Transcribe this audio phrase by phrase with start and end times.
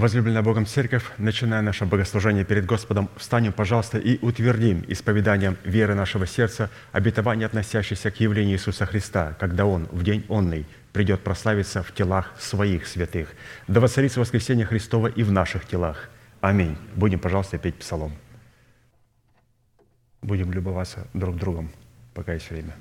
[0.00, 6.26] Возлюбленная Богом Церковь, начиная наше богослужение перед Господом, встанем, пожалуйста, и утвердим исповеданием веры нашего
[6.26, 11.92] сердца обетование, относящееся к явлению Иисуса Христа, когда Он в день онный придет прославиться в
[11.92, 13.28] телах своих святых.
[13.68, 16.08] Да воцарится воскресение Христова и в наших телах.
[16.40, 16.78] Аминь.
[16.94, 18.12] Будем, пожалуйста, петь псалом.
[20.22, 21.70] Будем любоваться друг другом,
[22.14, 22.74] пока есть время.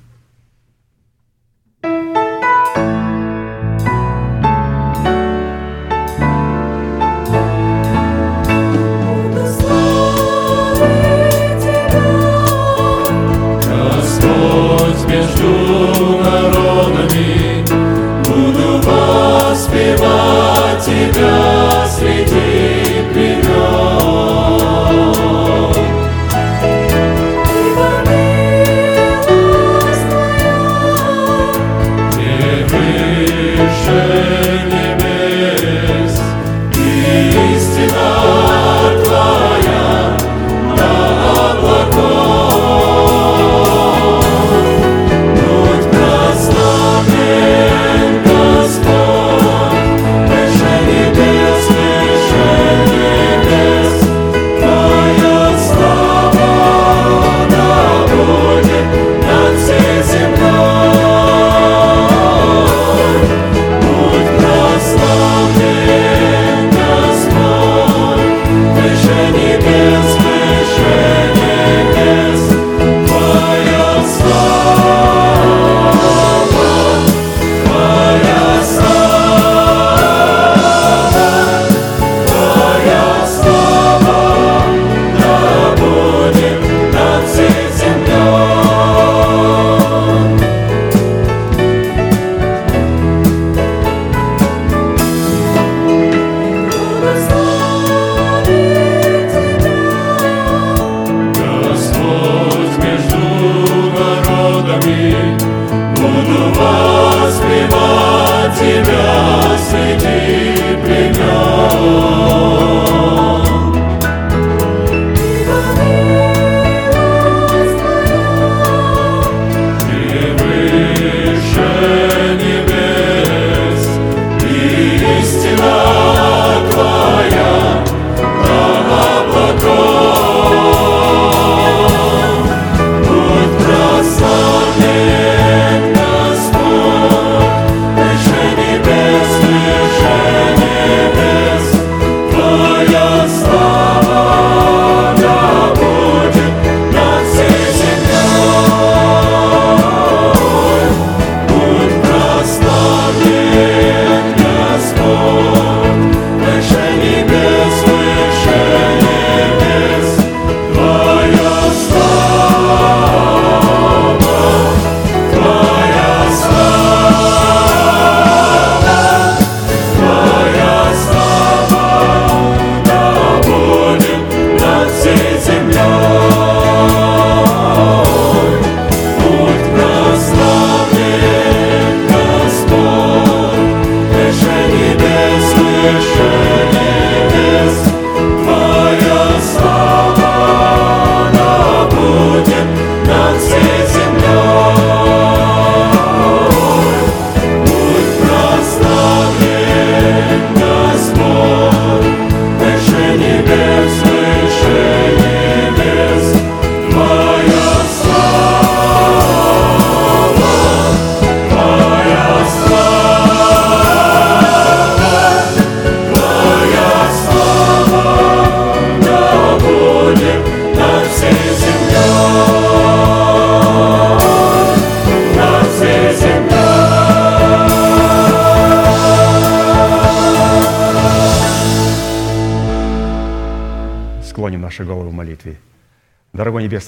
[15.09, 16.39] Господь между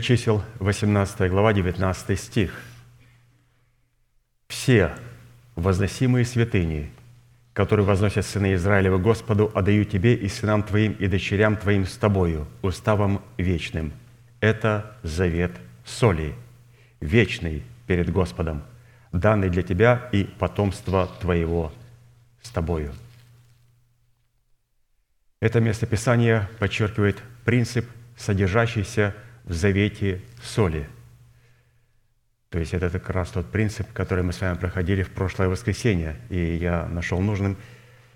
[0.00, 2.60] Чисел, 18 глава, 19 стих.
[4.48, 4.92] «Все
[5.54, 6.90] возносимые святыни,
[7.52, 12.46] которые возносят сыны Израилевы Господу, отдаю Тебе и сынам Твоим, и дочерям Твоим с Тобою,
[12.62, 13.92] уставом вечным.
[14.40, 15.52] Это завет
[15.84, 16.34] соли,
[17.00, 18.62] вечный перед Господом,
[19.12, 21.72] данный для Тебя и потомства Твоего
[22.42, 22.92] с Тобою».
[25.40, 30.88] Это местописание подчеркивает принцип, содержащийся в в завете соли.
[32.50, 36.16] То есть это как раз тот принцип, который мы с вами проходили в прошлое воскресенье.
[36.28, 37.56] И я нашел нужным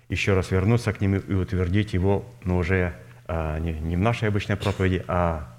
[0.07, 2.95] еще раз вернуться к нему и утвердить его, но уже
[3.27, 5.53] а, не, не в нашей обычной проповеди, а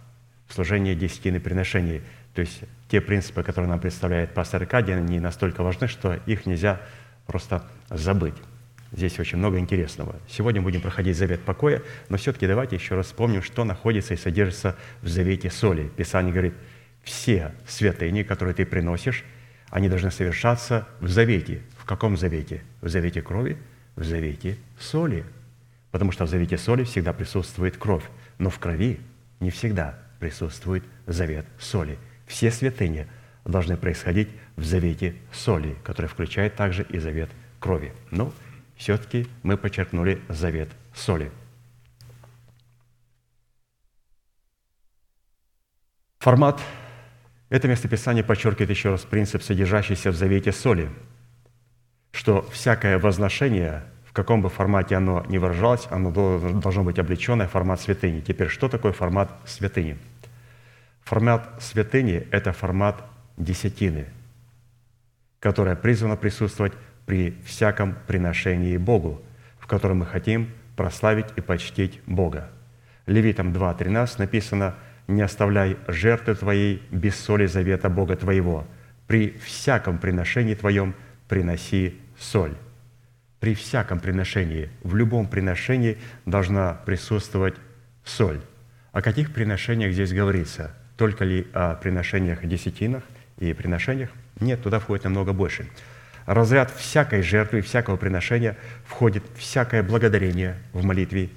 [0.48, 2.00] в служении десятины приношений.
[2.34, 6.80] То есть те принципы, которые нам представляет пастор Аркадий, они настолько важны, что их нельзя
[7.26, 8.36] просто забыть.
[8.92, 10.16] Здесь очень много интересного.
[10.28, 14.76] Сегодня будем проходить завет покоя, но все-таки давайте еще раз вспомним, что находится и содержится
[15.02, 15.88] в завете соли.
[15.96, 16.54] Писание говорит,
[17.02, 19.24] все святыни, которые ты приносишь,
[19.70, 21.62] они должны совершаться в завете.
[21.76, 22.62] В каком завете?
[22.80, 23.56] В завете крови?
[23.96, 25.24] В завете соли.
[25.90, 28.04] Потому что в завете соли всегда присутствует кровь,
[28.38, 29.00] но в крови
[29.40, 31.98] не всегда присутствует завет соли.
[32.26, 33.06] Все святыни
[33.44, 37.92] должны происходить в завете соли, который включает также и завет крови.
[38.10, 38.32] Но
[38.76, 41.30] все-таки мы подчеркнули завет соли.
[46.18, 46.60] Формат
[47.48, 50.90] это местописание подчеркивает еще раз принцип, содержащийся в завете соли,
[52.12, 53.84] что всякое возношение–
[54.16, 58.20] каком бы формате оно ни выражалось, оно должно быть облеченное в формат святыни.
[58.20, 59.98] Теперь, что такое формат святыни?
[61.04, 63.04] Формат святыни– это формат
[63.36, 64.06] десятины,
[65.38, 66.72] которая призвана присутствовать
[67.06, 69.22] при всяком приношении Богу,
[69.58, 72.50] в котором мы хотим прославить и почтить Бога.
[73.06, 74.74] Левитам 2.13 написано
[75.08, 78.66] «Не оставляй жертвы твоей без соли завета Бога твоего.
[79.06, 80.94] При всяком приношении твоем
[81.28, 82.54] приноси соль»
[83.46, 87.54] при всяком приношении, в любом приношении должна присутствовать
[88.04, 88.40] соль.
[88.92, 90.74] О каких приношениях здесь говорится?
[90.96, 93.04] Только ли о приношениях десятинах
[93.38, 94.10] и приношениях?
[94.40, 95.68] Нет, туда входит намного больше.
[96.26, 101.30] Разряд всякой жертвы, всякого приношения входит всякое благодарение в молитве,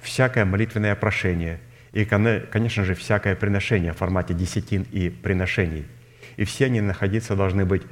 [0.00, 1.60] всякое молитвенное прошение
[1.92, 5.86] и, конечно же, всякое приношение в формате десятин и приношений.
[6.36, 7.82] И все они находиться должны быть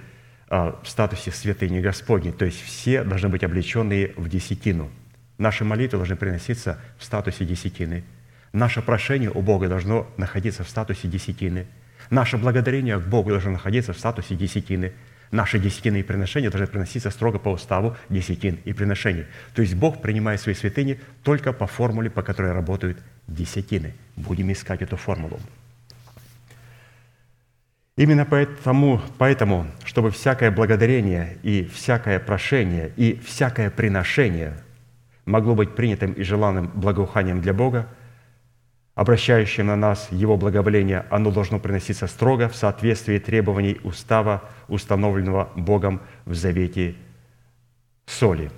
[0.49, 4.91] а, в статусе святыни Господней, то есть все должны быть облеченные в десятину.
[5.37, 8.05] Наши молитвы должны приноситься в статусе десятины.
[8.53, 11.67] Наше прошение у Бога должно находиться в статусе десятины.
[12.09, 14.93] Наше благодарение к Богу должно находиться в статусе десятины.
[15.31, 19.27] Наши десятины и приношения должны приноситься строго по уставу десятин и приношений.
[19.55, 23.93] То есть Бог принимает свои святыни только по формуле, по которой работают десятины.
[24.17, 25.38] Будем искать эту формулу.
[27.97, 34.55] Именно поэтому, поэтому, чтобы всякое благодарение и всякое прошение и всякое приношение
[35.27, 37.88] могло быть принятым и желанным благоуханием для Бога,
[38.99, 46.01] обращающим на нас Его благоволение, оно должно приноситься строго в соответствии требований устава, установленного Богом
[46.27, 46.95] в завете
[48.07, 48.51] соли.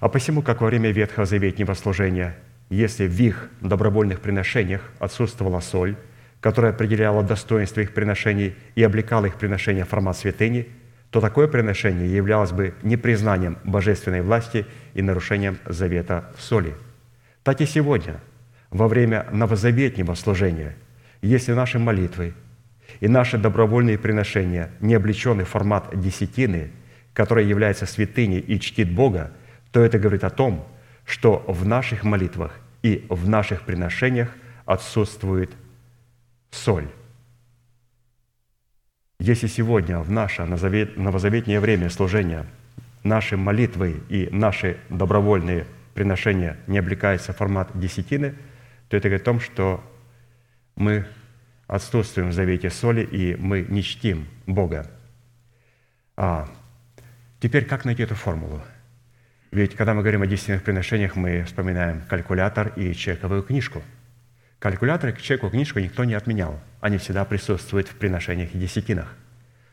[0.00, 2.36] А посему, как во время Ветхого Заветнего служения,
[2.70, 5.96] если в их добровольных приношениях отсутствовала соль–
[6.44, 10.68] которая определяла достоинство их приношений и облекала их приношения в формат святыни,
[11.08, 16.74] то такое приношение являлось бы непризнанием божественной власти и нарушением завета соли.
[17.44, 18.20] Так и сегодня,
[18.74, 20.74] во время новозаветнего служения,
[21.22, 22.34] если наши молитвы
[22.98, 26.72] и наши добровольные приношения не облечены в формат десятины,
[27.12, 29.30] которая является святыней и чтит Бога,
[29.70, 30.66] то это говорит о том,
[31.06, 34.28] что в наших молитвах и в наших приношениях
[34.66, 35.52] отсутствует
[36.50, 36.88] соль.
[39.20, 42.44] Если сегодня в наше новозаветнее время служения
[43.04, 48.34] наши молитвы и наши добровольные приношения не облекаются в формат десятины,
[48.88, 49.82] то это говорит о том, что
[50.76, 51.06] мы
[51.66, 54.90] отсутствуем в завете соли, и мы не чтим Бога.
[56.16, 56.48] А
[57.40, 58.62] теперь как найти эту формулу?
[59.50, 63.82] Ведь когда мы говорим о десятинных приношениях, мы вспоминаем калькулятор и чековую книжку–
[64.64, 66.58] Калькулятор к чеку книжку никто не отменял.
[66.80, 69.14] Они всегда присутствуют в приношениях и десятинах.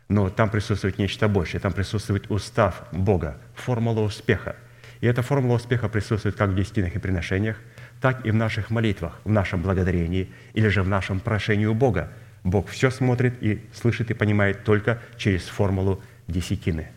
[0.10, 1.62] Но там присутствует нечто большее.
[1.62, 4.58] Там присутствует устав Бога, формула успеха.
[5.00, 7.56] И эта формула успеха присутствует как в десятинах и приношениях,
[8.02, 12.12] так и в наших молитвах, в нашем благодарении или же в нашем прошении у Бога.
[12.44, 16.90] Бог все смотрит и слышит и понимает только через формулу десятины.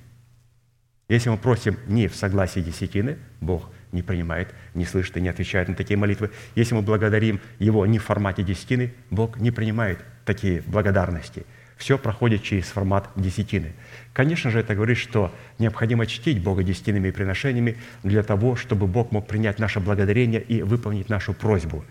[1.09, 5.69] Если мы просим не в согласии десятины, Бог не принимает, не слышит и не отвечает
[5.69, 6.31] на такие молитвы.
[6.55, 11.45] Если мы благодарим Его не в формате десятины, Бог не принимает такие благодарности.
[11.77, 13.73] Все проходит через формат десятины.
[14.13, 19.27] Конечно же, это говорит, что необходимо чтить Бога десятинными приношениями для того, чтобы Бог мог
[19.27, 21.85] принять наше благодарение и выполнить нашу просьбу.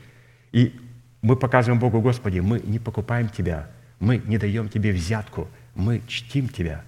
[0.51, 0.79] И
[1.21, 3.69] мы показываем Богу, Господи, мы не покупаем Тебя,
[3.99, 6.83] мы не даем Тебе взятку, мы чтим Тебя.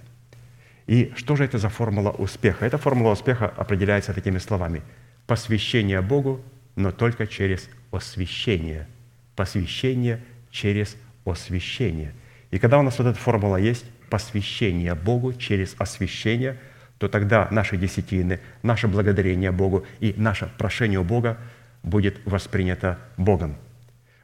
[0.86, 2.64] И что же это за формула успеха?
[2.64, 4.82] Эта формула успеха определяется такими словами–
[5.26, 6.40] посвящение Богу,
[6.76, 8.86] но только через освящение.
[9.34, 12.14] Посвящение через освящение.
[12.50, 16.58] И когда у нас вот эта формула есть, посвящение Богу через освящение,
[16.98, 21.38] то тогда наши десятины, наше благодарение Богу и наше прошение у Бога
[21.82, 23.56] будет воспринято Богом.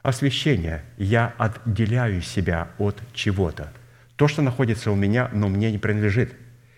[0.03, 0.83] Освящение.
[0.97, 3.73] Я отделяю себя от чего-то.
[4.17, 6.35] То, что находится у меня, но мне не принадлежит.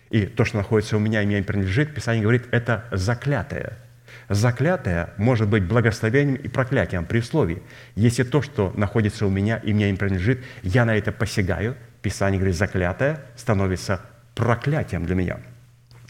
[0.09, 3.77] И то, что находится у меня и мне не принадлежит, Писание говорит, это заклятое–
[4.29, 7.61] Заклятое может быть благословением и проклятием при условии,
[7.95, 12.39] если то, что находится у меня и мне не принадлежит, я на это посягаю, Писание
[12.39, 14.01] говорит, заклятое становится
[14.35, 15.37] проклятием для меня.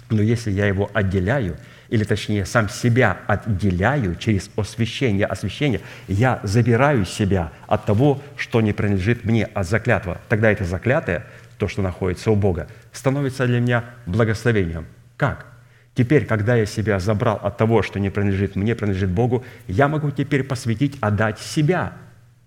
[0.09, 1.57] Но если я его отделяю,
[1.89, 8.73] или точнее сам себя отделяю через освящение, освящение, я забираю себя от того, что не
[8.73, 10.19] принадлежит мне, от заклятого.
[10.29, 11.25] Тогда это заклятое,
[11.57, 14.85] то, что находится у Бога, становится для меня благословением.
[15.17, 15.54] Как?
[15.95, 20.11] Теперь, когда я себя забрал от того, что не принадлежит мне, принадлежит Богу, я могу
[20.11, 21.93] теперь посвятить, отдать себя.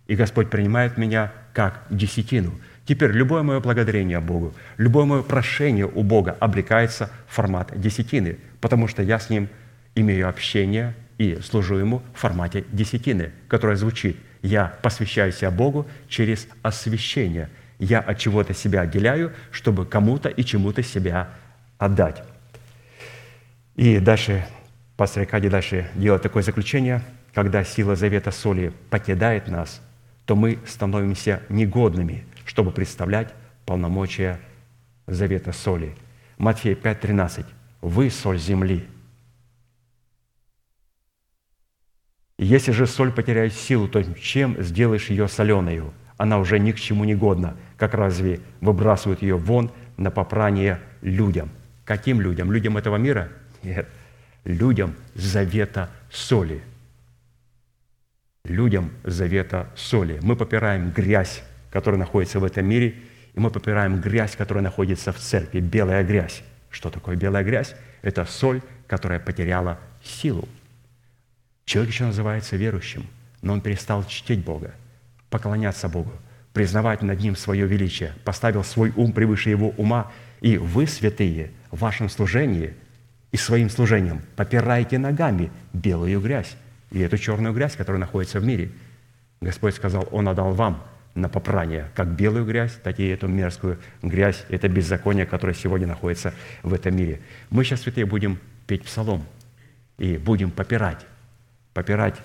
[0.07, 2.53] И Господь принимает меня как десятину.
[2.85, 8.87] Теперь любое мое благодарение Богу, любое мое прошение у Бога облекается в формат десятины, потому
[8.87, 9.49] что я с Ним
[9.95, 16.47] имею общение и служу Ему в формате десятины, которая звучит «Я посвящаю себя Богу через
[16.63, 17.51] освящение».
[17.79, 21.31] Я от чего-то себя отделяю, чтобы кому-то и чему-то себя
[21.79, 22.25] отдать.
[23.79, 24.45] И дальше
[24.97, 27.01] пастор Аркадий дальше делает такое заключение,
[27.33, 29.81] когда сила завета соли покидает нас,
[30.27, 33.33] то мы становимся негодными, чтобы представлять
[33.67, 34.41] полномочия
[35.07, 35.95] завета соли.
[36.39, 37.47] Матфея 5:13.
[37.81, 38.85] Вы соль земли.
[42.37, 45.95] Если же соль потеряет силу, то чем сделаешь ее соленою?
[46.17, 51.49] Она уже ни к чему не годна, как разве выбрасывают ее вон на попрание людям.
[51.85, 52.51] Каким людям?
[52.51, 53.29] Людям этого мира–
[53.63, 53.87] нет,
[54.45, 56.63] людям завета соли.
[58.45, 60.19] Людям завета соли.
[60.23, 62.97] Мы попираем грязь, которая находится в этом мире,
[63.35, 66.43] и мы попираем грязь, которая находится в церкви, белая грязь.
[66.71, 67.75] Что такое белая грязь?
[68.03, 70.49] Это соль, которая потеряла силу.
[71.65, 73.07] Человек еще называется верующим,
[73.43, 74.75] но он перестал чтить Бога,
[75.29, 76.13] поклоняться Богу,
[76.55, 81.81] признавать над Ним свое величие, поставил свой ум превыше Его ума, и вы, святые, в
[81.81, 82.75] вашем служении–
[83.33, 86.57] и своим служением попирайте ногами белую грязь
[86.91, 88.71] и эту черную грязь, которая находится в мире.
[89.41, 90.83] Господь сказал, Он отдал вам
[91.15, 96.33] на попрание как белую грязь, так и эту мерзкую грязь, это беззаконие, которое сегодня находится
[96.63, 97.21] в этом мире.
[97.51, 99.25] Мы сейчас, святые, будем петь псалом
[99.99, 101.05] и будем попирать,
[101.75, 102.17] попирать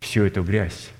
[0.00, 0.90] всю эту грязь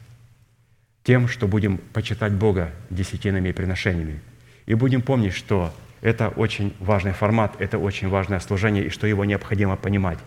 [1.02, 4.20] тем, что будем почитать Бога десятинами и приношениями.
[4.66, 9.24] И будем помнить, что это очень важный формат, это очень важное служение, и что его
[9.24, 10.18] необходимо понимать.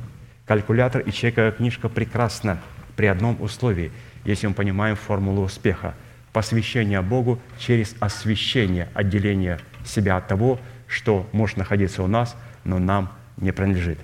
[0.48, 2.60] Калькулятор и чековая книжка прекрасна
[2.96, 3.92] при одном условии,
[4.24, 5.94] если мы понимаем формулу успеха.
[6.32, 13.12] Посвящение Богу через освящение, отделение себя от того, что может находиться у нас, но нам
[13.38, 14.00] не принадлежит.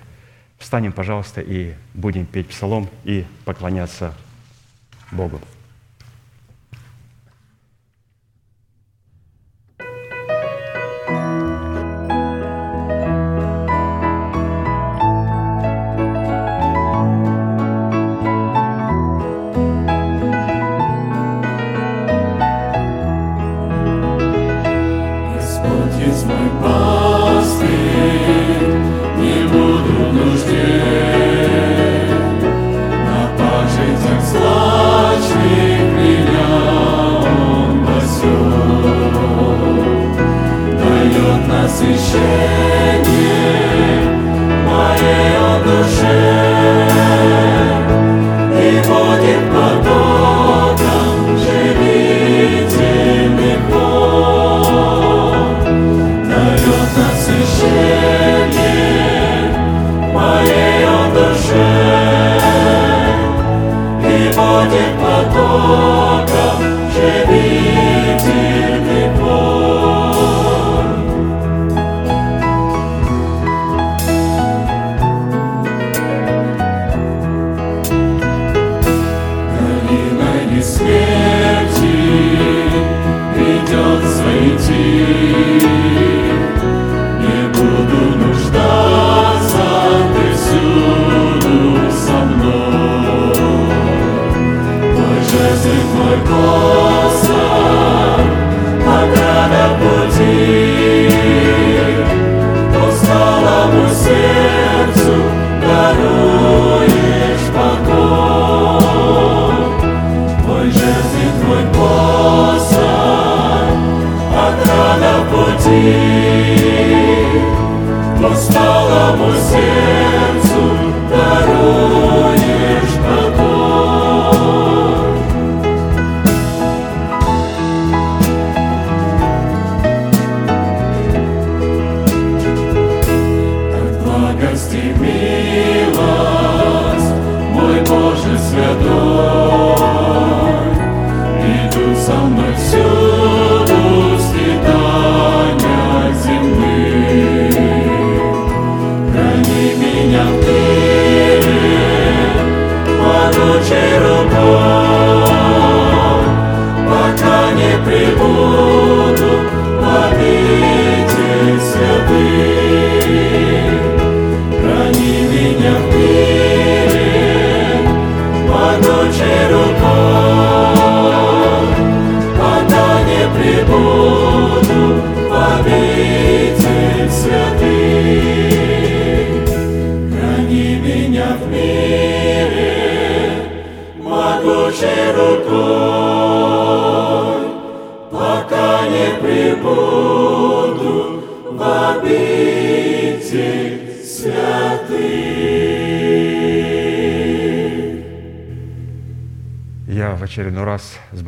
[0.58, 4.14] Встанем, пожалуйста, и будем петь псалом и поклоняться
[5.10, 5.40] Богу.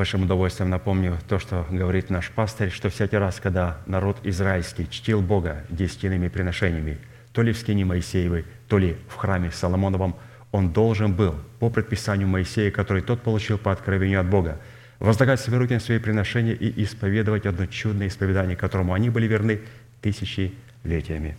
[0.05, 5.23] Большим удовольствием напомню то, что говорит наш пастырь, что всякий раз, когда народ израильский чтил
[5.23, 6.99] Бога десятинными приношениями,
[7.33, 10.15] то ли в скине Моисеевой, то ли в храме Соломоновом,
[10.53, 14.61] он должен был, по предписанию Моисея, который тот получил по откровению от Бога,
[14.99, 19.63] возлагать свои руки на свои приношения и исповедовать одно чудное исповедание, которому они были верны
[20.03, 21.35] тысячелетиями.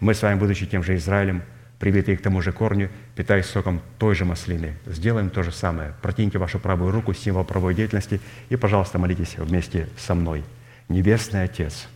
[0.00, 1.44] Мы с вами, будучи тем же Израилем,
[1.78, 5.94] привитые к тому же корню, питаясь соком той же маслины, сделаем то же самое.
[6.02, 10.44] Протяните вашу правую руку, символ правой деятельности, и, пожалуйста, молитесь вместе со мной.
[10.90, 11.88] Небесный Отец,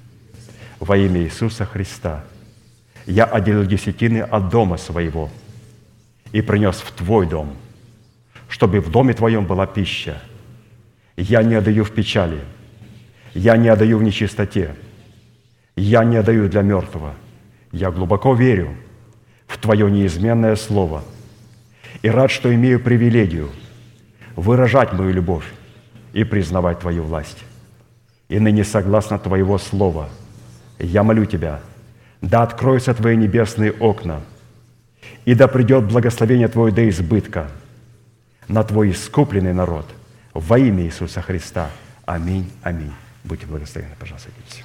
[0.81, 2.25] во имя Иисуса Христа,
[3.07, 5.31] я отделил десятины от дома своего
[6.33, 7.55] и принес в Твой дом,
[8.49, 10.23] чтобы в доме Твоем была пища.
[11.17, 12.41] Я не отдаю в печали,
[13.35, 14.75] я не отдаю в нечистоте,
[15.77, 17.15] я не отдаю для мертвого.
[17.73, 18.75] Я глубоко верю
[19.61, 21.03] Твое неизменное Слово
[22.03, 23.51] и рад, что имею привилегию
[24.37, 25.45] выражать мою любовь
[26.13, 27.45] и признавать Твою власть.
[28.29, 30.09] И ныне согласно Твоего Слова
[30.79, 31.61] я молю Тебя,
[32.23, 34.23] да откроются Твои небесные окна,
[35.25, 37.51] и да придет благословение Твое до избытка
[38.49, 39.87] на Твой искупленный народ
[40.33, 41.71] во имя Иисуса Христа.
[42.07, 42.93] Аминь, аминь.
[43.25, 44.65] Будьте благословенны, пожалуйста, садитесь.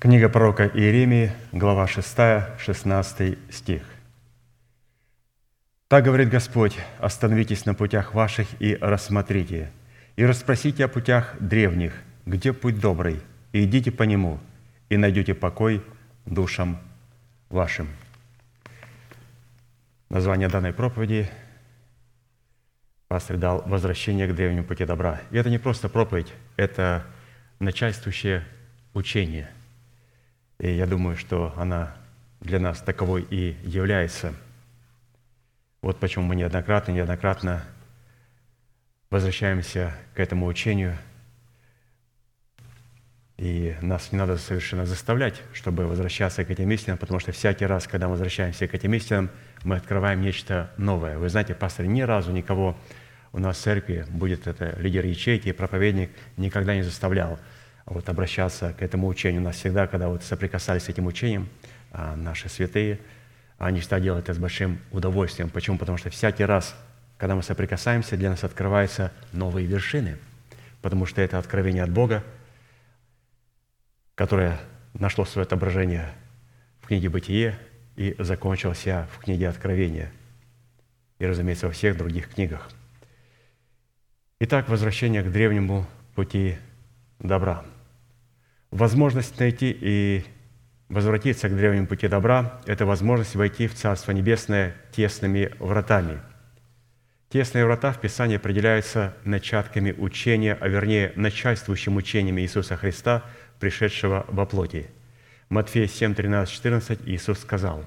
[0.00, 2.16] Книга пророка Иеремии, глава 6,
[2.60, 3.82] 16 стих.
[5.88, 9.72] «Так говорит Господь, остановитесь на путях ваших и рассмотрите,
[10.14, 11.94] и расспросите о путях древних,
[12.26, 13.20] где путь добрый,
[13.52, 14.38] и идите по нему,
[14.88, 15.82] и найдете покой
[16.26, 16.78] душам
[17.48, 17.88] вашим».
[20.10, 21.28] Название данной проповеди
[23.08, 25.20] пастор дал «Возвращение к древнему пути добра».
[25.32, 27.04] И это не просто проповедь, это
[27.58, 28.44] начальствующее
[28.94, 29.50] учение–
[30.58, 31.94] и я думаю, что она
[32.40, 34.34] для нас таковой и является.
[35.82, 37.64] Вот почему мы неоднократно, неоднократно
[39.10, 40.96] возвращаемся к этому учению.
[43.36, 47.86] И нас не надо совершенно заставлять, чтобы возвращаться к этим истинам, потому что всякий раз,
[47.86, 49.30] когда мы возвращаемся к этим истинам,
[49.62, 51.18] мы открываем нечто новое.
[51.18, 52.76] Вы знаете, пастор ни разу никого
[53.32, 57.38] у нас в церкви, будет это лидер ячейки, проповедник, никогда не заставлял–
[57.90, 59.40] вот, обращаться к этому учению.
[59.40, 61.48] У нас всегда, когда вот соприкасались с этим учением,
[61.90, 63.00] а, наши святые,
[63.56, 65.50] они всегда делают это с большим удовольствием.
[65.50, 65.78] Почему?
[65.78, 66.76] Потому что всякий раз,
[67.16, 70.18] когда мы соприкасаемся, для нас открываются новые вершины,
[70.82, 72.22] потому что это откровение от Бога,
[74.14, 74.60] которое
[74.94, 76.12] нашло свое отображение
[76.80, 77.58] в книге «Бытие»
[77.96, 80.12] и закончилось в книге «Откровения»
[81.18, 82.68] и, разумеется, во всех других книгах.
[84.40, 86.58] Итак, возвращение к древнему пути
[87.18, 87.64] добра–
[88.70, 90.24] Возможность найти и
[90.90, 96.20] возвратиться к древнему пути добра– это возможность войти в Царство Небесное тесными вратами.
[97.30, 103.22] Тесные врата в Писании определяются начатками учения, а вернее начальствующим учением Иисуса Христа,
[103.58, 104.86] пришедшего во плоти.
[105.48, 107.84] Матфея 7, 13, 14 Иисус сказал,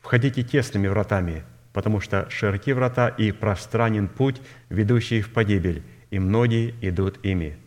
[0.00, 1.42] «Входите тесными вратами,
[1.72, 7.61] потому что широки врата и пространен путь, ведущий в погибель, и многие идут ими»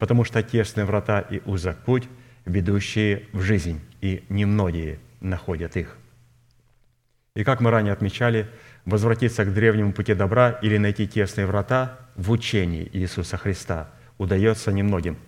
[0.00, 2.08] потому что тесные врата и узок путь,
[2.46, 5.96] ведущие в жизнь, и немногие находят их.
[7.36, 8.48] И как мы ранее отмечали,
[8.86, 15.18] возвратиться к древнему пути добра или найти тесные врата в учении Иисуса Христа удается немногим.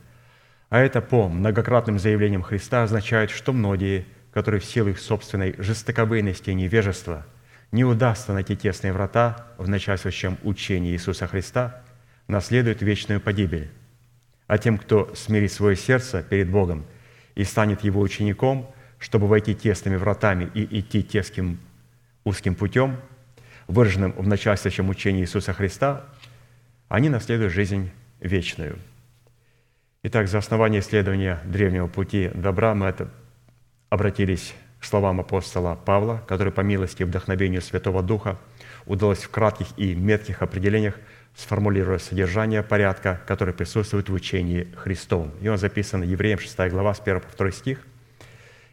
[0.70, 6.48] А это по многократным заявлениям Христа означает, что многие, которые в силу их собственной жестоковыйности
[6.48, 7.26] и невежества
[7.72, 11.82] не удастся найти тесные врата в начальствующем учении Иисуса Христа,
[12.26, 13.70] наследуют вечную погибель,
[14.52, 16.84] а тем, кто смирит свое сердце перед Богом
[17.34, 21.58] и станет Его учеником, чтобы войти тесными вратами и идти теским
[22.24, 22.98] узким путем,
[23.66, 26.04] выраженным в начальствующем учении Иисуса Христа,
[26.90, 28.78] они наследуют жизнь вечную.
[30.02, 33.08] Итак, за основание исследования древнего пути добра мы это
[33.88, 38.36] обратились к словам апостола Павла, который по милости и вдохновению Святого Духа
[38.84, 40.98] удалось в кратких и метких определениях
[41.34, 45.32] сформулируя содержание порядка, который присутствует в учении Христовом.
[45.40, 47.86] И он записан Евреям 6 глава с 1 по 2 стих.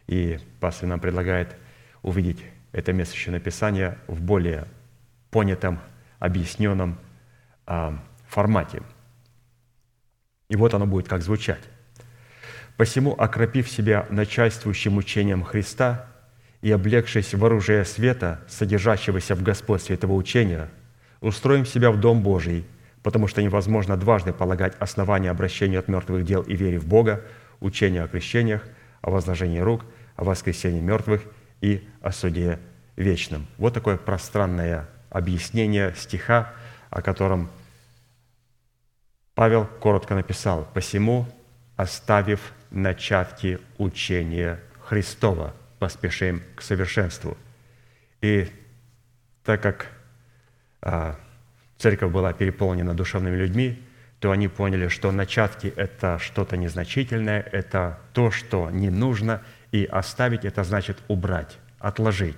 [0.06, 1.56] И пастор нам предлагает
[2.02, 2.42] увидеть
[2.72, 4.66] это место еще написания в более
[5.30, 5.80] понятом,
[6.18, 6.98] объясненном
[7.66, 7.98] а,
[8.28, 8.82] формате.
[10.48, 11.62] И вот оно будет как звучать.
[12.76, 16.06] «Посему, окропив себя начальствующим учением Христа
[16.62, 20.68] и облегшись в оружие света, содержащегося в господстве этого учения–
[21.20, 22.64] устроим себя в Дом Божий,
[23.02, 27.22] потому что невозможно дважды полагать основания обращению от мертвых дел и вере в Бога,
[27.60, 28.66] учению о крещениях,
[29.02, 29.84] о возложении рук,
[30.16, 31.22] о воскресении мертвых
[31.60, 32.58] и о суде
[32.96, 33.46] вечном.
[33.58, 36.52] Вот такое пространное объяснение стиха,
[36.90, 37.50] о котором
[39.34, 40.68] Павел коротко написал.
[40.74, 41.26] «Посему,
[41.76, 47.36] оставив начатки учения Христова, поспешим к совершенству».
[48.20, 48.50] И
[49.44, 49.86] так как
[51.78, 53.82] церковь была переполнена душевными людьми,
[54.18, 60.44] то они поняли, что начатки– это что-то незначительное, это то, что не нужно, и оставить–
[60.46, 62.36] это значит убрать, отложить,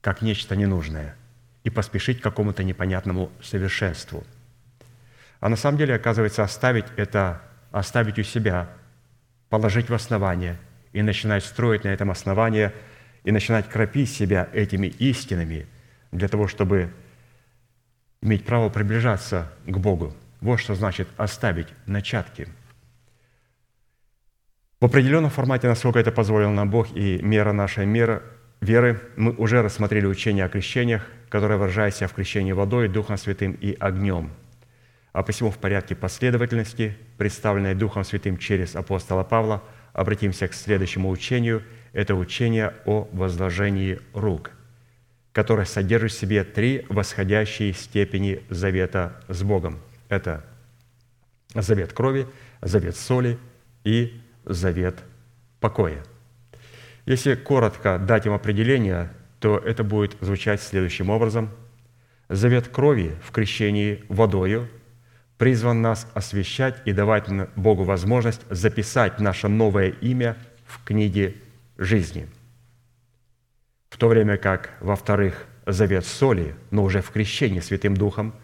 [0.00, 1.14] как нечто ненужное,
[1.62, 4.24] и поспешить к какому-то непонятному совершенству.
[5.40, 8.68] А на самом деле, оказывается, оставить– это оставить у себя,
[9.50, 10.58] положить в основание
[10.92, 12.70] и начинать строить на этом основании,
[13.24, 15.66] и начинать кропить себя этими истинами
[16.12, 16.92] для того, чтобы
[18.24, 20.12] иметь право приближаться к Богу.
[20.40, 22.48] Вот что значит оставить начатки.
[24.80, 28.22] В определенном формате, насколько это позволил нам Бог и мера нашей меры,
[28.60, 33.76] веры, мы уже рассмотрели учение о крещениях, которое выражается в крещении водой, Духом Святым и
[33.78, 34.30] огнем.
[35.12, 39.62] А посему в порядке последовательности, представленной Духом Святым через апостола Павла,
[39.92, 41.62] обратимся к следующему учению.
[41.92, 44.50] Это учение о возложении рук–
[45.34, 49.80] которая содержит в себе три восходящие степени завета с Богом.
[50.08, 50.44] Это
[51.54, 52.28] завет крови,
[52.62, 53.36] завет соли
[53.82, 55.02] и завет
[55.58, 56.04] покоя.
[57.04, 59.10] Если коротко дать им определение,
[59.40, 61.50] то это будет звучать следующим образом.
[62.28, 64.68] Завет крови в крещении водою
[65.36, 71.34] призван нас освящать и давать Богу возможность записать наше новое имя в книге
[71.76, 72.28] жизни.
[73.94, 78.34] В то время как, во-вторых, завет соли, но уже в крещении Святым Духом,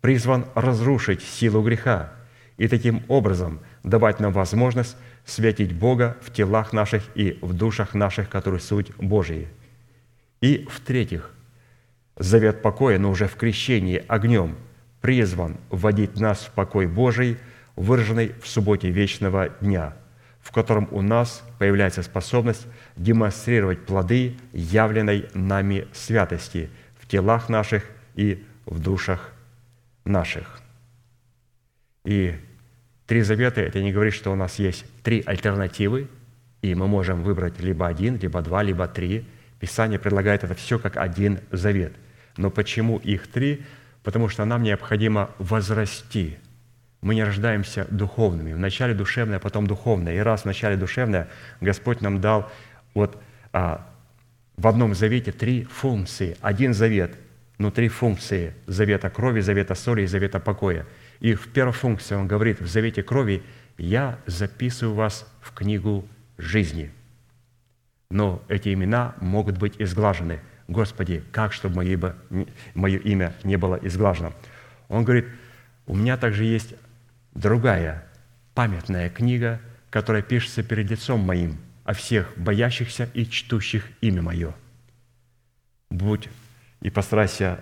[0.00, 2.14] призван разрушить силу греха
[2.56, 4.96] и таким образом давать нам возможность
[5.26, 9.48] светить Бога в телах наших и в душах наших, которые суть Божьи.
[10.40, 11.34] И в-третьих,
[12.16, 14.56] завет покоя, но уже в крещении огнем,
[15.02, 17.36] призван вводить нас в покой Божий,
[17.76, 19.92] выраженный в субботе вечного дня,
[20.44, 22.66] в котором у нас появляется способность
[22.96, 26.70] демонстрировать плоды явленной нами святости
[27.00, 27.84] в телах наших
[28.14, 29.32] и в душах
[30.04, 30.60] наших.
[32.04, 32.34] И
[33.06, 36.08] три завета– это не говорит, что у нас есть три альтернативы,
[36.60, 39.26] и мы можем выбрать либо один, либо два, либо три.
[39.60, 41.94] Писание предлагает это все как один завет.
[42.36, 43.62] Но почему их три?
[44.02, 46.36] Потому что нам необходимо возрасти.
[47.04, 48.54] Мы не рождаемся духовными.
[48.54, 50.14] Вначале душевное, потом духовное.
[50.14, 51.28] И раз вначале душевное,
[51.60, 52.50] Господь нам дал
[52.94, 53.86] вот а,
[54.56, 56.34] в одном завете три функции.
[56.40, 57.14] Один завет,
[57.58, 60.86] но три функции завета крови, завета соли и завета покоя.
[61.20, 63.42] И в первой функции он говорит, в завете крови
[63.76, 66.90] я записываю вас в книгу жизни.
[68.10, 70.40] Но эти имена могут быть изглажены.
[70.68, 71.84] Господи, как, чтобы
[72.72, 74.32] мое имя не было изглажено?
[74.88, 75.26] Он говорит,
[75.86, 76.74] у меня также есть
[77.34, 78.04] другая
[78.54, 79.60] памятная книга,
[79.90, 84.54] которая пишется перед лицом моим о всех боящихся и чтущих имя мое.
[85.90, 86.28] Будь
[86.80, 87.60] и постарайся,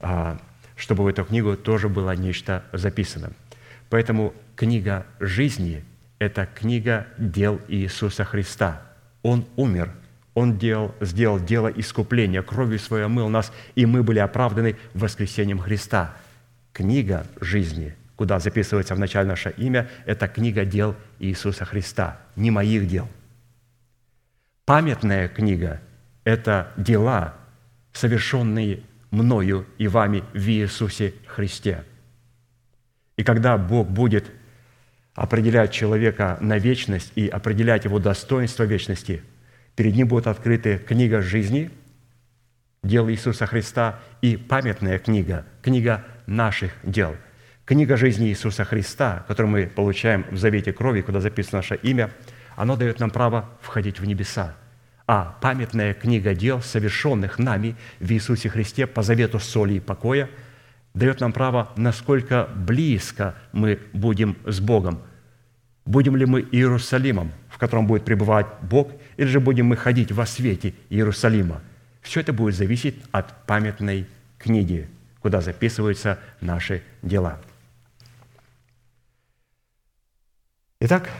[0.00, 0.40] а,
[0.76, 3.32] чтобы в эту книгу тоже было нечто записано.
[3.90, 5.84] Поэтому книга жизни–
[6.18, 8.82] это книга дел Иисуса Христа.
[9.22, 9.90] Он умер,
[10.34, 16.14] Он делал, сделал дело искупления, кровью своей омыл нас, и мы были оправданы воскресением Христа.
[16.72, 23.08] Книга жизни, куда записывается вначале наше имя, это книга дел Иисуса Христа, не моих дел.
[24.64, 25.80] Памятная книга–
[26.24, 27.36] это дела,
[27.92, 31.84] совершенные мною и вами в Иисусе Христе.
[33.16, 34.32] И когда Бог будет
[35.14, 39.22] определять человека на вечность и определять его достоинство вечности,
[39.76, 41.70] перед ним будет открыта книга жизни,
[42.82, 47.14] дел Иисуса Христа и памятная книга, книга наших дел.
[47.68, 52.10] Книга жизни Иисуса Христа, которую мы получаем в завете крови, куда записано наше имя,
[52.56, 54.56] оно дает нам право входить в небеса.
[55.06, 60.30] А памятная книга дел, совершенных нами в Иисусе Христе по завету соли и покоя–
[60.94, 65.00] дает нам право, насколько близко мы будем с Богом.
[65.84, 70.26] Будем ли мы Иерусалимом, в котором будет пребывать Бог, или же будем мы ходить во
[70.26, 71.60] свете Иерусалима.
[72.02, 74.06] Все это будет зависеть от памятной
[74.38, 74.88] книги,
[75.20, 77.38] куда записываются наши дела.
[80.80, 81.10] Итак,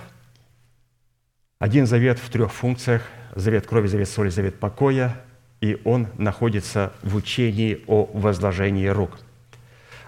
[1.59, 3.03] один завет в трех функциях–
[3.35, 5.21] завет крови, завет соли, завет покоя,
[5.61, 9.19] и он находится в учении о возложении рук–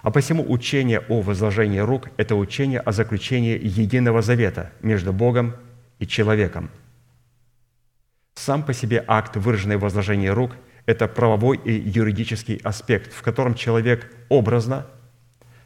[0.02, 5.54] а посему учение о возложении рук– это учение о заключении единого завета между Богом
[5.98, 6.70] и человеком.
[8.34, 10.52] Сам по себе акт, выраженный в возложении рук–
[10.86, 14.86] это правовой и юридический аспект, в котором человек образно,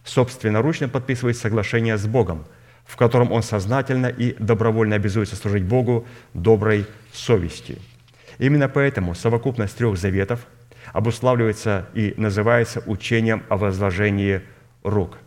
[0.03, 2.45] собственноручно подписывает соглашение с Богом,
[2.85, 7.79] в котором он сознательно и добровольно обязуется служить Богу доброй совестью.
[8.39, 10.47] Именно поэтому совокупность трех заветов–
[10.93, 14.43] обуславливается и называется учением о возложении
[14.83, 15.19] рук.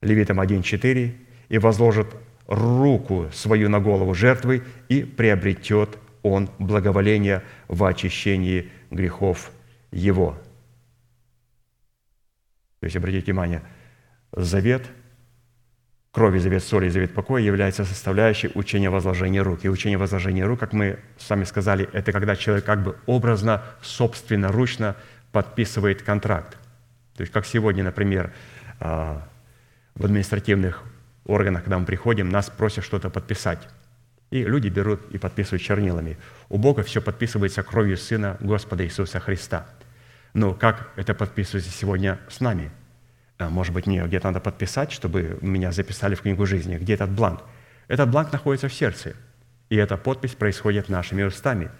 [0.00, 1.14] Левитам 1.4
[1.48, 2.08] «И возложит
[2.46, 9.50] руку свою на голову жертвы, и приобретет он благоволение в очищении грехов
[9.90, 10.38] его».
[12.80, 13.62] То есть, обратите внимание,
[14.32, 14.84] завет–
[16.14, 19.64] крови завет соли и завет покоя является составляющей учения возложения рук.
[19.64, 24.94] И учение возложения рук, как мы сами сказали, это когда человек как бы образно, собственноручно
[25.32, 26.56] подписывает контракт.
[27.16, 28.32] То есть как сегодня, например,
[28.78, 29.26] а,
[29.96, 30.84] в административных
[31.26, 33.68] органах, когда мы приходим, нас просят что-то подписать.
[34.30, 36.16] И люди берут и подписывают чернилами.
[36.48, 39.66] У Бога все подписывается кровью Сына Господа Иисуса Христа.
[40.32, 42.70] Но как это подписывается сегодня с нами–
[43.38, 46.76] может быть, мне где-то надо подписать, чтобы меня записали в книгу жизни.
[46.76, 47.42] Где этот бланк?
[47.88, 49.14] Этот бланк находится в сердце.
[49.68, 51.70] И эта подпись происходит нашими устами.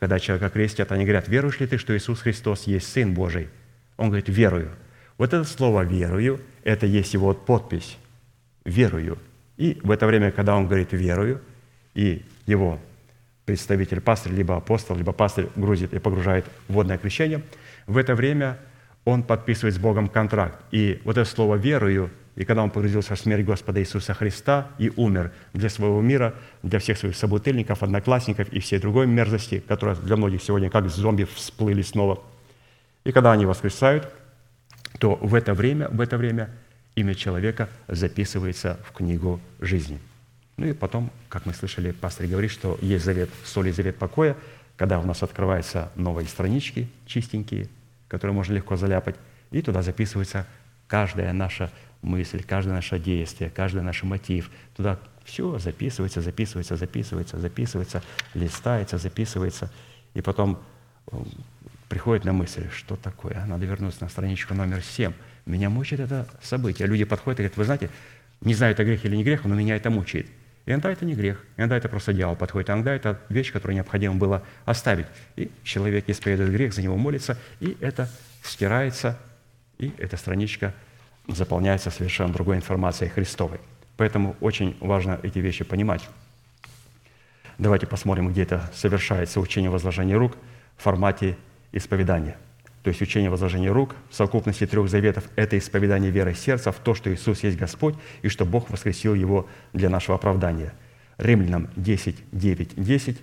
[0.00, 3.48] Когда человека крестят, они говорят, веруешь ли ты, что Иисус Христос есть Сын Божий?
[3.96, 4.70] Он говорит, верую.
[5.18, 7.98] Вот это слово «верую»– это есть его подпись.
[8.64, 9.18] Верую.
[9.56, 11.40] И в это время, когда он говорит «верую»,
[11.94, 12.80] и его
[13.44, 17.42] представитель, пастырь, либо апостол, либо пастырь грузит и погружает в водное крещение,
[17.86, 18.58] в это время
[19.04, 20.58] он подписывает с Богом контракт.
[20.70, 24.90] И вот это слово «верую», и когда он погрузился в смерть Господа Иисуса Христа и
[24.96, 30.16] умер для своего мира, для всех своих собутыльников, одноклассников и всей другой мерзости, которая для
[30.16, 32.22] многих сегодня как зомби всплыли снова.
[33.04, 34.08] И когда они воскресают,
[34.98, 36.48] то в это время, в это время
[36.94, 39.98] имя человека записывается в книгу жизни–
[40.56, 44.36] ну и потом, как мы слышали, пастор говорит, что есть завет соли завет покоя,
[44.76, 47.68] когда у нас открываются новые странички, чистенькие,
[48.12, 49.16] которые можно легко заляпать,
[49.52, 50.46] и туда записывается
[50.86, 51.70] каждая наша
[52.02, 54.50] мысль, каждое наше действие, каждый наш мотив.
[54.76, 58.02] Туда все записывается, записывается, записывается, записывается,
[58.34, 59.70] листается, записывается.
[60.12, 60.62] И потом
[61.10, 61.16] э,
[61.88, 65.14] приходит на мысль, что такое, надо вернуться на страничку номер 7.
[65.46, 66.86] Меня мучает это событие.
[66.86, 67.88] Люди подходят и говорят, вы знаете,
[68.42, 70.26] не знаю, это грех или не грех, но меня это мучает.
[70.64, 74.14] Иногда это не грех, иногда это просто дьявол подходит, а иногда это вещь, которую необходимо
[74.14, 75.06] было оставить.
[75.34, 78.08] И человек исповедует грех, за него молится, и это
[78.42, 79.18] стирается,
[79.78, 80.72] и эта страничка
[81.26, 83.58] заполняется совершенно другой информацией Христовой.
[83.96, 86.08] Поэтому очень важно эти вещи понимать.
[87.58, 90.36] Давайте посмотрим, где это совершается учение возложения рук
[90.76, 91.36] в формате
[91.72, 92.36] исповедания–
[92.82, 96.94] то есть учение возложения рук в совокупности трех заветов– это исповедание веры сердца в то,
[96.94, 100.74] что Иисус есть Господь и что Бог воскресил Его для нашего оправдания.
[101.16, 103.18] Римлянам 10, 9, 10.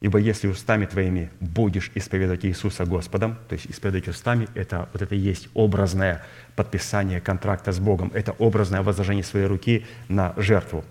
[0.00, 5.14] «Ибо если устами твоими будешь исповедовать Иисуса Господом», то есть исповедовать устами– это вот это
[5.16, 6.22] есть образное
[6.54, 10.84] подписание контракта с Богом, это образное возложение своей руки на жертву.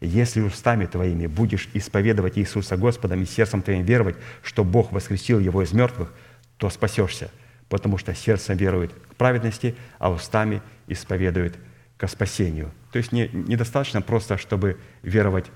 [0.00, 5.62] «Если устами твоими будешь исповедовать Иисуса Господом и сердцем твоим веровать, что Бог воскресил Его
[5.62, 6.12] из мертвых,
[6.58, 7.30] то спасешься»
[7.72, 11.56] потому что сердцем верует к праведности, а устами исповедует
[11.96, 12.70] к спасению.
[12.92, 15.46] То есть не, недостаточно просто, чтобы веровать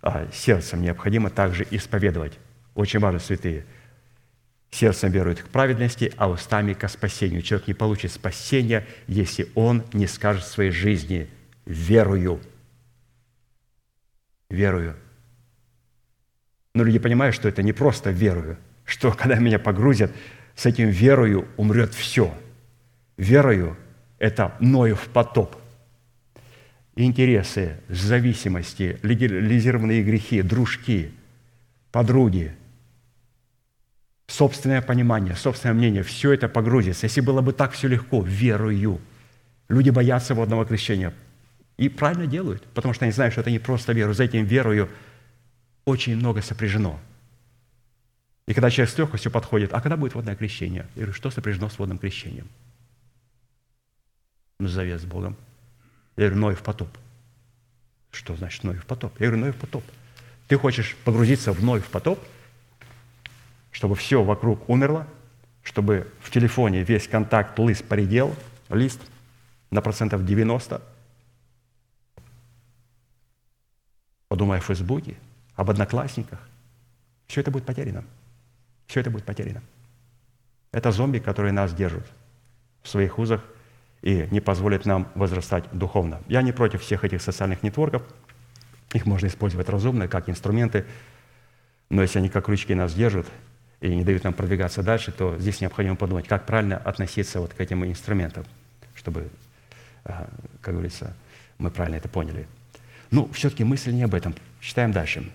[0.00, 2.38] а, сердцем, необходимо также исповедовать.
[2.74, 3.66] Очень важно, святые.
[4.70, 7.42] Сердцем верует к праведности, а устами к спасению.
[7.42, 11.28] Человек не получит спасения, если он не скажет своей жизни
[11.66, 12.40] «верую».
[14.48, 14.96] Верую.
[16.72, 18.56] Но люди понимают, что это не просто верую,
[18.86, 20.10] что когда меня погрузят
[20.56, 22.34] с этим верою умрет все.
[23.18, 23.76] Верою–
[24.18, 25.54] это Ноев потоп.
[26.96, 31.12] Интересы, зависимости, легализированные грехи, дружки,
[31.92, 32.54] подруги,
[34.28, 37.04] собственное понимание, собственное мнение– все это погрузится.
[37.04, 38.98] Если было бы так все легко, верою.
[39.68, 41.12] Люди боятся водного крещения.
[41.76, 44.14] И правильно делают, потому что они знают, что это не просто вера.
[44.14, 44.88] За этим верою
[45.84, 46.98] очень много сопряжено–
[48.46, 50.86] и когда человек с легкостью подходит, а когда будет водное крещение?
[50.94, 52.48] Я говорю, что сопряжено с водным крещением?
[54.60, 55.36] Ну, завет с Богом.
[56.16, 56.88] Я говорю, Ноев потоп.
[58.12, 59.12] Что значит Ноев потоп?
[59.18, 59.84] Я говорю, Ноев потоп.
[60.46, 62.24] Ты хочешь погрузиться в Ноев потоп,
[63.72, 65.08] чтобы все вокруг умерло,
[65.64, 68.34] чтобы в телефоне весь контакт лист поредел,
[68.68, 69.00] лист
[69.72, 70.80] на процентов 90.
[74.28, 75.16] Подумай о Фейсбуке,
[75.56, 76.38] об одноклассниках.
[77.26, 78.04] Все это будет потеряно.
[78.86, 79.62] Все это будет потеряно.
[80.72, 82.06] Это зомби, которые нас держат
[82.82, 83.42] в своих узах
[84.02, 86.20] и не позволят нам возрастать духовно.
[86.28, 88.02] Я не против всех этих социальных нетворков.
[88.92, 90.86] Их можно использовать разумно, как инструменты.
[91.90, 93.26] Но если они как ручки нас держат
[93.80, 97.60] и не дают нам продвигаться дальше, то здесь необходимо подумать, как правильно относиться вот к
[97.60, 98.44] этим инструментам,
[98.94, 99.28] чтобы,
[100.04, 100.28] а,
[100.60, 101.14] как говорится,
[101.58, 102.46] мы правильно это поняли.
[103.10, 104.34] Ну, все-таки мысль не об этом.
[104.60, 105.30] Читаем дальше.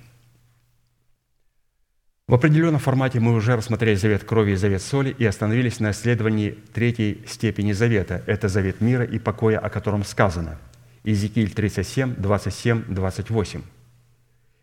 [2.32, 6.58] В определенном формате мы уже рассмотрели завет крови и завет соли и остановились на исследовании
[6.74, 8.24] третьей степени завета.
[8.26, 10.58] Это завет мира и покоя, о котором сказано.
[11.04, 13.62] Иезекииль 37, 27, 28.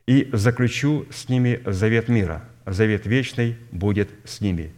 [0.06, 4.72] «И заключу с ними завет мира, завет вечный будет с ними,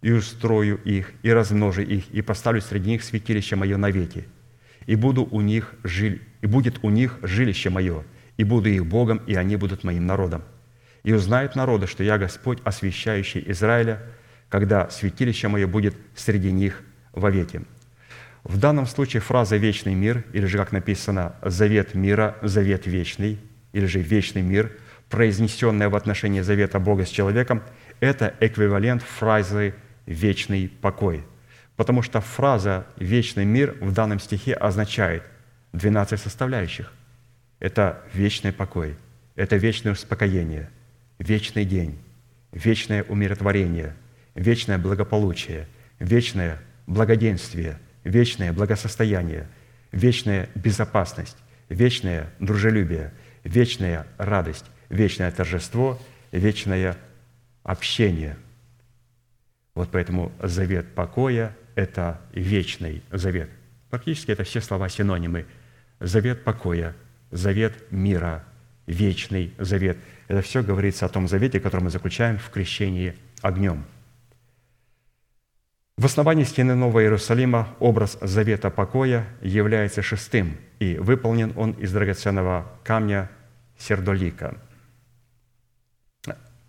[0.00, 4.24] и устрою их, и размножу их, и поставлю среди них святилище мое навеки,
[4.86, 8.02] и, буду у них жиль, и будет у них жилище мое,
[8.36, 10.42] и буду их Богом, и они будут моим народом
[11.02, 14.00] и узнают народы, что я Господь, освящающий Израиля,
[14.48, 16.82] когда святилище мое будет среди них
[17.12, 17.62] вовеки».
[18.44, 23.38] В данном случае фраза «вечный мир», или же, как написано, «завет мира», «завет вечный»,
[23.72, 24.72] или же «вечный мир»,
[25.08, 27.62] произнесенная в отношении завета Бога с человеком,
[28.00, 29.74] это эквивалент фразы
[30.06, 31.24] «вечный покой».
[31.76, 35.22] Потому что фраза «вечный мир» в данном стихе означает
[35.72, 36.92] 12 составляющих.
[37.60, 38.96] Это вечный покой,
[39.36, 40.68] это вечное успокоение–
[41.22, 41.98] вечный день,
[42.50, 43.94] вечное умиротворение,
[44.34, 45.68] вечное благополучие,
[45.98, 49.48] вечное благоденствие, вечное благосостояние,
[49.92, 51.36] вечная безопасность,
[51.68, 53.12] вечное дружелюбие,
[53.44, 56.00] вечная радость, вечное торжество,
[56.32, 56.96] вечное
[57.62, 58.36] общение.
[59.74, 63.48] Вот поэтому завет покоя– это вечный завет.
[63.90, 65.46] Практически это все слова синонимы.
[66.00, 66.94] Завет покоя,
[67.30, 68.44] завет мира,
[68.86, 69.96] вечный завет.
[70.32, 73.84] Это все говорится о том завете, который мы заключаем в крещении огнем.
[75.98, 82.66] В основании стены Нового Иерусалима образ завета покоя является шестым, и выполнен он из драгоценного
[82.82, 83.30] камня
[83.76, 84.56] сердолика.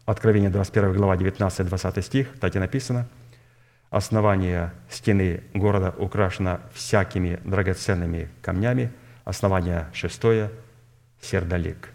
[0.04, 3.08] Откровение 21 глава 19-20 стих, так и написано–
[3.90, 8.92] Основание стены города украшено всякими драгоценными камнями.
[9.24, 10.52] Основание шестое–
[11.22, 11.93] сердолик.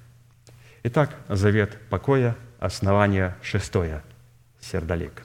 [0.84, 4.02] Итак, завет покоя, основание шестое–
[4.60, 5.24] сердолик.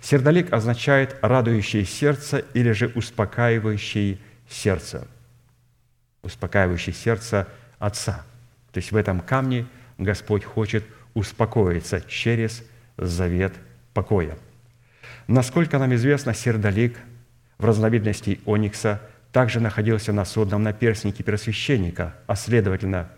[0.00, 5.06] Сердолик означает радующий сердце или же успокаивающий сердце.
[6.22, 7.46] Успокаивающий сердце
[7.78, 8.24] Отца.
[8.72, 9.66] То есть в этом камне
[9.98, 10.84] Господь хочет
[11.14, 12.62] успокоиться через
[12.96, 13.52] завет
[13.92, 14.36] покоя.
[15.26, 16.96] Насколько нам известно, сердолик
[17.58, 19.00] в разновидности оникса
[19.32, 23.10] также находился на судном наперстнике первосвященника, а следовательно,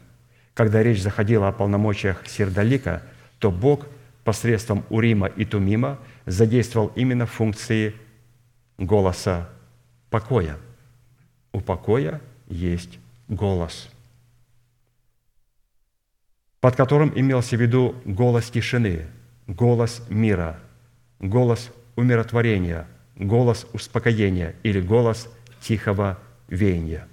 [0.59, 3.05] когда речь заходила о полномочиях сердолика,
[3.39, 3.87] то Бог
[4.25, 7.95] посредством Урима и Тумима задействовал именно функции
[8.77, 9.49] голоса
[10.11, 10.57] покоя.
[11.53, 12.99] У покоя есть
[13.29, 13.89] голос,
[16.59, 19.07] под которым имелся в виду голос тишины,
[19.47, 20.59] голос мира,
[21.21, 25.29] голос умиротворения, голос успокоения или голос
[25.61, 27.07] тихого веяния.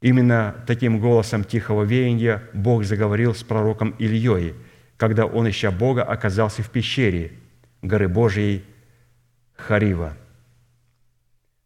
[0.00, 4.54] Именно таким голосом тихого веяния Бог заговорил с пророком Ильей,
[4.96, 7.32] когда он, ища Бога, оказался в пещере
[7.82, 8.64] горы Божьей
[9.56, 10.16] Харива.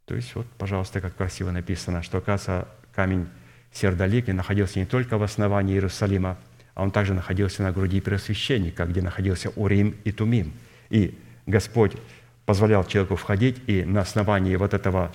[0.06, 3.28] То есть, вот, пожалуйста, как красиво написано, что, оказывается, камень
[3.70, 6.38] Сердолики находился не только в основании Иерусалима,
[6.74, 10.52] а он также находился на груди первосвященника, где находился Урим и Тумим.
[10.90, 11.92] И Господь
[12.44, 15.12] позволял человеку входить, и на основании вот этого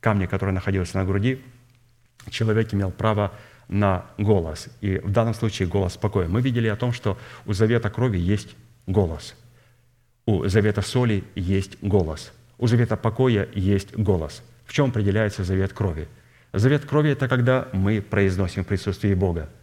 [0.00, 1.40] камня, который находился на груди,
[2.30, 3.32] человек имел право
[3.68, 4.68] на голос.
[4.80, 6.28] И в данном случае голос покоя.
[6.28, 8.56] Мы видели о том, что у завета крови есть
[8.86, 9.34] голос.
[10.26, 12.32] У завета соли есть голос.
[12.58, 14.42] У завета покоя есть голос.
[14.64, 16.08] В чем определяется завет крови?
[16.52, 19.50] Завет крови– это когда мы произносим в присутствии Бога–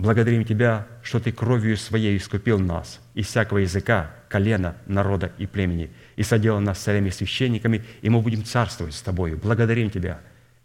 [0.00, 5.90] Благодарим Тебя, что Ты кровью Своей искупил нас из всякого языка, колена, народа и племени,
[6.16, 9.36] и соделал нас царями и священниками, и мы будем царствовать с Тобою.
[9.36, 10.20] Благодарим Тебя.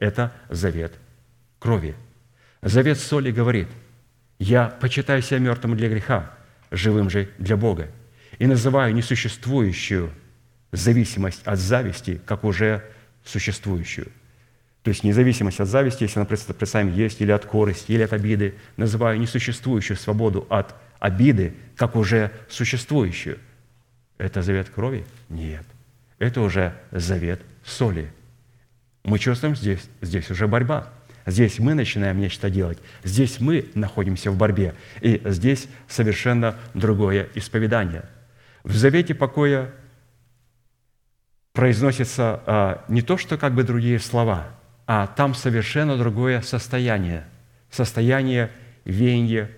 [0.05, 0.93] Это завет
[1.57, 1.95] крови.
[2.61, 3.67] Завет соли говорит,
[4.37, 6.31] «Я почитаю себя мертвым для греха,
[6.69, 7.89] живым же для Бога,
[8.37, 10.11] и называю несуществующую
[10.71, 12.83] зависимость от зависти, как уже
[13.23, 14.11] существующую».
[14.83, 18.53] То есть независимость от зависти, если она представим, есть или от корысти, или от обиды,
[18.77, 23.39] называю несуществующую свободу от обиды, как уже существующую.
[24.19, 25.03] Это завет крови?
[25.29, 25.65] Нет.
[26.19, 28.11] Это уже завет соли.
[29.05, 30.89] Мы чувствуем здесь, здесь уже борьба.
[31.25, 32.77] Здесь мы начинаем нечто делать.
[33.03, 34.75] Здесь мы находимся в борьбе.
[35.01, 38.03] И здесь совершенно другое исповедание.
[38.63, 39.71] В завете покоя
[41.53, 44.49] произносится а, не то, что как бы другие слова–
[44.87, 47.25] а там совершенно другое состояние,
[47.71, 48.51] состояние
[48.83, 49.49] веяния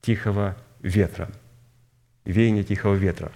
[0.00, 1.30] тихого ветра.
[2.24, 3.30] Веяние тихого ветра.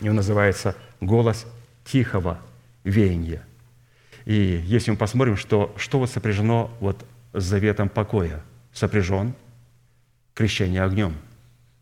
[0.00, 1.46] И он называется «голос
[1.84, 2.40] тихого
[2.84, 3.44] веяния».
[4.30, 9.34] И если мы посмотрим, что, что вот сопряжено вот с заветом покоя, сопряжен
[10.34, 11.16] крещение огнем,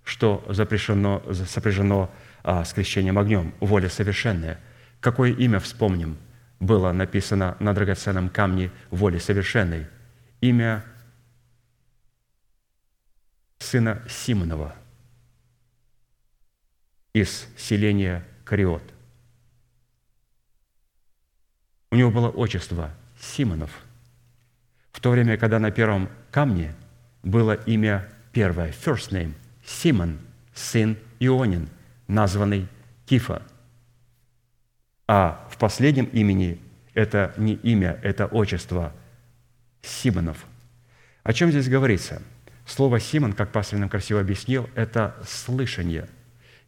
[0.03, 2.11] что запрещено, сопряжено
[2.43, 4.59] а, с крещением огнем, воля совершенная.
[5.01, 6.17] Какое имя вспомним–
[6.61, 9.87] было написано на драгоценном камне воли совершенной.
[10.41, 10.85] Имя
[13.59, 14.75] сына Симонова
[17.13, 18.83] из селения Кариот.
[21.91, 23.71] У него было отчество Симонов,
[24.93, 26.75] в то время, когда на первом камне
[27.23, 29.33] было имя первое, first name,
[29.65, 30.19] Симон,
[30.55, 31.69] сын Ионин,
[32.07, 32.69] названный
[33.07, 33.43] Кифа–
[35.09, 36.61] а в последнем имени
[36.93, 38.93] это не имя, это отчество
[39.81, 40.45] Симонов.
[41.23, 42.23] О чем здесь говорится?
[42.67, 46.07] Слово «Симон», как пастор нам красиво объяснил, это слышание.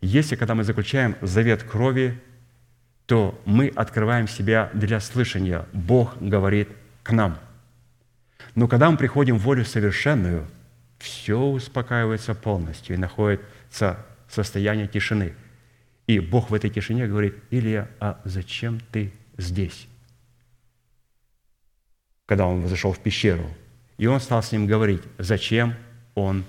[0.00, 2.18] Если, когда мы заключаем завет крови,
[3.10, 5.66] то мы открываем себя для слышания.
[5.72, 6.68] Бог говорит
[7.02, 7.38] к нам.
[8.54, 10.46] Но когда мы приходим в волю совершенную,
[10.98, 13.98] все успокаивается полностью и находится
[14.28, 15.34] состояние тишины–
[16.10, 19.86] и Бог в этой тишине говорит, Илья, а зачем ты здесь?
[22.26, 23.48] Когда он зашел в пещеру,
[23.96, 25.76] и он стал с ним говорить, зачем
[26.16, 26.44] он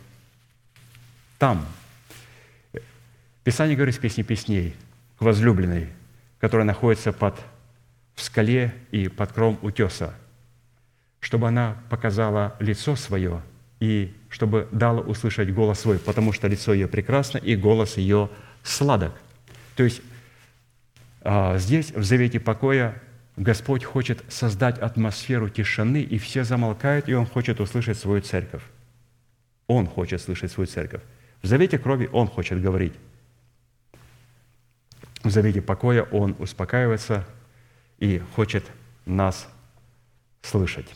[1.37, 1.63] там.
[3.43, 4.75] Писание говорит в песне песней
[5.19, 5.89] к возлюбленной,
[6.41, 7.39] которая находится под
[8.15, 10.13] в скале и под кром утеса,
[11.21, 13.41] чтобы она показала лицо свое
[13.79, 18.29] и чтобы дала услышать голос свой, потому что лицо ее прекрасно и голос ее
[18.63, 19.13] сладок.
[19.75, 20.01] То есть
[21.21, 23.01] а, здесь, в завете покоя,
[23.37, 28.63] Господь хочет создать атмосферу тишины, и все замолкают, и Он хочет услышать свою церковь.
[29.67, 31.01] Он хочет слышать свою церковь.
[31.41, 32.93] В завете крови Он хочет говорить.
[35.23, 37.25] В завете покоя Он успокаивается
[37.99, 38.65] и хочет
[39.05, 39.47] нас
[40.41, 40.87] слышать.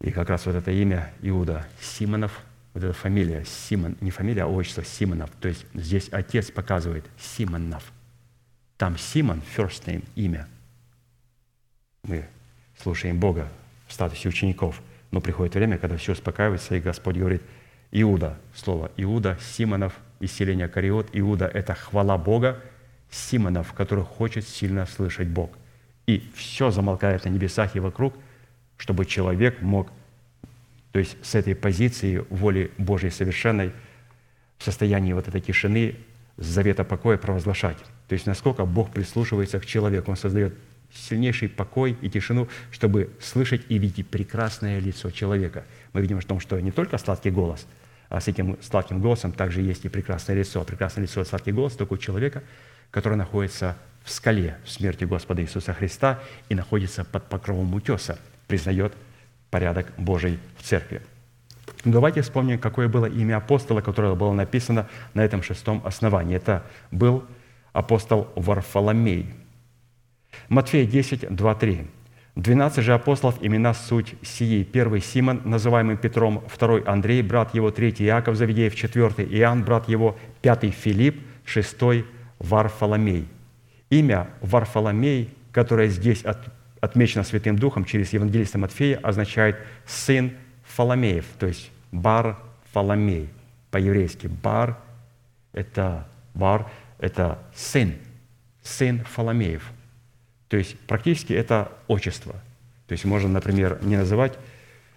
[0.00, 2.40] И как раз вот это имя Иуда Симонов,
[2.74, 5.30] вот эта фамилия Симон, не фамилия, а отчество Симонов.
[5.40, 7.92] То есть здесь отец показывает Симонов.
[8.76, 10.48] Там Симон, first name, имя.
[12.04, 12.26] Мы
[12.80, 13.48] слушаем Бога
[13.86, 14.80] в статусе учеников.
[15.10, 17.42] Но приходит время, когда все успокаивается, и Господь говорит,
[17.90, 21.10] Иуда, слово Иуда, Симонов, исцеление Кариот.
[21.12, 22.60] Иуда– это хвала Бога,
[23.12, 25.52] Симонов, который хочет сильно слышать Бог.
[26.06, 28.14] И все замолкает на небесах и вокруг–
[28.82, 29.92] чтобы человек мог,
[30.90, 33.70] то есть с этой позиции воли Божьей совершенной,
[34.58, 35.94] в состоянии вот этой тишины,
[36.36, 37.78] завета покоя провозглашать.
[38.08, 40.54] То есть насколько Бог прислушивается к человеку, Он создает
[40.92, 45.64] сильнейший покой и тишину, чтобы слышать и видеть прекрасное лицо человека.
[45.92, 47.68] Мы видим в том, что не только сладкий голос,
[48.08, 50.64] а с этим сладким голосом также есть и прекрасное лицо.
[50.64, 52.42] Прекрасное лицо и сладкий голос только у человека,
[52.92, 58.20] который находится в скале в смерти Господа Иисуса Христа и находится под покровом утеса–
[58.52, 58.92] признает
[59.48, 61.00] порядок Божий в церкви.
[61.86, 66.36] Давайте вспомним, какое было имя апостола, которое было написано на этом шестом основании.
[66.36, 67.24] Это был
[67.72, 69.32] апостол Варфоломей.
[70.50, 71.86] Матфея 10, 2, 3.
[72.34, 74.64] «Двенадцать же апостолов имена суть сии.
[74.64, 80.18] Первый Симон, называемый Петром, второй Андрей, брат его, третий Иаков Завидеев, четвертый Иоанн, брат его,
[80.42, 82.04] пятый Филипп, шестой
[82.42, 83.28] Варфоломей».
[83.90, 86.24] Имя Варфоломей, которое здесь
[86.80, 90.32] отмечено Святым Духом через Евангелиста Матфея, означает «сын
[90.64, 92.38] Фоломеев», то есть Бар
[92.72, 93.28] Фоломей.
[93.70, 94.78] По-еврейски Бар–
[95.52, 97.94] это Бар– это сын,
[98.62, 99.70] сын Фоломеев.
[100.48, 102.32] То есть практически это отчество.
[102.86, 104.38] То есть можно, например, не называть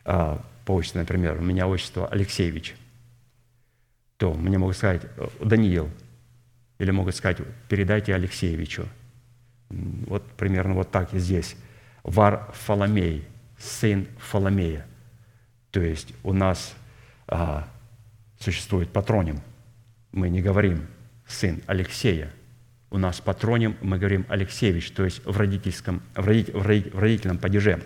[0.03, 2.75] а, по отчеству, например, у меня отчество Алексеевич,
[4.17, 5.01] то мне могут сказать
[5.41, 5.89] Даниил,
[6.77, 7.37] или могут сказать,
[7.69, 8.87] передайте Алексеевичу.
[9.69, 11.55] Вот примерно вот так и здесь.
[12.03, 14.85] Варфоломей, сын Фоломея.
[15.71, 16.75] То есть у нас
[17.27, 17.67] а,
[18.39, 19.41] существует патроним.
[20.11, 20.87] Мы не говорим
[21.27, 22.31] сын Алексея.
[22.91, 26.99] У нас патроним, мы говорим Алексеевич, то есть в, родительском, в, родитель, в, родитель, в
[26.99, 27.81] родительном падеже.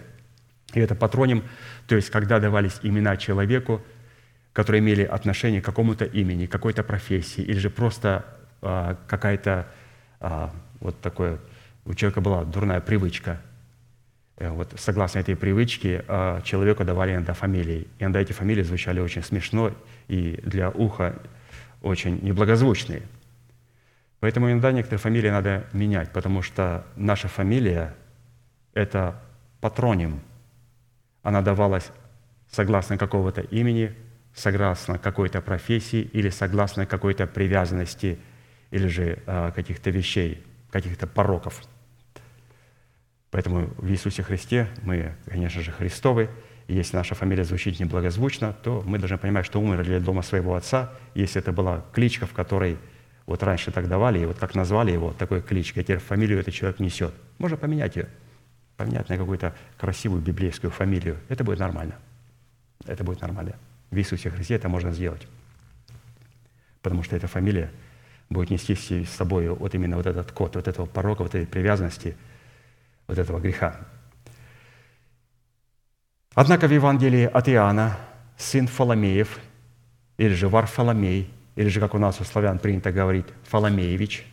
[0.74, 1.44] И это патроним,
[1.88, 3.82] то есть когда давались имена человеку,
[4.54, 8.26] которые имели отношение к какому-то имени, какой-то профессии, или же просто
[8.62, 9.68] а, какая-то
[10.20, 11.39] а, вот такое,
[11.86, 13.41] у человека была дурная привычка–
[14.39, 17.88] Э, вот согласно этой привычке а, человеку давали иногда фамилии.
[17.99, 19.72] И иногда эти фамилии звучали очень смешно
[20.07, 21.16] и для уха
[21.82, 23.03] очень неблагозвучные.
[24.22, 27.93] Поэтому иногда некоторые фамилии надо менять, потому что наша фамилия–
[28.74, 29.16] это
[29.62, 30.22] патроним.
[31.22, 31.91] Она давалась
[32.49, 33.93] согласно какого-то имени,
[34.34, 38.20] согласно какой-то профессии или согласно какой-то привязанности
[38.72, 41.63] или же а, каких-то вещей, каких-то пороков–
[43.32, 46.30] Поэтому в Иисусе Христе мы, конечно же, Христовы.
[46.67, 50.55] И если наша фамилия звучит неблагозвучно, то мы должны понимать, что умерли для дома своего
[50.55, 50.91] отца.
[51.13, 52.78] Если это была кличка, в которой
[53.26, 56.53] вот раньше так давали, и вот так назвали его, такой кличкой, а теперь фамилию этот
[56.53, 57.13] человек несет.
[57.38, 58.07] Можно поменять ее,
[58.78, 61.17] поменять на какую-то красивую библейскую фамилию.
[61.28, 61.95] Это будет нормально.
[62.88, 63.55] Это будет нормально.
[63.91, 65.28] В Иисусе Христе это можно сделать.
[66.82, 67.72] Потому что эта фамилия
[68.30, 72.15] будет нести с собой вот именно вот этот код, вот этого порока, вот этой привязанности–
[73.09, 73.75] вот этого греха.
[76.36, 77.97] Однако в Евангелии от Иоанна
[78.38, 79.39] сын Фоломеев,
[80.17, 84.25] или же Варфоломей, или же, как у нас у славян принято говорить, Фоломеевич,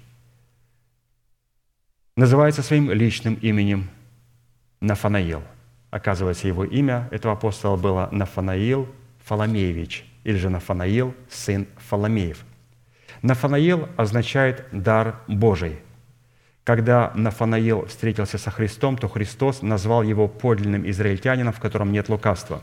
[2.16, 3.88] называется своим личным именем
[4.80, 5.42] Нафанаил.
[5.90, 8.88] Оказывается, его имя этого апостола было Нафанаил
[9.24, 12.44] Фоломеевич, или же Нафанаил, сын Фоломеев.
[13.22, 15.80] Нафанаил означает «дар Божий»,
[16.66, 22.60] когда Нафанаил встретился со Христом, то Христос назвал его подлинным израильтянином, в котором нет лукавства.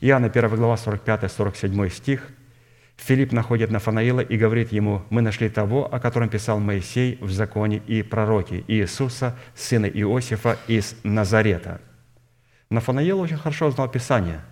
[0.00, 2.28] Иоанна 1 глава 45-47 стих.
[2.96, 7.78] Филипп находит Нафанаила и говорит ему, «Мы нашли того, о котором писал Моисей в законе
[7.78, 11.80] и пророке, Иисуса, сына Иосифа из Назарета».
[12.70, 14.42] Нафанаил очень хорошо знал Писание.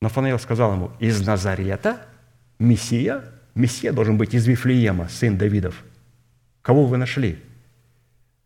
[0.00, 2.00] Нафанаил сказал ему, «Из Назарета?»
[2.58, 3.24] Мессия?
[3.54, 5.84] Мессия должен быть из Вифлеема, сын Давидов.
[6.62, 7.38] Кого вы нашли?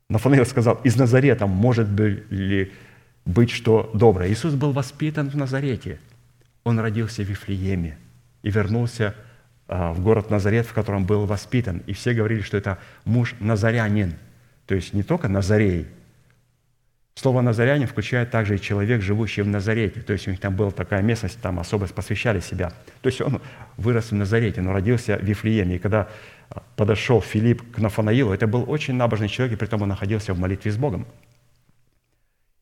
[0.08, 2.72] Нафанаил сказал, из Назарета может ли
[3.24, 4.30] быть что доброе?
[4.30, 6.00] Иисус был воспитан в Назарете.
[6.64, 7.98] Он родился в Вифлееме
[8.42, 9.14] и вернулся
[9.68, 11.82] а, в город Назарет, в котором был воспитан.
[11.86, 14.14] И все говорили, что это муж назарянин.
[14.66, 15.86] То есть не только Назарей.
[17.14, 20.00] Слово «назарянин» включает также и человек, живущий в Назарете.
[20.00, 22.72] То есть у них там была такая местность, там особо посвящали себя.
[23.02, 23.40] То есть он
[23.76, 25.76] вырос в Назарете, но родился в Вифлееме.
[25.76, 26.08] И когда
[26.48, 30.32] а, подошел Филипп к Нафанаилу, это был очень набожный человек, и при этом он находился
[30.32, 31.06] в молитве с Богом.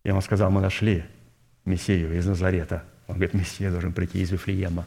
[0.03, 1.05] И он сказал, мы нашли
[1.65, 2.85] Мессию из Назарета.
[3.07, 4.85] Он говорит, Мессия должен прийти из Вифлеема.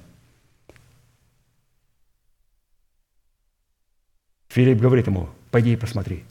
[4.49, 6.26] Филипп говорит ему, пойди и посмотри.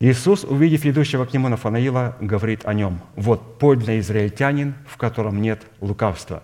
[0.00, 5.62] Иисус, увидев идущего к нему Нафанаила, говорит о нем, вот подлинный израильтянин, в котором нет
[5.80, 6.42] лукавства.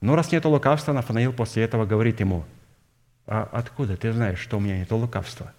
[0.00, 2.44] Но раз нет лукавства, Нафанаил после этого говорит ему,
[3.26, 5.52] а откуда ты знаешь, что у меня нет лукавства?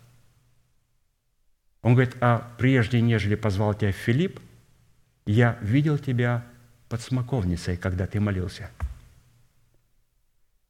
[1.81, 4.39] Он говорит, а прежде, нежели позвал тебя Филипп,
[5.25, 6.45] я видел тебя
[6.89, 8.71] под смоковницей, когда ты молился.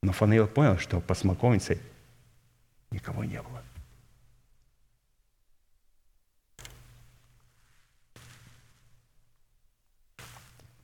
[0.01, 1.79] Но Фанаил понял, что под смоковницей–
[2.93, 3.62] никого не было.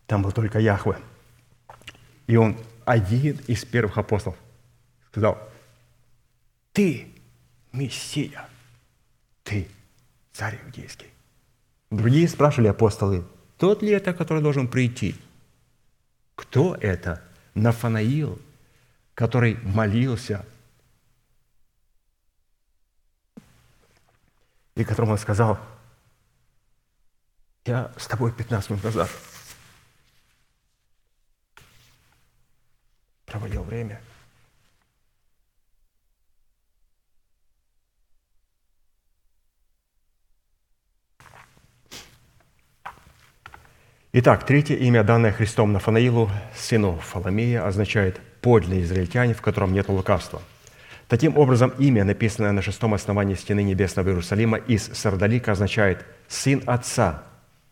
[0.09, 0.97] Там был только Яхве.
[2.25, 4.35] И он один из первых апостолов
[5.11, 5.37] сказал,
[6.73, 7.13] ты
[7.71, 8.49] Мессия,
[9.43, 9.67] ты
[10.33, 11.05] царь иудейский.
[11.91, 13.23] Другие спрашивали апостолы,
[13.59, 15.15] тот ли это, который должен прийти?
[16.33, 17.21] Кто это?
[17.53, 18.41] Нафанаил,
[19.13, 20.43] который молился
[24.73, 25.59] и которому он сказал,
[27.65, 29.09] я с тобой 15 минут назад
[33.29, 34.01] проводил время.
[44.11, 50.41] Итак, третье имя, данное Христом Нафанаилу, сыну Фаломея, означает «подлинный израильтянин, в котором нет лукавства».
[51.07, 57.23] Таким образом, имя, написанное на шестом основании стены небесного Иерусалима из Сардалика, означает «сын Отца»,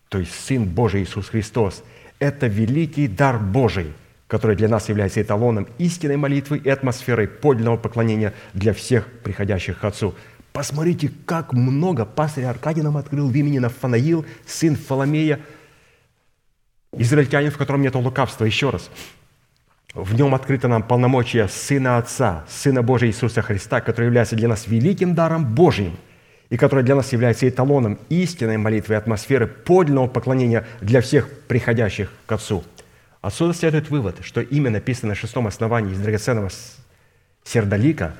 [0.09, 1.83] то есть Сын Божий Иисус Христос.
[2.19, 3.93] Это великий дар Божий,
[4.27, 9.83] который для нас является эталоном истинной молитвы и атмосферой подлинного поклонения для всех приходящих к
[9.85, 10.15] Отцу.
[10.53, 15.39] Посмотрите, как много пастырь Аркадий нам открыл в имени Нафанаил, сын Фоломея,
[16.93, 18.45] израильтянин, в котором нет лукавства.
[18.45, 18.89] Еще раз–
[19.97, 24.67] в нем открыто нам полномочия Сына Отца, Сына Божия Иисуса Христа, который является для нас
[24.67, 25.97] великим даром Божьим
[26.51, 32.11] и который для нас является эталоном истинной молитвы и атмосферы подлинного поклонения для всех приходящих
[32.27, 32.63] к Отцу.
[33.21, 36.49] Отсюда следует вывод, что имя, написанное на шестом основании из драгоценного
[37.43, 38.15] сердолика,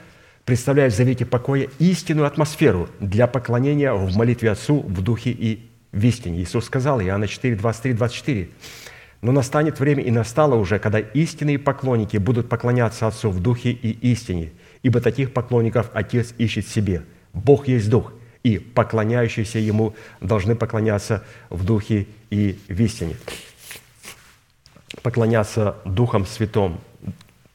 [0.45, 6.03] представляет в завете покоя истинную атмосферу для поклонения в молитве Отцу в духе и в
[6.05, 6.41] истине.
[6.41, 8.49] Иисус сказал, Иоанна 4, 23, 24,
[9.21, 13.91] но настанет время, и настало уже, когда истинные поклонники будут поклоняться Отцу в духе и
[14.11, 14.51] истине,
[14.83, 17.03] ибо таких поклонников Отец ищет себе.
[17.33, 18.13] Бог есть Дух,
[18.43, 23.15] и поклоняющиеся Ему должны поклоняться в духе и в истине.
[25.01, 26.79] Поклоняться Духом Святым,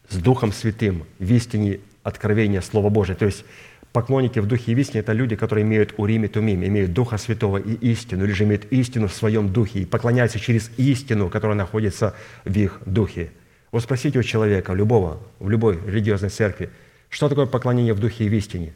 [0.08, 3.16] с Духом Святым, в истине откровения Слова Божия.
[3.16, 3.44] То есть
[3.92, 7.18] Поклонники в духе и в истине– это люди, которые имеют урим и тумим, имеют Духа
[7.18, 11.58] Святого и истину, или же имеют истину в своем духе и поклоняются через истину, которая
[11.58, 12.14] находится
[12.44, 13.32] в их духе.
[13.70, 16.70] Вот спросите у человека, любого, в любой религиозной церкви,
[17.10, 18.72] что такое поклонение в духе и в истине?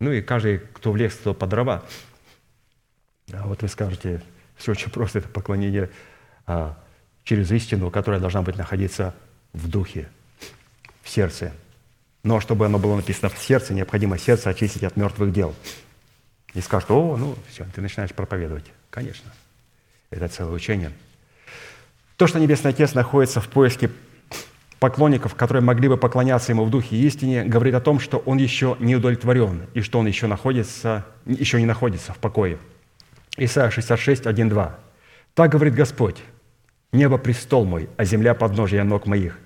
[0.00, 1.84] Ну и каждый, кто влез, кто по дрова.
[3.34, 4.22] А вот вы скажете,
[4.56, 5.90] все очень просто, это поклонение
[6.46, 6.78] а,
[7.26, 9.14] через истину, которая должна быть находиться
[9.52, 10.08] в духе,
[11.02, 11.52] в сердце–
[12.26, 15.54] но чтобы оно было написано в сердце, необходимо сердце очистить от мертвых дел.
[16.54, 18.64] И скажут, о, ну все, ты начинаешь проповедовать.
[18.90, 19.30] Конечно,
[20.10, 20.90] это целое учение.
[22.16, 23.92] То, что Небесный Отец находится в поиске
[24.80, 28.38] поклонников, которые могли бы поклоняться Ему в духе и истине, говорит о том, что Он
[28.38, 32.58] еще не удовлетворен и что Он еще, находится, еще не находится в покое.
[33.36, 34.78] Исайя 66, 1, 2.
[35.34, 36.16] «Так говорит Господь,
[36.96, 39.38] небо– престол мой, а земля– подножие ног моих.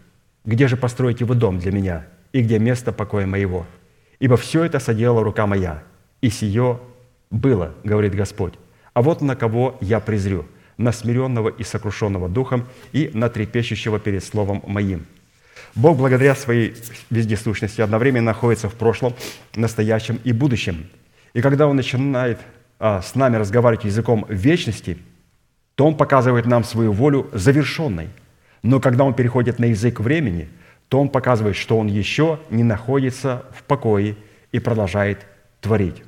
[0.44, 2.06] Где же построите вы дом для меня?
[2.32, 3.66] и где место покоя моего.
[4.18, 5.82] Ибо все это соделала рука моя,
[6.20, 6.80] и сие
[7.30, 8.54] было, говорит Господь.
[8.92, 10.46] А вот на кого я презрю,
[10.76, 15.06] на смиренного и сокрушенного духом и на трепещущего перед словом моим.
[15.74, 16.74] Бог благодаря своей
[17.10, 19.14] вездесущности одновременно находится в прошлом,
[19.54, 20.88] настоящем и будущем.
[21.32, 22.40] И когда Он начинает
[22.78, 24.98] а, с нами разговаривать языком вечности,
[25.80, 28.10] то Он показывает нам свою волю завершенной.
[28.62, 30.48] Но когда Он переходит на язык времени–
[30.90, 34.16] то он показывает, что он еще не находится в покое
[34.50, 35.24] и продолжает
[35.60, 36.02] творить.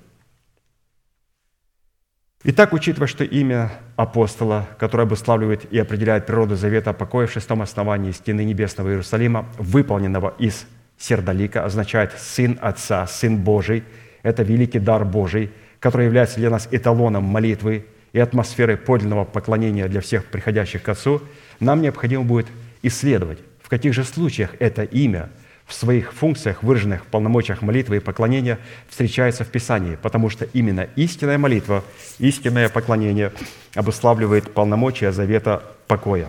[2.42, 8.10] Итак, учитывая, что имя апостола, которое обуславливает и определяет природу завета покоя в шестом основании
[8.10, 10.66] стены небесного Иерусалима, выполненного из
[10.98, 13.84] сердолика, означает «сын Отца», «сын Божий».
[14.24, 20.00] Это великий дар Божий, который является для нас эталоном молитвы и атмосферой подлинного поклонения для
[20.00, 21.22] всех приходящих к Отцу,
[21.60, 22.46] нам необходимо будет
[22.82, 25.30] исследовать, в каких же случаях это имя–
[25.66, 28.58] в своих функциях, выраженных в полномочиях молитвы и поклонения,
[28.88, 31.82] встречается в Писании, потому что именно истинная молитва,
[32.18, 33.32] истинное поклонение
[33.74, 36.28] обуславливает полномочия завета покоя.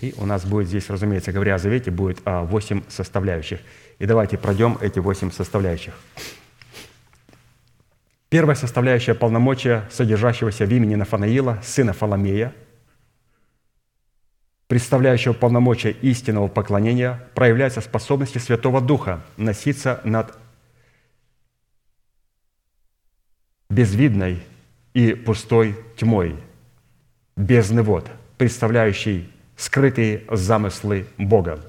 [0.00, 3.60] И у нас будет здесь, разумеется, говоря о завете, будет а, восемь составляющих.
[3.98, 5.94] И давайте пройдем эти восемь составляющих.
[8.32, 12.54] Первая составляющая полномочия, содержащегося в имени Нафанаила, сына Фаломея–
[14.68, 20.34] представляющего полномочия истинного поклонения, проявляется способности Святого Духа носиться над
[23.68, 24.42] безвидной
[24.94, 26.34] и пустой тьмой,
[27.36, 31.60] бездны вод, представляющий скрытые замыслы Бога.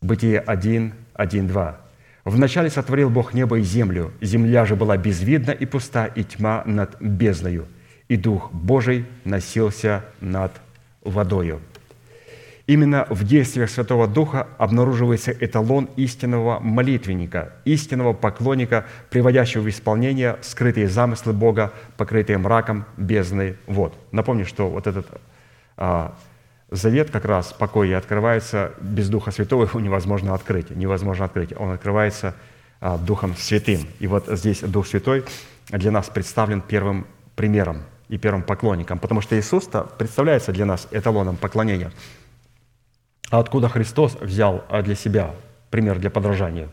[0.00, 1.87] Бытие 1, 1, 2.
[2.28, 7.00] «Вначале сотворил Бог небо и землю, земля же была безвидна и пуста, и тьма над
[7.00, 7.66] бездною,
[8.08, 10.52] и Дух Божий носился над
[11.02, 11.60] водою.
[12.66, 20.88] Именно в действиях Святого Духа обнаруживается эталон истинного молитвенника, истинного поклонника, приводящего в исполнение скрытые
[20.88, 23.94] замыслы Бога, покрытые мраком бездны вод.
[24.12, 25.06] Напомню, что вот этот
[25.78, 26.14] а,
[26.70, 30.70] завет как раз покой открывается без Духа Святого, его невозможно открыть.
[30.70, 31.52] Невозможно открыть.
[31.56, 32.34] Он открывается
[32.80, 33.86] а, Духом Святым.
[33.98, 35.24] И вот здесь Дух Святой
[35.68, 41.36] для нас представлен первым примером– и первым поклонником, потому что Иисус-то представляется для нас эталоном
[41.36, 41.92] поклонения.
[43.30, 45.34] А откуда Христос взял а, для себя
[45.70, 46.68] пример для подражания?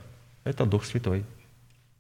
[0.45, 1.26] Это Дух Святой.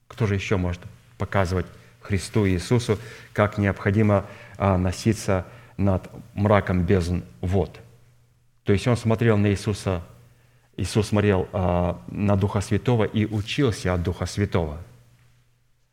[0.07, 0.81] Кто же еще может
[1.17, 1.65] показывать
[2.01, 2.97] Христу и Иисусу,
[3.33, 4.25] как необходимо
[4.57, 5.45] а, носиться
[5.75, 7.79] над мраком бездн вод?
[8.65, 10.01] То есть Он смотрел на Иисуса,
[10.75, 14.77] Иисус смотрел а, на Духа Святого и учился от Духа Святого.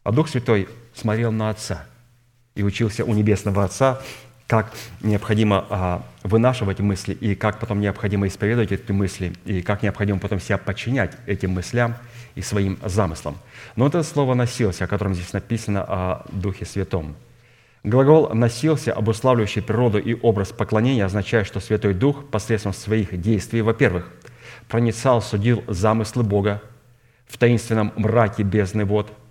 [0.02, 1.86] А Дух Святой смотрел на Отца–
[2.54, 4.00] и учился у Небесного Отца,
[4.46, 10.18] как необходимо а, вынашивать мысли, и как потом необходимо исповедовать эти мысли, и как необходимо
[10.18, 11.94] потом себя подчинять этим мыслям
[12.34, 13.38] и своим замыслам.
[13.76, 17.16] Но это слово «носился», о котором здесь написано о Духе Святом.
[17.84, 24.10] Глагол «носился», обуславливающий природу и образ поклонения, означает, что Святой Дух посредством своих действий, во-первых,
[24.68, 26.62] проницал, судил замыслы Бога
[27.26, 29.12] в таинственном мраке бездны вод–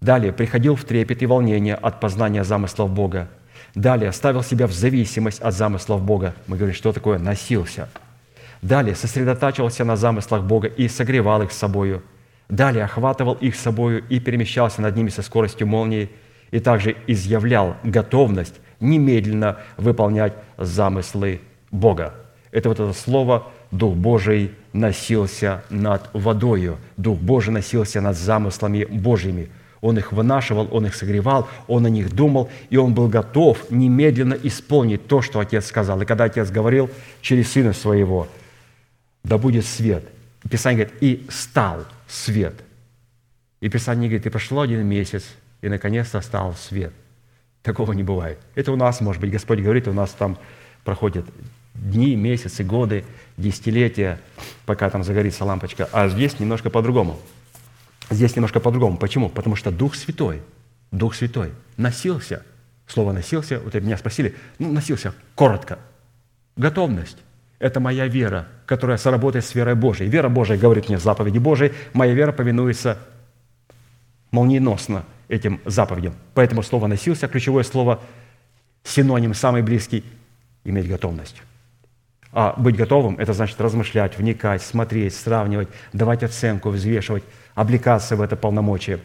[0.00, 3.28] Далее, приходил в трепет и волнение от познания замыслов Бога.
[3.74, 6.34] Далее, ставил себя в зависимость от замыслов Бога.
[6.46, 7.88] Мы говорим, что такое «носился».
[8.62, 12.02] Далее, сосредотачивался на замыслах Бога и согревал их собою.
[12.48, 16.10] Далее, охватывал их собою и перемещался над ними со скоростью молнии,
[16.50, 21.40] и также изъявлял готовность немедленно выполнять замыслы
[21.70, 22.14] Бога.
[22.50, 29.50] Это вот это слово «Дух Божий носился над водою», «Дух Божий носился над замыслами Божьими»,
[29.80, 34.34] он их вынашивал, Он их согревал, Он о них думал, и Он был готов немедленно
[34.42, 36.00] исполнить то, что Отец сказал.
[36.02, 36.90] И когда Отец говорил
[37.20, 38.26] через Сына Своего,
[39.22, 40.04] да будет свет.
[40.50, 42.54] Писание говорит, и стал свет.
[43.60, 45.24] И Писание говорит, и прошло один месяц,
[45.66, 46.92] и наконец-то стал свет.
[47.62, 48.38] Такого не бывает.
[48.54, 50.38] Это у нас, может быть, Господь говорит, у нас там
[50.84, 51.26] проходят
[51.74, 53.04] дни, месяцы, годы,
[53.36, 54.20] десятилетия,
[54.64, 55.88] пока там загорится лампочка.
[55.92, 57.18] А здесь немножко по-другому–
[58.10, 58.96] Здесь немножко по-другому.
[58.98, 59.28] Почему?
[59.28, 60.42] Потому что Дух Святой,
[60.92, 62.44] Дух Святой носился.
[62.86, 65.80] Слово «носился», вот меня спросили, ну, носился коротко.
[66.56, 67.16] Готовность.
[67.58, 70.08] Это моя вера, которая сработает с верой Божией.
[70.08, 72.98] Вера Божия говорит мне заповеди Божией, моя вера повинуется
[74.30, 76.14] молниеносно этим заповедям.
[76.34, 78.00] Поэтому слово «носился», ключевое слово,
[78.84, 80.04] синоним самый близкий–
[80.64, 81.42] иметь готовность.
[82.32, 87.24] А быть готовым– это значит размышлять, вникать, смотреть, сравнивать, давать оценку, взвешивать–
[87.56, 89.00] облекаться в это полномочие.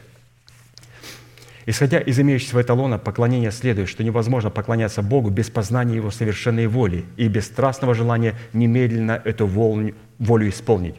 [1.65, 7.06] Исходя из имеющегося эталона поклонения следует, что невозможно поклоняться Богу без познания Его совершенной воли
[7.18, 10.95] и без страстного желания немедленно эту волю исполнить.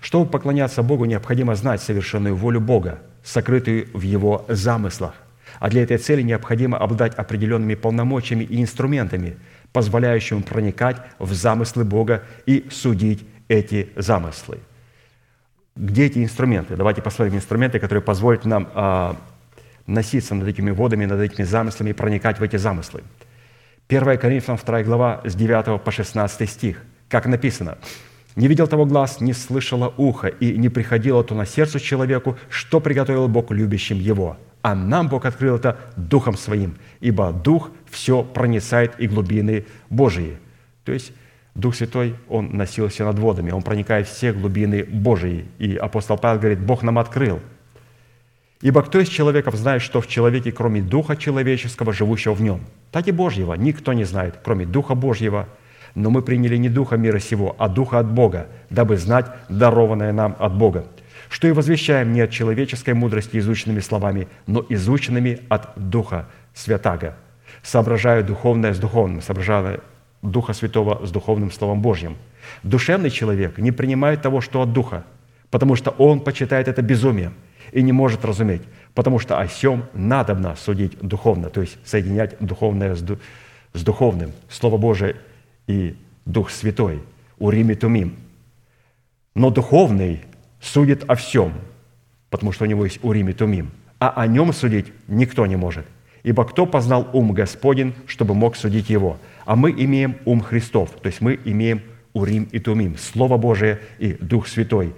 [0.00, 5.14] Чтобы поклоняться Богу, необходимо знать совершенную волю Бога, сокрытую в Его замыслах.
[5.58, 9.36] А для этой цели необходимо обладать определенными полномочиями и инструментами,
[9.72, 14.58] позволяющими проникать в замыслы Бога и судить эти замыслы–
[15.80, 16.76] где эти инструменты?
[16.76, 19.16] Давайте посмотрим инструменты, которые позволят нам а,
[19.86, 23.02] носиться над этими водами, над этими замыслами и проникать в эти замыслы.
[23.88, 26.82] 1 Коринфянам 2 глава с 9 по 16 стих.
[27.08, 27.78] Как написано,
[28.36, 32.80] Не видел того глаз, не слышало ухо, и не приходило то на сердце человеку, что
[32.80, 34.36] приготовил Бог любящим его.
[34.62, 40.38] А нам Бог открыл это Духом Своим, ибо Дух все проницает и глубины Божии.
[40.84, 41.12] То есть
[41.54, 45.46] Дух Святой, Он носился над водами, Он проникает в все глубины Божии.
[45.58, 47.40] И апостол Павел говорит, Бог нам открыл.
[48.60, 52.60] Ибо кто из человеков знает, что в человеке, кроме Духа человеческого, живущего в нем?
[52.92, 55.48] Так и Божьего никто не знает, кроме Духа Божьего.
[55.94, 60.36] Но мы приняли не Духа мира сего, а Духа от Бога, дабы знать дарованное нам
[60.38, 60.86] от Бога.
[61.28, 67.14] Что и возвещаем не от человеческой мудрости изученными словами, но изученными от Духа Святаго,
[67.62, 69.80] соображая духовное с духовным, соображая
[70.22, 72.16] Духа Святого с духовным Словом Божьим.
[72.62, 75.04] Душевный человек не принимает того, что от Духа,
[75.50, 77.34] потому что он почитает это безумием
[77.72, 78.62] и не может разуметь,
[78.94, 83.04] потому что о сем надобно судить духовно, то есть соединять духовное с,
[83.72, 84.32] с духовным.
[84.48, 85.16] Слово Божие
[85.66, 85.96] и
[86.26, 87.02] Дух Святой,
[87.38, 88.16] урим и тумим.
[89.34, 90.20] Но духовный
[90.60, 91.54] судит о всем,
[92.28, 95.86] потому что у него есть урим и тумим, а о нем судить никто не может.
[96.22, 99.18] Ибо кто познал ум Господень, чтобы мог судить его–
[99.50, 101.82] а мы имеем ум Христов, то есть мы имеем
[102.12, 104.94] Урим и Тумим, Слово Божие и Дух Святой.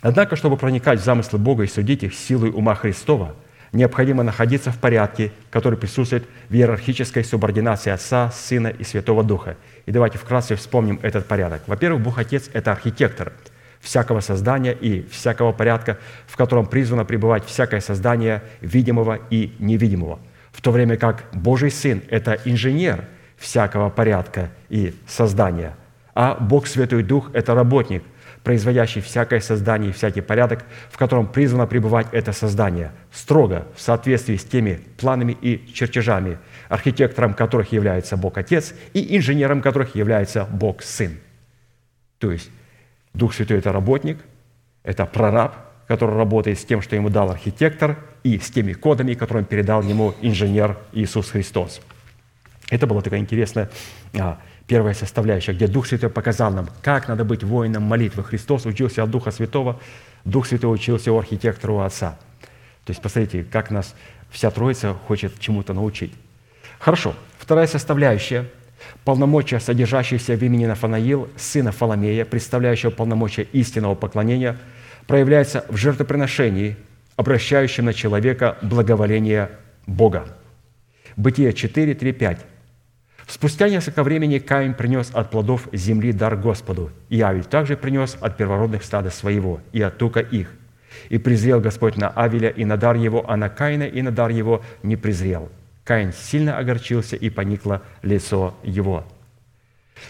[0.00, 3.34] Однако, чтобы проникать в замыслы Бога и судить их силой ума Христова,
[3.72, 9.56] необходимо находиться в порядке, который присутствует в иерархической субординации Отца, Сына и Святого Духа.
[9.86, 11.62] И давайте вкратце вспомним этот порядок.
[11.66, 13.32] Во-первых, Бог Отец– это архитектор
[13.80, 20.18] всякого создания и всякого порядка, в котором призвано пребывать всякое создание видимого и невидимого–
[20.58, 23.04] в то время как Божий Сын– это инженер
[23.36, 25.76] всякого порядка и создания,
[26.16, 28.02] а Бог Святой Дух– это работник,
[28.48, 34.36] производящий всякое создание и всякий порядок, в котором призвано пребывать это создание, строго в соответствии
[34.36, 36.38] с теми планами и чертежами,
[36.70, 41.18] архитектором которых является Бог Отец и инженером которых является Бог Сын.
[42.18, 42.48] То есть
[43.12, 44.16] Дух Святой– это работник,
[44.82, 45.54] это прораб,
[45.86, 50.14] который работает с тем, что ему дал архитектор– и с теми кодами, которые передал ему
[50.20, 51.80] инженер Иисус Христос.
[52.70, 53.70] Это была такая интересная
[54.18, 54.38] а,
[54.68, 58.22] первая составляющая, где Дух Святой показал нам, как надо быть воином молитвы.
[58.22, 59.80] Христос учился от Духа Святого,
[60.24, 62.16] Дух Святой учился у архитектора, у Отца.
[62.84, 63.96] То есть, посмотрите, как нас
[64.30, 66.12] вся Троица хочет чему-то научить.
[66.78, 67.14] Хорошо.
[67.38, 68.44] Вторая составляющая–
[69.04, 74.56] полномочия, содержащиеся в имени Нафанаил, сына Фоломея, представляющего полномочия истинного поклонения,
[75.08, 76.76] проявляется в жертвоприношении–
[77.18, 79.50] обращающим на человека благоволение
[79.88, 80.28] Бога.
[81.16, 82.46] Бытие 4, 3, 5.
[83.28, 88.38] Спустя несколько времени Каин принес от плодов земли дар Господу, и Авель также принес от
[88.38, 90.50] первородных стада своего и от тука их.
[91.10, 94.30] И презрел Господь на Авеля и на дар его, а на Каина и на дар
[94.30, 95.50] его не презрел.
[95.84, 99.04] Каин сильно огорчился, и поникло лицо его.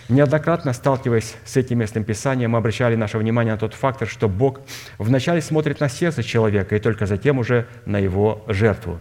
[0.09, 4.61] Неоднократно сталкиваясь с этим местным писанием, мы обращали наше внимание на тот фактор, что Бог
[4.97, 9.01] вначале смотрит на сердце человека и только затем уже на его жертву.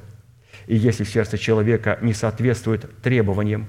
[0.66, 3.68] И если сердце человека не соответствует требованиям,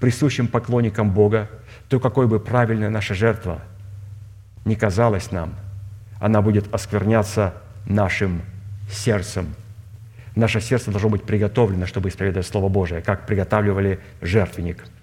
[0.00, 1.48] присущим поклонникам Бога,
[1.88, 3.60] то какой бы правильная наша жертва
[4.64, 5.54] не казалась нам,
[6.18, 7.54] она будет оскверняться
[7.86, 8.42] нашим
[8.90, 9.54] сердцем.
[10.36, 14.84] Наше сердце должно быть приготовлено, чтобы исповедовать Слово Божие, как приготавливали жертвенник–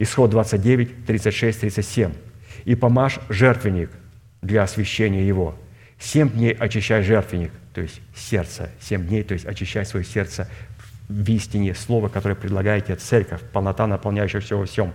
[0.00, 2.12] Исход 29, 36, 37.
[2.64, 3.90] «И помажь жертвенник
[4.40, 5.54] для освящения его.
[5.98, 8.70] Семь дней очищай жертвенник, то есть сердце.
[8.80, 10.48] Семь дней, то есть очищай свое сердце
[11.10, 14.92] в истине слова, которое предлагает тебе церковь, полнота, наполняющая все во всем.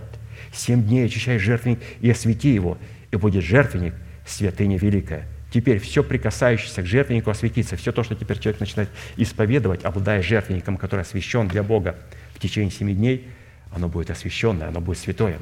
[0.52, 2.78] Семь дней очищай жертвенник и освети его,
[3.10, 3.94] и будет жертвенник
[4.26, 5.28] святыня великая».
[5.52, 7.76] Теперь все прикасающееся к жертвеннику осветится.
[7.76, 11.96] Все то, что теперь человек начинает исповедовать, обладая жертвенником, который освящен для Бога
[12.34, 13.28] в течение семи дней–
[13.76, 15.38] оно будет освященное, оно будет святое.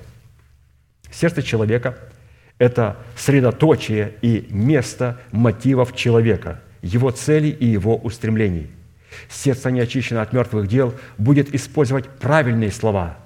[1.11, 1.97] Сердце человека–
[2.59, 8.71] это средоточие и место мотивов человека, его целей и его устремлений.
[9.29, 13.19] Сердце, не очищено от мертвых дел, будет использовать правильные слова,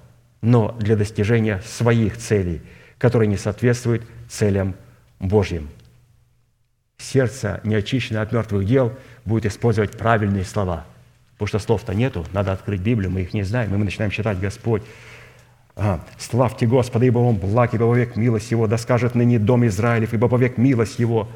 [0.42, 2.62] но для достижения своих целей,
[2.98, 4.74] которые не соответствуют целям
[5.20, 5.68] Божьим.
[6.98, 8.92] Сердце, не очищенное от мертвых дел,
[9.24, 10.84] будет использовать правильные слова–
[11.38, 14.40] Потому что слов-то нету, надо открыть Библию, мы их не знаем, и мы начинаем читать
[14.40, 14.82] Господь.
[15.76, 20.12] А, «Славьте Господа, ибо Он благ, ибо вовек милость Его, да скажет ныне дом Израилев,
[20.12, 21.28] ибо вовек милость Его».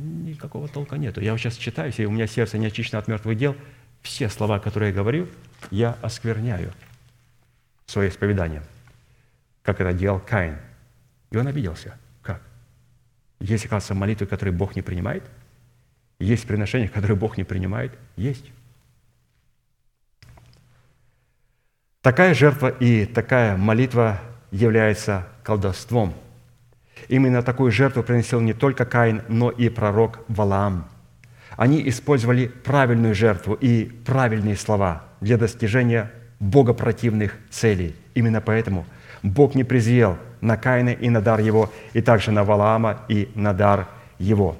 [0.00, 1.20] Никакого толка нету.
[1.20, 3.56] Я сейчас читаю, и у меня сердце не очищено от мертвых дел.
[4.02, 5.28] Все слова, которые я говорю,
[5.70, 6.72] я оскверняю
[7.86, 8.62] свое исповедание,
[9.62, 10.56] как это делал Каин.
[11.30, 11.98] И он обиделся.
[12.22, 12.40] Как?
[13.40, 15.24] Есть, оказывается, молитвы, которые Бог не принимает–
[16.20, 17.98] есть приношения, которые Бог не принимает?
[18.14, 18.44] Есть.
[22.02, 24.20] Такая жертва и такая молитва
[24.50, 26.14] является колдовством.
[27.10, 30.84] Именно такую жертву приносил не только Каин, но и пророк Валаам.
[31.56, 37.96] Они использовали правильную жертву и правильные слова для достижения богопротивных целей.
[38.14, 38.86] Именно поэтому
[39.24, 43.54] Бог не презрел на Каина и на дар его, и также на Валаама и на
[43.54, 43.88] дар
[44.20, 44.56] его.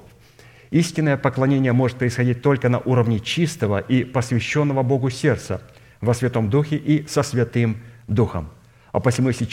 [0.71, 5.61] Истинное поклонение может происходить только на уровне чистого и посвященного Богу сердца,
[6.01, 7.77] во Святом Духе и со Святым
[8.09, 8.49] Духом.
[8.91, 9.45] А посему, если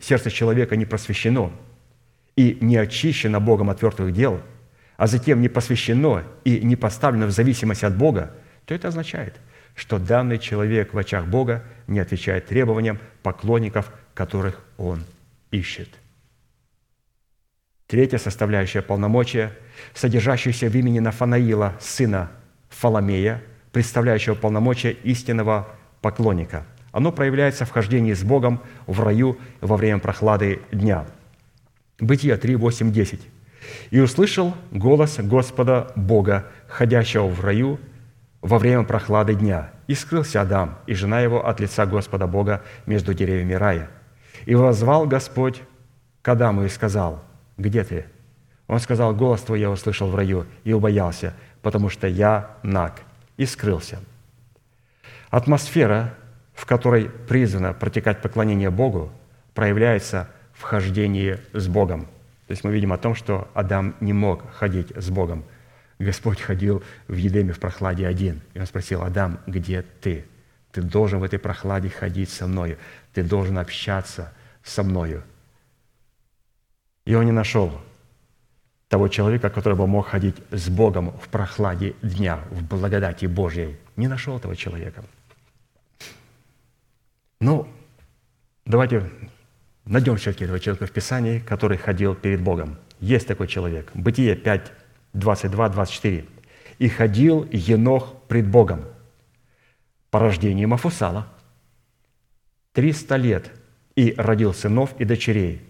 [0.00, 1.52] сердце человека не просвящено
[2.36, 4.40] и не очищено Богом от твертых дел,
[4.96, 8.34] а затем не посвящено и не поставлено в зависимость от Бога,
[8.64, 9.34] то это означает,
[9.74, 15.02] что данный человек в очах Бога не отвечает требованиям поклонников, которых он
[15.50, 15.88] ищет.
[17.86, 19.52] Третья составляющая полномочия,
[19.92, 22.30] содержащаяся в имени Нафанаила, сына
[22.70, 25.68] Фаломея, представляющего полномочия истинного
[26.00, 26.64] поклонника.
[26.90, 31.06] Оно проявляется в хождении с Богом в раю во время прохлады дня.
[32.02, 33.20] Бытие 3, 8, 10.
[33.92, 37.78] «И услышал голос Господа Бога, ходящего в раю
[38.40, 39.70] во время прохлады дня.
[39.86, 43.88] И скрылся Адам и жена его от лица Господа Бога между деревьями рая.
[44.46, 45.62] И возвал Господь
[46.22, 47.22] к Адаму и сказал,
[47.56, 48.06] где ты?»
[48.66, 53.02] Он сказал, «Голос твой я услышал в раю и убоялся, потому что я наг»
[53.36, 54.00] и скрылся.
[55.30, 56.14] Атмосфера,
[56.52, 59.12] в которой призвано протекать поклонение Богу,
[59.54, 60.28] проявляется
[60.62, 62.06] хождении с Богом.
[62.46, 65.44] То есть мы видим о том, что Адам не мог ходить с Богом.
[65.98, 68.40] Господь ходил в Едеме в прохладе один.
[68.54, 70.24] И он спросил, Адам, где ты?
[70.72, 72.78] Ты должен в этой прохладе ходить со мною.
[73.12, 74.32] Ты должен общаться
[74.62, 75.22] со мною.
[77.04, 77.72] И он не нашел
[78.88, 83.78] того человека, который бы мог ходить с Богом в прохладе дня, в благодати Божьей.
[83.96, 85.02] Не нашел этого человека.
[87.40, 87.66] Ну,
[88.66, 89.10] давайте
[89.84, 92.78] найдем все-таки этого человека в Писании, который ходил перед Богом.
[93.00, 93.90] Есть такой человек.
[93.94, 94.72] Бытие 5,
[95.12, 96.24] 22, 24.
[96.78, 98.84] «И ходил Енох пред Богом
[100.10, 101.28] по рождению Мафусала.
[102.72, 103.50] Триста лет,
[103.94, 105.60] и родил сынов и дочерей.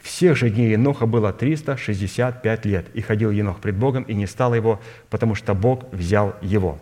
[0.00, 4.54] Всех же дней Еноха было 365 лет, и ходил Енох пред Богом, и не стало
[4.54, 6.78] его, потому что Бог взял его».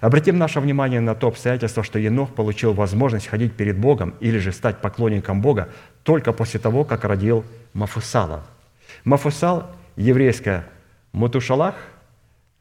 [0.00, 4.52] Обратим наше внимание на то обстоятельство, что Енох получил возможность ходить перед Богом или же
[4.52, 5.68] стать поклонником Бога
[6.06, 8.46] только после того, как родил Мафусала.
[9.04, 10.64] Мафусал– еврейское
[11.12, 11.74] Мутушалах,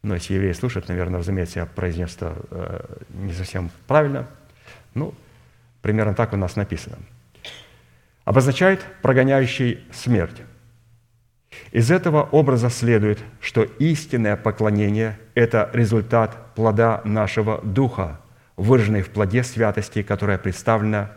[0.03, 4.27] ну, если евреи слушают, наверное, разумеется, я произнес это э, не совсем правильно.
[4.93, 5.13] Ну,
[5.81, 6.97] примерно так у нас написано–
[8.25, 10.41] обозначает прогоняющий смерть.
[11.71, 18.19] Из этого образа следует, что истинное поклонение– это результат плода нашего духа,
[18.57, 21.11] выраженный в плоде святости, которая представлена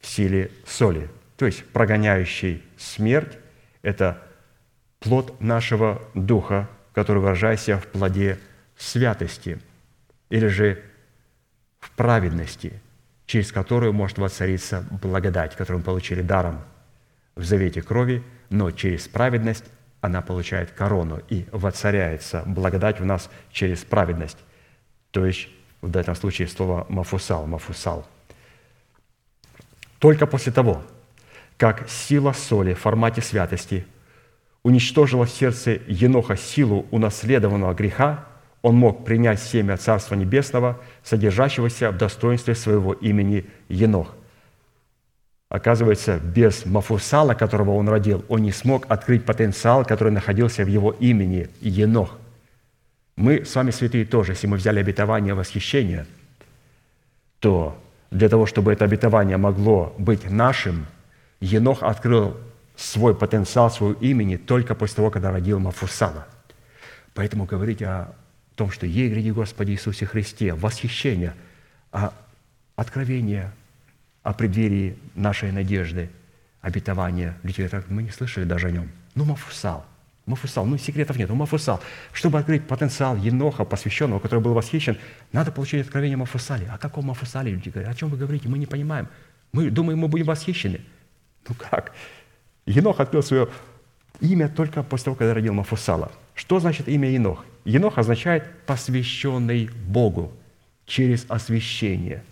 [0.00, 1.08] в силе соли.
[1.36, 3.38] То есть прогоняющий смерть–
[3.82, 4.22] это
[5.00, 8.38] плод нашего духа, который выражается в плоде
[8.76, 9.60] святости
[10.30, 10.82] или же
[11.78, 12.72] в праведности–
[13.26, 16.62] через которую может воцариться благодать, которую мы получили даром
[17.34, 19.64] в завете крови, но через праведность
[20.00, 24.38] она получает корону, и воцаряется благодать в нас через праведность.
[25.10, 25.48] То есть
[25.80, 28.06] в этом случае слово «мафусал», «мафусал».
[29.98, 30.84] Только после того,
[31.56, 33.86] как сила соли в формате святости
[34.62, 38.24] уничтожила в сердце Еноха силу унаследованного греха,
[38.62, 44.12] он мог принять семя Царства Небесного, содержащегося в достоинстве своего имени Енох.
[45.48, 50.90] Оказывается, без Мафусала, которого он родил, он не смог открыть потенциал, который находился в его
[50.90, 52.18] имени Енох.
[53.14, 56.08] Мы с вами, святые, тоже, если мы взяли обетование восхищения,
[57.38, 57.80] то
[58.10, 60.86] для того, чтобы это обетование могло быть нашим,
[61.40, 62.36] Енох открыл
[62.76, 66.26] свой потенциал, свое имени только после того, когда родил Мафусала.
[67.14, 68.12] Поэтому говорить о
[68.54, 71.34] том, что «Ей гряди Господи Иисусе Христе», восхищение,
[71.92, 72.12] а
[72.74, 73.52] откровение
[74.22, 76.10] о преддверии нашей надежды,
[76.60, 77.36] обетования.
[77.42, 78.90] Говорят, мы не слышали даже о нем.
[79.14, 79.86] Ну, Мафусал,
[80.26, 81.80] Мафусал, ну, секретов нет, ну, Мафусал.
[82.12, 84.98] Чтобы открыть потенциал Еноха, посвященного, который был восхищен,
[85.32, 86.66] надо получить откровение Мафусале.
[86.66, 87.92] О каком Мафусале люди говорят?
[87.92, 88.48] О чем вы говорите?
[88.48, 89.06] Мы не понимаем.
[89.52, 90.80] Мы думаем, мы будем восхищены.
[91.48, 91.92] Ну как?
[92.66, 93.48] Енох открыл свое
[94.20, 96.10] имя только после того, когда родил Мафусала.
[96.34, 97.44] Что значит имя Енох?
[97.64, 100.32] Енох означает «посвященный Богу»
[100.86, 102.22] через освящение.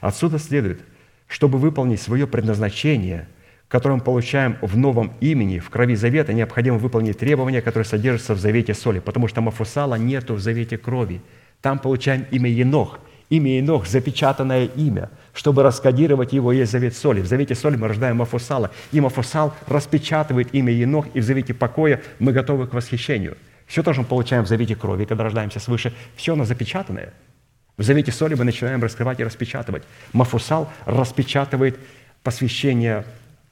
[0.00, 0.80] Отсюда следует,
[1.26, 3.28] чтобы выполнить свое предназначение,
[3.68, 8.38] которое мы получаем в новом имени, в крови завета, необходимо выполнить требования, которые содержатся в
[8.38, 11.22] завете соли, потому что Мафусала нету в завете крови.
[11.60, 12.98] Там получаем имя Енох,
[13.30, 17.20] Имя Енох– запечатанное имя, чтобы раскодировать его, есть завет соли.
[17.20, 18.70] В завете соли мы рождаем Мафусала.
[18.92, 23.36] И Мафусал распечатывает имя Енох, и в завете покоя мы готовы к восхищению.
[23.66, 27.14] Все то, что мы получаем в завете крови, когда рождаемся свыше, все оно запечатанное.
[27.78, 29.84] В завете соли мы начинаем раскрывать и распечатывать.
[30.12, 31.78] Мафусал распечатывает
[32.22, 33.04] посвящение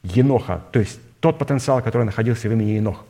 [0.03, 3.05] Еноха, то есть тот потенциал, который находился в имени Енох.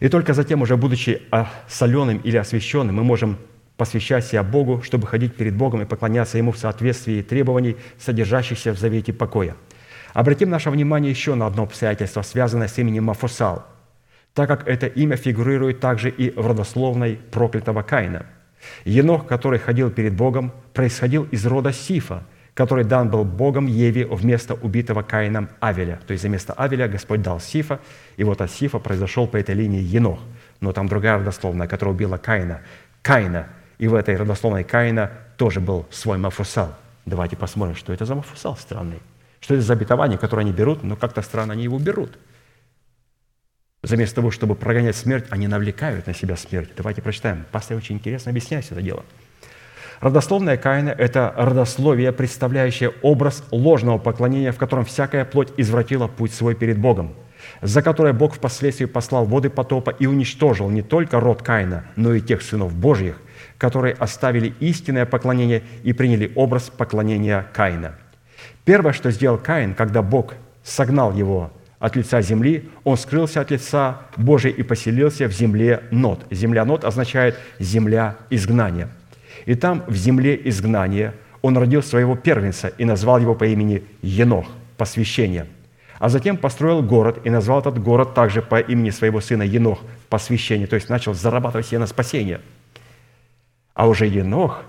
[0.00, 1.22] И только затем, уже будучи
[1.68, 3.38] соленым или освященным, мы можем
[3.76, 8.78] посвящать себя Богу, чтобы ходить перед Богом и поклоняться Ему в соответствии требований, содержащихся в
[8.78, 9.56] завете покоя.
[10.12, 13.64] Обратим наше внимание еще на одно обстоятельство, связанное с именем Мафусал,
[14.34, 18.26] так как это имя фигурирует также и в родословной проклятого Каина.
[18.84, 22.24] Енох, который ходил перед Богом, происходил из рода Сифа,
[22.54, 26.00] который дан был Богом Еве вместо убитого Каином Авеля.
[26.06, 27.80] То есть за место Авеля Господь дал Сифа,
[28.16, 30.20] и вот от Сифа произошел по этой линии Енох.
[30.60, 32.60] Но там другая родословная, которая убила Каина.
[33.00, 33.48] Каина.
[33.82, 36.72] И в этой родословной Каина тоже был свой Мафусал.
[37.04, 39.00] Давайте посмотрим, что это за Мафусал странный.
[39.40, 42.16] Что это за обетование, которое они берут, но как-то странно они его берут.
[43.82, 46.70] Заместо того, чтобы прогонять смерть, они навлекают на себя смерть.
[46.76, 47.44] Давайте прочитаем.
[47.50, 49.04] Пастор очень интересно объясняет это дело–
[50.02, 56.56] Родословная Каина– это родословие, представляющее образ ложного поклонения, в котором всякая плоть извратила путь свой
[56.56, 57.14] перед Богом,
[57.60, 62.20] за которое Бог впоследствии послал воды потопа и уничтожил не только род Каина, но и
[62.20, 63.20] тех сынов Божьих,
[63.62, 67.94] которые оставили истинное поклонение и приняли образ поклонения Каина.
[68.64, 70.34] Первое, что сделал Каин, когда Бог
[70.64, 76.26] согнал его от лица земли, он скрылся от лица Божия и поселился в земле Нот.
[76.32, 78.88] Земля Нот означает «земля изгнания».
[79.46, 84.48] И там, в земле изгнания, он родил своего первенца и назвал его по имени Енох,
[84.76, 85.46] посвящение.
[86.00, 89.78] А затем построил город и назвал этот город также по имени своего сына Енох,
[90.08, 92.40] посвящение, то есть начал зарабатывать себе на спасение.
[93.74, 94.64] А уже Енох,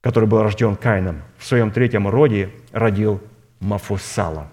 [0.00, 3.22] который был рожден Каином, в своем третьем роде родил
[3.60, 4.48] Мафусала.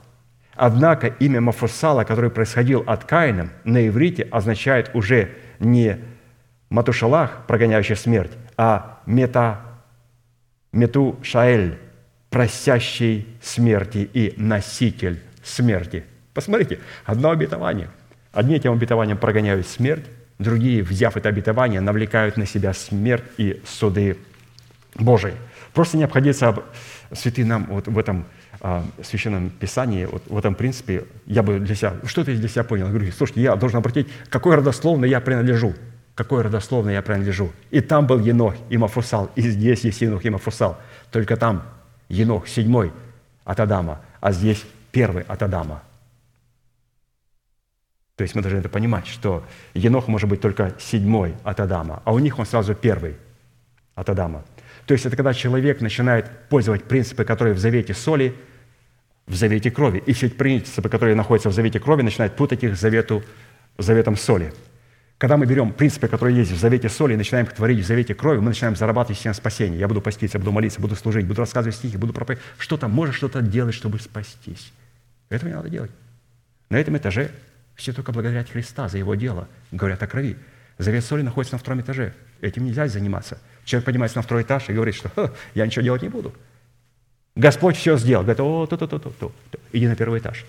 [0.56, 6.00] Однако имя Мафусала, который происходил от Каина, на иврите означает уже не
[6.70, 9.62] Матушалах, прогоняющий смерть, а мета,
[10.72, 11.80] мету шаэль,
[12.30, 16.04] просящий смерти и носитель смерти.
[16.34, 17.90] Посмотрите, одно обетование.
[18.32, 20.06] Одни этим обетованием прогоняют смерть,
[20.40, 24.18] другие, взяв это обетование, навлекают на себя смерть и суды
[24.96, 25.34] Божии.
[25.74, 26.64] Просто необходимо,
[27.14, 28.26] святые нам вот в этом
[28.62, 32.64] а, священном писании, вот в этом принципе, я бы для себя, что ты для себя
[32.64, 32.88] понял?
[32.88, 35.76] Я говорю, слушайте, я должен обратить, какой родословно я принадлежу–
[36.20, 37.50] какой родословно я принадлежу.
[37.72, 40.78] И там был Енох и Мафусал, и здесь есть Енох и Мафусал.
[41.12, 41.64] Только там
[42.10, 42.92] Енох седьмой
[43.46, 45.82] от Адама, а здесь первый от Адама.
[48.20, 52.12] То есть мы должны это понимать, что Енох может быть только седьмой от Адама, а
[52.12, 53.16] у них он сразу первый
[53.96, 54.44] от Адама.
[54.86, 58.36] То есть это когда человек начинает пользовать принципы, которые в завете соли,
[59.26, 60.04] в завете крови.
[60.06, 63.24] И все эти принципы, которые находятся в завете крови, начинают путать их завету,
[63.78, 64.54] заветом соли–
[65.18, 68.16] когда мы берем принципы, которые есть в завете соли, и начинаем их творить в завете
[68.16, 69.78] крови, мы начинаем зарабатывать себе спасение.
[69.78, 72.50] Я буду поститься, буду молиться, буду служить, буду рассказывать стихи, буду проповедовать.
[72.58, 74.72] Что-то, можешь что-то делать, чтобы спастись.
[75.28, 75.92] Этого не надо делать.
[76.70, 77.32] На этом этаже
[77.80, 79.48] все только благодарят Христа за Его дело.
[79.72, 80.38] Говорят о крови.
[80.78, 82.14] Завет соли находится на втором этаже.
[82.42, 83.40] Этим нельзя заниматься.
[83.64, 86.34] Человек поднимается на второй этаж и говорит, что я ничего делать не буду.
[87.36, 88.24] Господь все сделал.
[88.24, 89.32] Говорит, о, то-то-то-то.
[89.72, 90.46] Иди на первый этаж.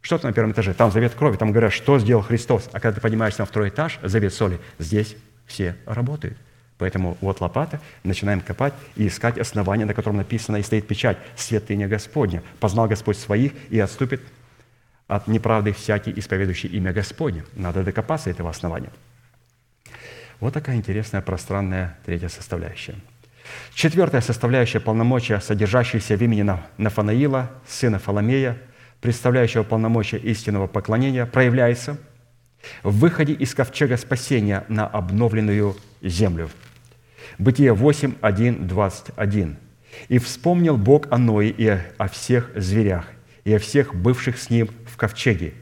[0.00, 0.74] Что то на первом этаже?
[0.74, 2.68] Там завет крови, там говорят, что сделал Христос.
[2.72, 6.36] А когда ты поднимаешься на второй этаж, завет соли, здесь все работают.
[6.78, 11.86] Поэтому вот лопата, начинаем копать и искать основание, на котором написано и стоит печать «Святыня
[11.86, 12.42] Господня».
[12.58, 14.20] «Познал Господь своих и отступит
[15.06, 17.44] от неправды всякий, исповедующий имя Господне».
[17.54, 18.90] Надо докопаться этого основания.
[20.40, 22.96] Вот такая интересная пространная третья составляющая.
[23.74, 28.56] Четвертая составляющая полномочия, содержащаяся в имени Нафанаила, сына Фоломея–
[29.04, 31.98] представляющего полномочия истинного поклонения, проявляется
[32.82, 36.48] в выходе из ковчега спасения на обновленную землю.
[37.36, 39.58] Бытие 8, 1, 21.
[40.08, 43.04] «И вспомнил Бог о Ное и о всех зверях,
[43.44, 45.54] и о всех бывших с ним в ковчеге.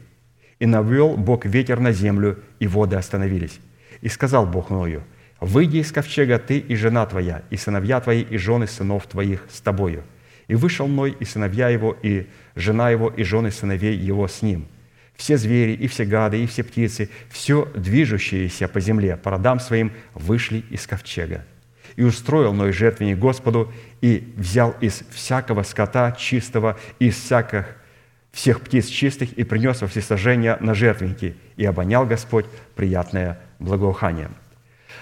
[0.59, 3.59] И навел Бог ветер на землю, и воды остановились.
[4.01, 5.03] И сказал Бог Ною,
[5.39, 9.59] «Выйди из ковчега ты и жена твоя, и сыновья твои, и жены сынов твоих с
[9.59, 10.03] тобою,
[10.47, 14.67] и вышел Ной, и сыновья его, и жена его, и жены сыновей его с ним.
[15.15, 19.91] Все звери, и все гады, и все птицы, все движущиеся по земле, по родам своим,
[20.13, 21.45] вышли из ковчега.
[21.95, 23.71] И устроил Ной жертвенник Господу,
[24.01, 27.65] и взял из всякого скота чистого, из всяких
[28.31, 32.45] всех птиц чистых, и принес во всесожжение на жертвенники, и обонял Господь
[32.75, 34.29] приятное благоухание».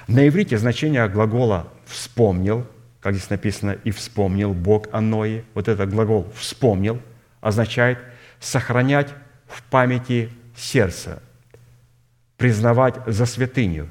[0.08, 2.68] На иврите значение глагола вспомнил,
[3.00, 5.44] как здесь написано, и вспомнил Бог о Ное.
[5.54, 7.02] Вот этот глагол «вспомнил»
[7.40, 8.00] означает
[8.40, 9.10] сохранять
[9.48, 11.22] в памяти сердца,
[12.38, 13.90] признавать за святыню,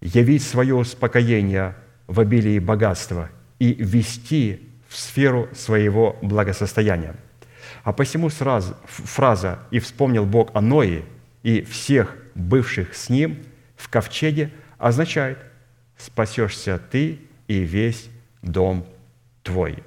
[0.00, 1.74] явить свое успокоение
[2.12, 7.16] в обилии богатства и вести в сферу своего благосостояния.
[7.84, 11.04] А посему сразу фраза «и вспомнил Бог о Ное
[11.42, 13.42] и всех бывших с ним
[13.76, 15.38] в ковчеге» означает
[15.96, 17.18] «спасешься ты
[17.48, 18.10] и весь
[18.42, 18.86] дом
[19.42, 19.82] твой».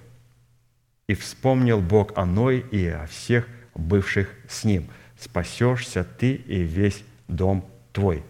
[1.07, 4.89] И вспомнил Бог о Ное и о всех бывших с ним.
[5.19, 8.23] Спасешься ты и весь дом твой.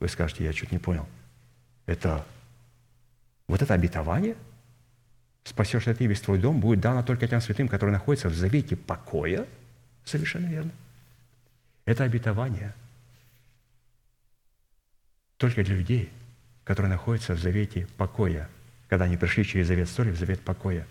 [0.00, 1.06] Вы скажете, я чуть не понял.
[1.86, 2.26] Это
[3.48, 4.36] вот это обетование–
[5.48, 9.46] спасешься ты, весь твой дом будет дано только тем святым, которые находятся в завете покоя.
[10.04, 10.70] Совершенно верно.
[11.84, 12.74] Это обетование
[15.38, 16.10] только для людей,
[16.64, 18.48] которые находятся в завете покоя,
[18.88, 20.86] когда они пришли через завет ссоры в завет покоя.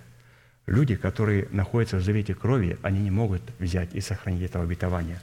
[0.66, 5.22] Люди, которые находятся в завете крови, они не могут взять и сохранить этого обетования.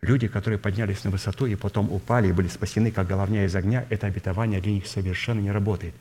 [0.00, 3.84] Люди, которые поднялись на высоту и потом упали и были спасены, как головня из огня,
[3.90, 5.94] это обетование для них совершенно не работает.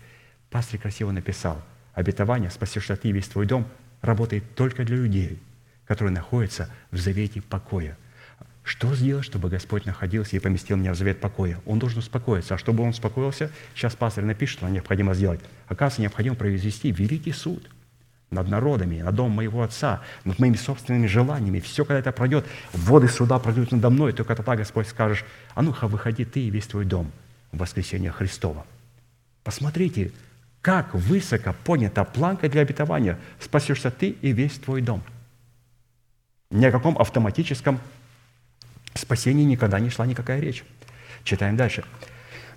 [0.50, 1.62] Пастор красиво написал–
[1.98, 3.68] обетование «спасешься ты весь твой дом»
[4.02, 5.42] работает только для людей,
[5.86, 7.98] которые находятся в завете покоя.
[8.64, 11.60] Что сделать, чтобы Господь находился и поместил меня в завет покоя?
[11.66, 12.54] Он должен успокоиться.
[12.54, 15.40] А чтобы он успокоился, сейчас пастор напишет, что необходимо сделать.
[15.68, 17.68] Оказывается, необходимо произвести великий суд
[18.30, 21.62] над народами, над домом моего отца, над моими собственными желаниями.
[21.62, 25.26] Все, когда это пройдет, воды суда пройдут надо мной, только тогда Господь скажешь,
[25.56, 27.12] а ну-ка, выходи ты и весь твой дом
[27.52, 28.68] в воскресенье Христова.
[29.44, 30.12] Посмотрите,
[30.68, 33.18] как высоко понята планка для обетования.
[33.40, 35.02] Спасешься ты и весь твой дом.
[36.52, 37.80] Ни о каком автоматическом
[38.94, 40.66] спасении никогда не шла никакая речь.
[41.24, 41.86] Читаем дальше.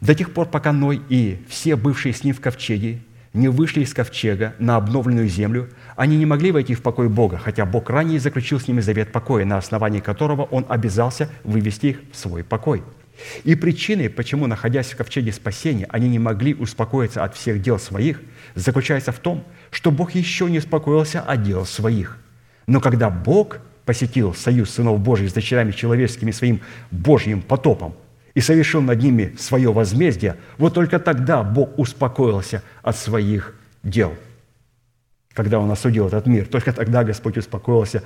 [0.00, 2.98] До тех пор, пока Ной и все бывшие с ним в ковчеге
[3.32, 7.64] не вышли из ковчега на обновленную землю, они не могли войти в покой Бога, хотя
[7.64, 12.16] Бог ранее заключил с ними завет покоя, на основании которого Он обязался вывести их в
[12.16, 12.82] свой покой–
[13.44, 18.20] и причиной, почему, находясь в ковчеге спасения, они не могли успокоиться от всех дел своих,
[18.54, 22.18] заключается в том, что Бог еще не успокоился от дел своих.
[22.66, 26.60] Но когда Бог посетил союз сынов Божьих с дочерями человеческими своим
[26.90, 27.94] Божьим потопом
[28.34, 34.14] и совершил над ними свое возмездие, вот только тогда Бог успокоился от своих дел.
[35.32, 38.02] Когда Он осудил этот мир, только тогда Господь успокоился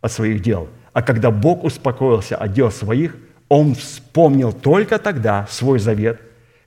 [0.00, 0.68] от своих дел.
[0.92, 3.16] А когда Бог успокоился от дел своих–
[3.52, 6.22] он вспомнил только тогда свой завет,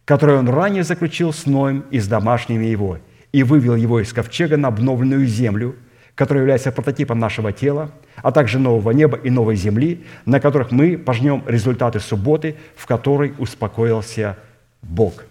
[0.05, 2.99] который он ранее заключил с Ноем и с домашними его,
[3.31, 5.77] и вывел его из ковчега на обновленную землю,
[6.13, 10.95] которая является прототипом нашего тела, а также нового неба и новой земли, на которых мы
[10.95, 14.37] пожнем результаты субботы, в которой успокоился
[14.83, 15.25] Бог.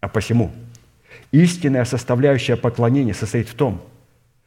[0.00, 0.52] А посему
[1.32, 3.82] истинная составляющая поклонения состоит в том,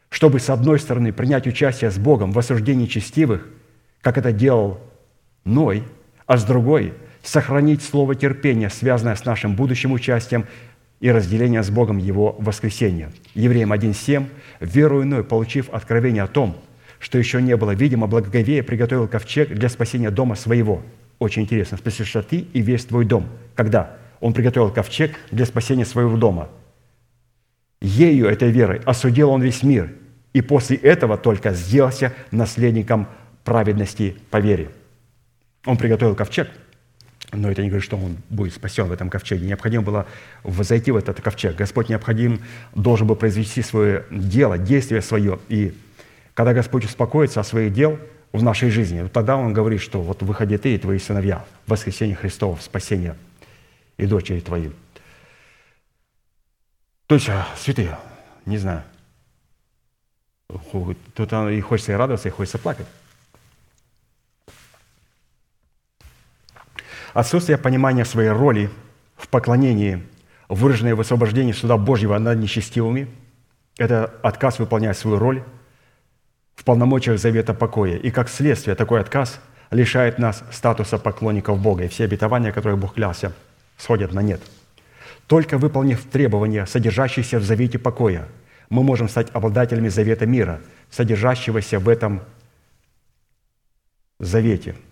[0.09, 3.47] чтобы, с одной стороны, принять участие с Богом в осуждении честивых,
[4.01, 4.80] как это делал
[5.45, 5.84] Ной–
[6.31, 6.93] а с другой–
[7.23, 10.45] сохранить слово терпения, связанное с нашим будущим участием
[11.01, 13.11] и разделением с Богом Его воскресения.
[13.33, 14.27] Евреям 1.7
[14.61, 16.55] «Веру иной, получив откровение о том,
[16.99, 20.81] что еще не было видимо, благоговея приготовил ковчег для спасения дома своего».
[21.19, 21.77] Очень интересно.
[21.77, 23.27] «Спасешься ты и весь твой дом».
[23.53, 23.97] Когда?
[24.21, 26.47] Он приготовил ковчег для спасения своего дома.
[27.81, 29.91] Ею, этой верой, осудил он весь мир,
[30.31, 33.09] и после этого только сделался наследником
[33.43, 34.69] праведности по вере.
[35.65, 36.49] Он приготовил ковчег,
[37.31, 39.45] но это не говорит, что он будет спасен в этом ковчеге.
[39.45, 40.07] Необходимо было
[40.43, 41.55] возойти в этот ковчег.
[41.55, 42.41] Господь необходим
[42.75, 45.39] должен был произвести свое дело, действие свое.
[45.47, 45.73] И
[46.33, 47.99] когда Господь успокоится о своих дел
[48.33, 52.15] в нашей жизни, тогда Он говорит, что вот выходи ты и твои сыновья в воскресенье
[52.15, 53.15] Христова, в спасение
[53.97, 54.69] и дочери твои.
[57.07, 57.97] То есть, а, святые,
[58.45, 58.83] не знаю,
[61.13, 62.88] тут и хочется и радоваться, и хочется плакать.
[67.13, 68.69] Отсутствие понимания своей роли
[69.17, 70.03] в поклонении,
[70.47, 73.07] выраженное в освобождении суда Божьего над нечестивыми,
[73.77, 75.43] это отказ выполнять свою роль
[76.55, 77.97] в полномочиях завета покоя.
[77.97, 82.93] И как следствие такой отказ лишает нас статуса поклонников Бога, и все обетования, которые Бог
[82.93, 83.33] клялся,
[83.77, 84.41] сходят на нет.
[85.27, 88.27] Только выполнив требования, содержащиеся в завете покоя,
[88.69, 92.21] мы можем стать обладателями завета мира, содержащегося в этом
[94.19, 94.75] завете–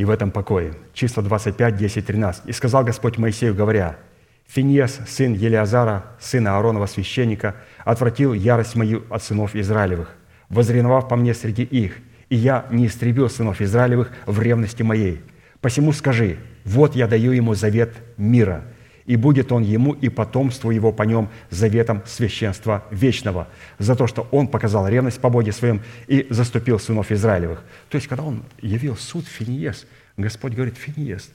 [0.00, 0.72] и в этом покое.
[0.94, 2.46] Числа 25, 10, 13.
[2.46, 3.98] «И сказал Господь Моисею, говоря,
[4.46, 10.16] Финьес, сын Елиазара, сына Ааронова священника, отвратил ярость мою от сынов Израилевых,
[10.48, 11.98] возреновав по мне среди их,
[12.30, 15.20] и я не истребил сынов Израилевых в ревности моей.
[15.60, 18.64] Посему скажи, вот я даю ему завет мира,
[19.10, 23.48] и будет он ему и потомству его по нем заветом священства вечного,
[23.80, 27.64] за то, что он показал ревность по Боге своем и заступил сынов Израилевых».
[27.88, 31.28] То есть, когда он явил суд Финиес, Господь говорит, «Финиес,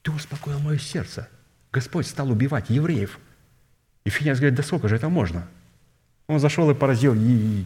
[0.00, 1.28] ты успокоил мое сердце».
[1.70, 3.18] Господь стал убивать евреев.
[4.04, 5.46] И Финиес говорит, да сколько же это можно?
[6.28, 7.64] Он зашел и поразил и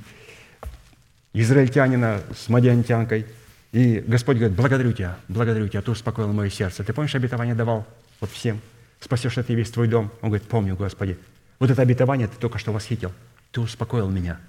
[1.34, 3.26] израильтянина с мадиантянкой.
[3.70, 6.82] И Господь говорит, благодарю тебя, благодарю тебя, ты успокоил мое сердце.
[6.82, 7.86] Ты помнишь, обетование давал
[8.20, 8.60] вот всем?
[9.00, 10.10] Спасешь ты весь твой дом.
[10.20, 11.18] Он говорит, помню, Господи.
[11.58, 13.12] Вот это обетование ты только что восхитил.
[13.52, 14.40] Ты успокоил меня.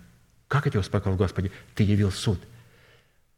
[0.47, 1.51] Как я тебя успокоил, Господи?
[1.75, 2.39] Ты явил суд.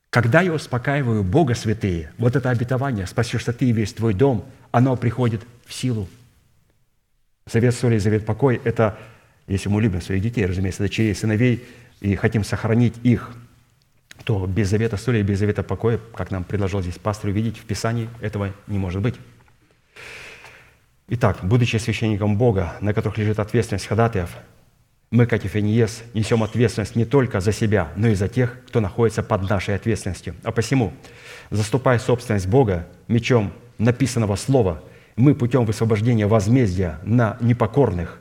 [0.10, 4.96] Когда я успокаиваю Бога святые, вот это обетование, спасешься ты и весь твой дом, оно
[4.96, 6.10] приходит в силу.
[7.46, 8.98] Завет соли и завет покой– это,
[9.48, 11.68] если мы любим своих детей, разумеется, дочерей, сыновей,
[12.00, 13.32] и хотим сохранить их,
[14.24, 17.66] то без завета соли и без завета покоя, как нам предложил здесь пастор увидеть, в
[17.66, 19.16] Писании этого не может быть.
[21.12, 24.30] Итак, будучи священником Бога, на которых лежит ответственность ходатаев,
[25.10, 28.80] мы, как и Финиес, несем ответственность не только за себя, но и за тех, кто
[28.80, 30.36] находится под нашей ответственностью.
[30.44, 30.94] А посему,
[31.50, 34.84] заступая собственность Бога мечом написанного слова,
[35.16, 38.20] мы путем высвобождения возмездия на непокорных,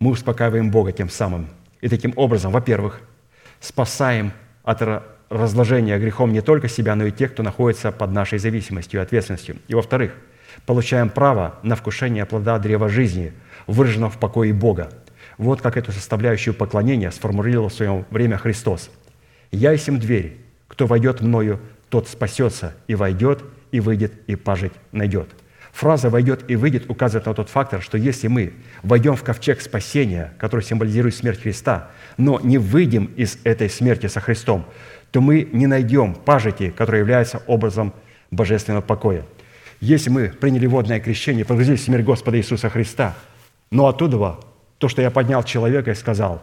[0.00, 1.46] мы успокаиваем Бога тем самым.
[1.80, 3.02] И таким образом, во-первых,
[3.60, 4.32] спасаем
[4.64, 4.82] от
[5.30, 9.58] разложения грехом не только себя, но и тех, кто находится под нашей зависимостью и ответственностью.
[9.68, 10.12] И во-вторых,
[10.64, 13.32] получаем право на вкушение плода древа жизни,
[13.66, 14.90] выраженного в покое Бога–
[15.38, 18.90] вот как эту составляющую поклонения сформулировал в свое время Христос.
[19.50, 20.38] «Я есть дверь,
[20.68, 25.28] кто войдет мною, тот спасется, и войдет, и выйдет, и пажить найдет».
[25.72, 30.32] Фраза «войдет и выйдет» указывает на тот фактор, что если мы войдем в ковчег спасения,
[30.38, 34.64] который символизирует смерть Христа, но не выйдем из этой смерти со Христом,
[35.10, 37.92] то мы не найдем пажити, который является образом
[38.30, 39.26] божественного покоя.
[39.80, 43.14] Если мы приняли водное крещение, погрузились в смерть Господа Иисуса Христа,
[43.70, 44.38] но оттуда
[44.78, 46.42] то, что я поднял человека и сказал,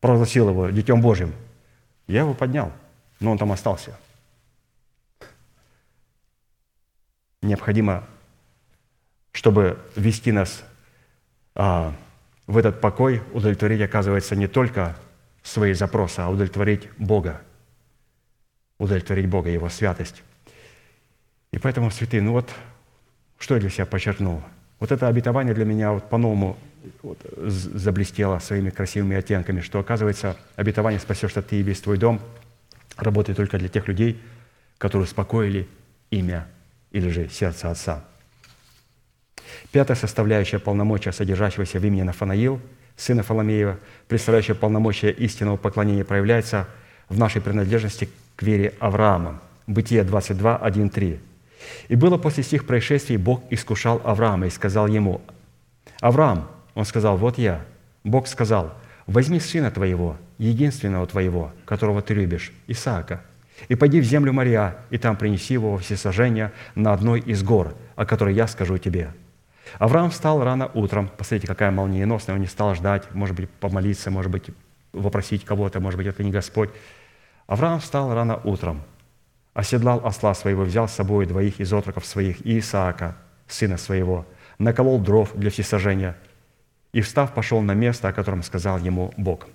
[0.00, 1.34] провозгласил его Детем Божьим,
[2.06, 2.72] я его поднял,
[3.20, 3.98] но он там остался.
[7.42, 8.06] Необходимо,
[9.32, 10.62] чтобы вести нас
[11.54, 11.94] а,
[12.46, 14.96] в этот покой, удовлетворить, оказывается, не только
[15.42, 17.40] свои запросы, а удовлетворить Бога,
[18.78, 20.22] удовлетворить Бога, Его святость.
[21.52, 22.48] И поэтому, святые, ну вот,
[23.38, 24.42] что я для себя подчеркнул?
[24.78, 26.56] Вот это обетование для меня вот по-новому
[27.02, 32.20] вот, заблестело своими красивыми оттенками, что, оказывается, обетование «спасешь ты и весь твой дом»
[32.96, 34.20] работает только для тех людей,
[34.78, 35.68] которые успокоили
[36.10, 36.46] имя
[36.90, 38.04] или же сердце Отца.
[39.72, 42.60] Пятая составляющая полномочия, содержащегося в имени Нафанаил,
[42.96, 43.78] сына Фоломеева,
[44.08, 46.68] представляющая полномочия истинного поклонения, проявляется
[47.08, 49.40] в нашей принадлежности к вере Авраама.
[49.66, 51.20] Бытие 22, 1, 3.
[51.88, 55.20] «И было после сих происшествий Бог искушал Авраама и сказал ему,
[56.00, 57.62] «Авраам, он сказал, вот я.
[58.04, 58.74] Бог сказал,
[59.06, 63.22] возьми сына твоего, единственного твоего, которого ты любишь, Исаака,
[63.68, 67.74] и пойди в землю Мария, и там принеси его во всесожжение на одной из гор,
[67.96, 69.10] о которой я скажу тебе».
[69.78, 71.08] Авраам встал рано утром.
[71.16, 72.34] Посмотрите, какая молниеносная.
[72.34, 74.50] Он не стал ждать, может быть, помолиться, может быть,
[74.92, 76.70] вопросить кого-то, может быть, это не Господь.
[77.46, 78.82] Авраам встал рано утром,
[79.54, 83.16] оседлал осла своего, взял с собой двоих из отроков своих и Исаака,
[83.46, 84.26] сына своего,
[84.58, 86.16] наколол дров для всесожжения–
[86.92, 89.46] и, встав, пошел на место, о котором сказал ему Бог.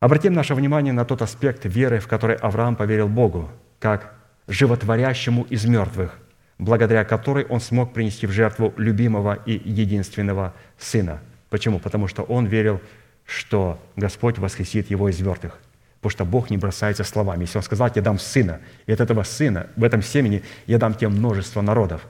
[0.00, 4.14] Обратим наше внимание на тот аспект веры, в который Авраам поверил Богу, как
[4.48, 6.18] животворящему из мертвых,
[6.58, 11.20] благодаря которой он смог принести в жертву любимого и единственного сына.
[11.50, 11.78] Почему?
[11.78, 12.80] Потому что он верил,
[13.24, 15.58] что Господь воскресит его из мертвых.
[16.02, 17.44] Потому что Бог не бросается словами.
[17.44, 20.92] Если Он сказал, я дам сына, и от этого сына, в этом семени я дам
[20.92, 22.06] тебе множество народов.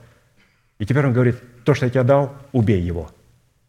[0.79, 3.09] И теперь Он говорит, то, что я тебе дал, убей его–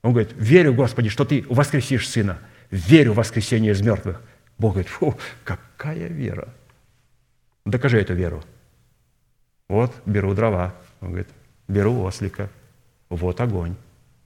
[0.04, 2.38] он говорит, верю, Господи, что Ты воскресишь Сына.
[2.70, 4.20] Верю в воскресение из мертвых.
[4.58, 6.50] Бог говорит, фу, какая вера.
[7.64, 8.44] Докажи эту веру.
[9.66, 10.74] Вот, беру дрова.
[11.00, 11.28] Он говорит,
[11.68, 12.50] беру ослика.
[13.08, 13.76] Вот огонь.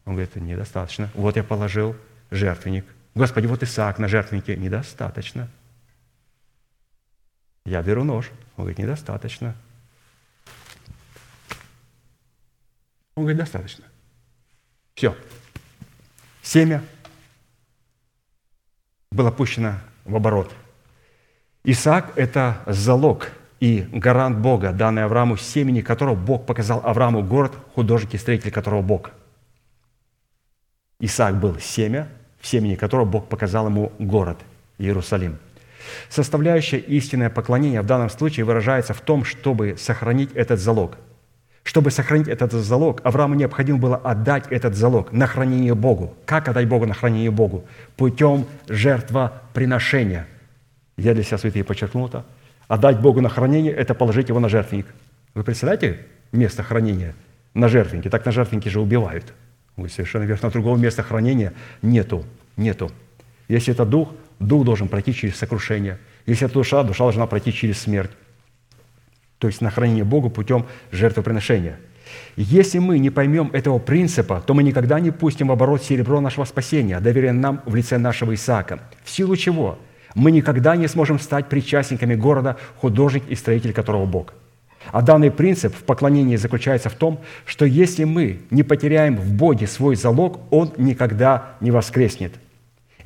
[0.05, 1.11] Он говорит, недостаточно.
[1.15, 1.95] Вот я положил
[2.33, 2.85] жертвенник.
[3.15, 4.57] Господи, вот Исаак на жертвеннике.
[4.57, 5.49] Недостаточно.
[7.69, 8.31] Я беру нож.
[8.57, 9.55] Он говорит, недостаточно.
[13.15, 13.85] Он говорит, достаточно.
[14.95, 15.15] Все,
[16.43, 16.83] семя
[19.11, 19.75] было пущено
[20.07, 20.51] в оборот.
[21.63, 23.31] Исаак– это залог
[23.61, 28.81] и гарант Бога, данный Аврааму, семени которого Бог показал Аврааму город, художник и строитель которого
[28.81, 29.11] Бог.
[31.01, 32.09] Исаак был семя,
[32.41, 34.39] в семени которого Бог показал ему город,
[34.79, 35.39] Иерусалим.
[36.09, 40.99] Составляющая истинное поклонение в данном случае выражается в том, чтобы сохранить этот залог–
[41.69, 46.15] Чтобы сохранить этот залог, Аврааму необходимо было отдать этот залог на хранение Богу.
[46.25, 47.67] Как отдать Богу на хранение Богу?
[47.95, 50.27] Путем жертвоприношения.
[50.97, 52.25] Я для себя, святые, подчеркнул это.
[52.69, 54.87] Отдать Богу на хранение– это положить его на жертвенник.
[55.35, 57.15] Вы представляете место хранения
[57.53, 58.09] на жертвеннике?
[58.09, 59.35] Так на жертвеннике же убивают.
[59.77, 60.49] Вы совершенно верно.
[60.49, 61.53] Другого места хранения
[61.83, 62.25] нету.
[62.57, 62.91] Нету.
[63.49, 65.99] Если это дух, дух должен пройти через сокрушение.
[66.27, 68.11] Если это душа, душа должна пройти через смерть.
[69.39, 71.79] То есть на хранение Богу путем жертвоприношения.
[72.37, 76.45] Если мы не поймем этого принципа, то мы никогда не пустим в оборот серебро нашего
[76.45, 78.81] спасения, доверенное нам в лице нашего Исаака.
[79.05, 79.79] В силу чего?
[80.15, 84.35] Мы никогда не сможем стать причастниками города, художник и строитель которого Бог.
[84.91, 89.67] А данный принцип в поклонении заключается в том, что если мы не потеряем в Боге
[89.67, 92.33] свой залог, он никогда не воскреснет–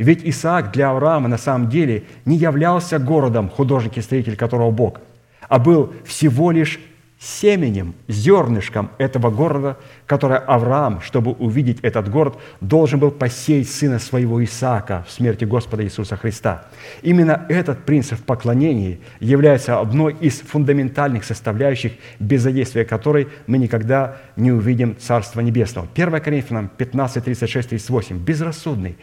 [0.02, 5.00] ведь Исаак для Авраама на самом деле не являлся городом, художник и строитель которого Бог,
[5.48, 6.80] а был всего лишь
[7.22, 9.76] семенем, зернышком этого города,
[10.06, 15.84] которое Авраам, чтобы увидеть этот город, должен был посеять сына своего Исаака в смерти Господа
[15.84, 16.64] Иисуса Христа.
[17.02, 24.50] Именно этот принцип поклонения является одной из фундаментальных составляющих, без задействия которой мы никогда не
[24.50, 25.86] увидим Царство Небесного.
[25.94, 28.18] 1 Коринфянам 15, 36, 38.
[28.18, 28.96] «Безрассудный,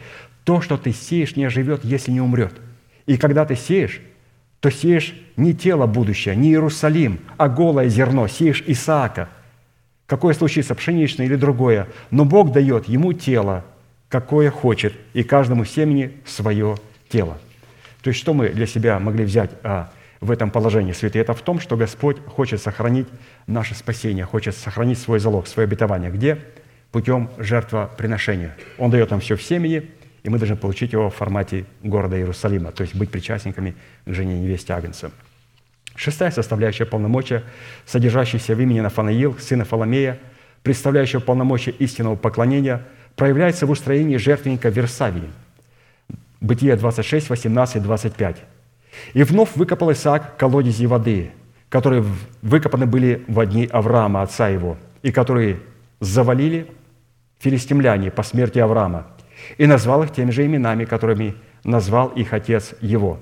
[0.50, 2.52] то, что ты сеешь, не оживет, если не умрет.
[3.06, 4.00] И когда ты сеешь,
[4.58, 9.28] то сеешь не тело будущее, не Иерусалим, а голое зерно, сеешь Исаака.
[10.06, 13.64] Какое случится, пшеничное или другое, но Бог дает ему тело,
[14.08, 16.74] какое хочет, и каждому семени свое
[17.08, 17.38] тело.
[18.02, 21.22] То есть что мы для себя могли взять а, в этом положении, святые?
[21.22, 23.06] Это в том, что Господь хочет сохранить
[23.46, 26.10] наше спасение, хочет сохранить свой залог, свое обетование.
[26.10, 26.40] Где?
[26.90, 28.56] Путем жертвоприношения.
[28.78, 29.84] Он дает нам все в семени–
[30.22, 33.74] и мы должны получить его в формате города Иерусалима, то есть быть причастниками
[34.04, 35.10] к жене невесте Агнца.
[35.96, 37.42] Шестая составляющая полномочия,
[37.86, 40.18] содержащаяся в имени Нафанаил, сына Фоломея,
[40.62, 42.86] представляющая полномочия истинного поклонения,
[43.16, 45.30] проявляется в устроении жертвенника Версавии.
[46.40, 48.36] Бытие 26, 18, 25.
[49.14, 51.32] «И вновь выкопал Исаак колодези воды,
[51.68, 52.04] которые
[52.42, 55.60] выкопаны были в дни Авраама, отца его, и которые
[56.00, 56.66] завалили
[57.38, 59.06] филистимляне по смерти Авраама,
[59.58, 61.34] и назвал их теми же именами, которыми
[61.64, 63.18] назвал их отец его.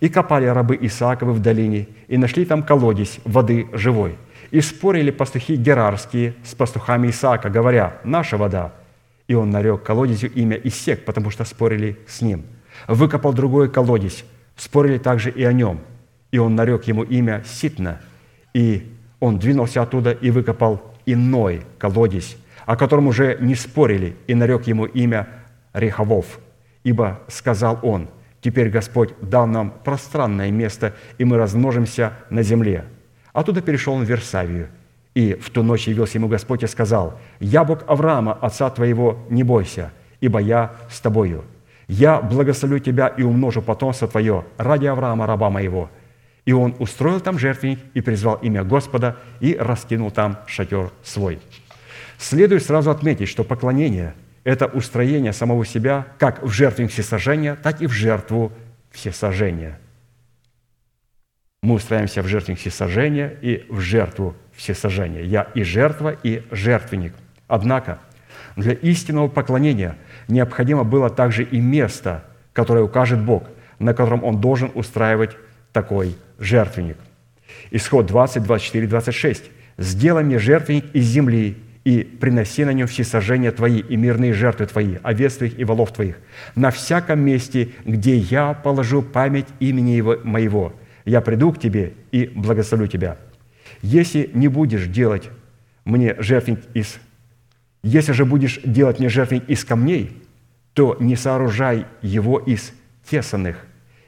[0.00, 4.16] И копали рабы Исааковы в долине, и нашли там колодец воды живой.
[4.50, 8.72] И спорили пастухи герарские с пастухами Исаака, говоря, «Наша вода».
[9.26, 12.44] И он нарек колодезю имя Исек, потому что спорили с ним.
[12.86, 14.24] Выкопал другой колодец,
[14.56, 15.80] спорили также и о нем.
[16.30, 18.00] И он нарек ему имя Ситна.
[18.54, 18.90] И
[19.20, 24.84] он двинулся оттуда и выкопал иной колодец, о котором уже не спорили, и нарек ему
[24.84, 25.28] имя
[25.72, 26.40] Реховов,
[26.84, 28.08] ибо сказал он,
[28.40, 32.84] «Теперь Господь дал нам пространное место, и мы размножимся на земле».
[33.32, 34.68] Оттуда перешел он в Версавию,
[35.14, 39.42] и в ту ночь явился ему Господь и сказал, «Я Бог Авраама, отца твоего, не
[39.42, 39.90] бойся,
[40.20, 41.44] ибо я с тобою.
[41.88, 45.90] Я благословлю тебя и умножу потомство твое ради Авраама, раба моего».
[46.44, 51.40] И он устроил там жертвенник и призвал имя Господа и раскинул там шатер свой.
[52.16, 54.14] Следует сразу отметить, что поклонение–
[54.48, 58.50] это устроение самого себя как в жертвенник всесожжения, так и в жертву
[58.90, 59.78] всесожжения.
[61.60, 65.20] Мы устраиваемся в жертвенник всесожжения и в жертву всесожжения.
[65.20, 67.12] Я и жертва, и жертвенник.
[67.46, 67.98] Однако
[68.56, 69.98] для истинного поклонения
[70.28, 75.36] необходимо было также и место, которое укажет Бог, на котором Он должен устраивать
[75.74, 76.96] такой жертвенник.
[77.70, 79.44] Исход 20, 24, 26.
[79.76, 81.58] «Сделай мне жертвенник из земли,
[81.88, 86.18] и приноси на нем всесожжения Твои и мирные жертвы Твои, овец Твоих и волов Твоих,
[86.54, 90.74] на всяком месте, где я положу память имени его, моего.
[91.06, 93.16] Я приду к Тебе и благословлю Тебя.
[93.80, 95.30] Если не будешь делать
[95.86, 96.98] мне жертвенник из...
[97.82, 100.22] Если же будешь делать мне жертвенник из камней,
[100.74, 102.74] то не сооружай его из
[103.08, 103.64] тесанных,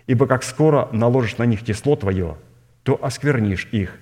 [0.07, 2.36] ибо как скоро наложишь на них тесло Твое,
[2.82, 3.97] то осквернишь их,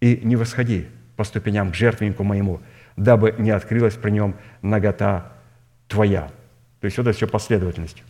[0.00, 0.86] и не восходи
[1.16, 2.62] по ступеням к жертвеннику моему,
[3.04, 5.32] дабы не открылась при нем нагота
[5.88, 6.30] твоя».
[6.80, 8.02] То есть вот это все последовательность,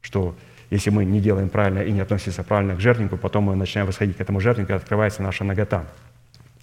[0.00, 0.36] что
[0.70, 4.16] если мы не делаем правильно и не относимся правильно к жертвеннику, потом мы начинаем восходить
[4.16, 5.86] к этому жертвеннику, открывается наша нагота.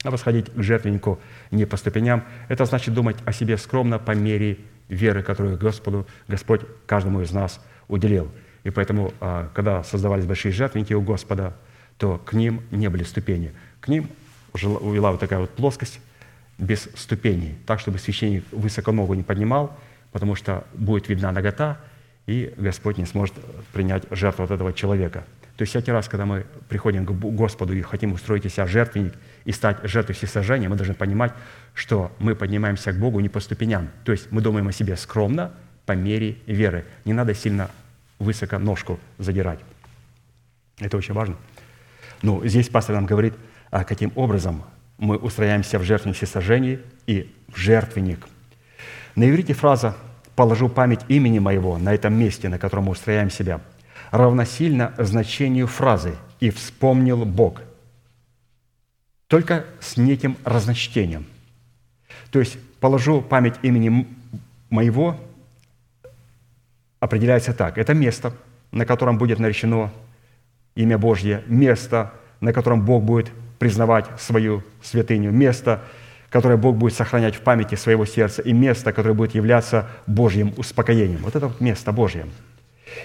[0.03, 1.19] А восходить к жертвеннику
[1.51, 6.61] не по ступеням– это значит думать о себе скромно по мере веры, которую Господу, Господь
[6.85, 8.31] каждому из нас уделил.
[8.63, 11.55] И поэтому, а, когда создавались большие жертвенники у Господа,
[11.97, 13.53] то к ним не были ступени.
[13.81, 14.09] К ним
[14.53, 15.99] увела вот такая вот плоскость,
[16.57, 19.77] без ступеней, так, чтобы священник высоко ногу не поднимал,
[20.11, 21.77] потому что будет видна нагота,
[22.25, 23.35] и Господь не сможет
[23.73, 25.25] принять жертву от этого человека.
[25.55, 29.13] То есть всякий раз, когда мы приходим к Господу и хотим устроить из себя жертвенник
[29.43, 31.33] и стать жертвой всесожжения, мы должны понимать,
[31.73, 33.89] что мы поднимаемся к Богу не по ступеням.
[34.03, 35.51] То есть мы думаем о себе скромно,
[35.87, 36.85] по мере веры.
[37.05, 37.71] Не надо сильно
[38.19, 39.59] высоко ножку задирать.
[40.79, 41.35] Это очень важно.
[42.21, 43.33] Ну, здесь пастор нам говорит,
[43.71, 44.63] а каким образом
[44.97, 48.27] мы устрояемся в жертвенник всесожжений и в жертвенник.
[49.15, 49.95] На иврите фраза
[50.35, 53.61] «положу память имени моего на этом месте, на котором мы устрояем себя»
[54.11, 57.61] равносильно значению фразы «и вспомнил Бог»,
[59.27, 61.25] только с неким разночтением.
[62.31, 64.07] То есть «положу память имени
[64.69, 65.19] моего»
[66.99, 67.77] определяется так.
[67.77, 68.33] Это место,
[68.71, 69.91] на котором будет наречено
[70.75, 75.81] имя Божье, место, на котором Бог будет признавать свою святыню, место,
[76.29, 81.21] которое Бог будет сохранять в памяти своего сердца, и место, которое будет являться Божьим успокоением.
[81.23, 82.25] Вот это вот место Божье.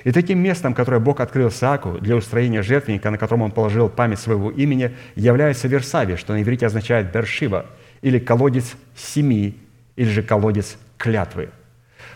[0.05, 4.19] И таким местом, которое Бог открыл Сааку для устроения жертвенника, на котором он положил память
[4.19, 7.67] своего имени, является Версавия, что на иврите означает Бершива,
[8.01, 9.59] или колодец семи,
[9.97, 11.51] или же колодец клятвы.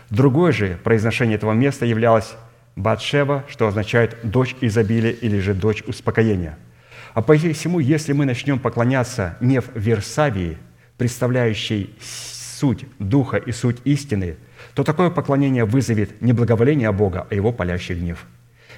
[0.09, 2.35] Другое же произношение этого места являлось
[2.75, 6.57] Батшева, что означает «дочь изобилия» или же «дочь успокоения».
[7.17, 10.59] А посему, если мы начнем поклоняться не в Версавии,
[10.99, 14.37] представляющей суть Духа и суть истины,
[14.75, 18.27] то такое поклонение вызовет не благоволение Бога, а его палящий гнев.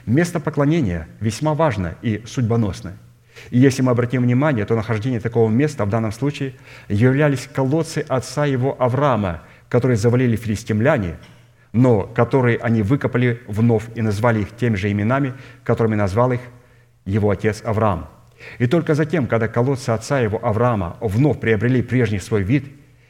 [0.05, 2.93] Место поклонения весьма важно и судьбоносно.
[3.49, 6.53] И если мы обратим внимание, то нахождение такого места в данном случае
[6.87, 11.17] являлись колодцы отца его Авраама, которые завалили филистимляне,
[11.73, 15.33] но которые они выкопали вновь и назвали их теми же именами,
[15.65, 16.39] которыми назвал их
[17.03, 18.07] его отец Авраам–
[18.57, 22.65] и только затем, когда колодцы отца его Авраама вновь приобрели прежний свой вид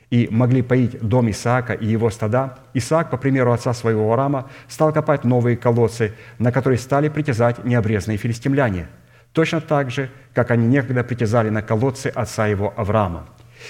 [0.09, 4.91] и могли поить дом Исаака и его стада, Исаак, по примеру отца своего Авраама, стал
[4.91, 8.87] копать новые колодцы, на которые стали притязать необрезанные филистимляне,
[9.33, 13.27] точно так же, как они некогда притязали на колодцы отца его Авраама.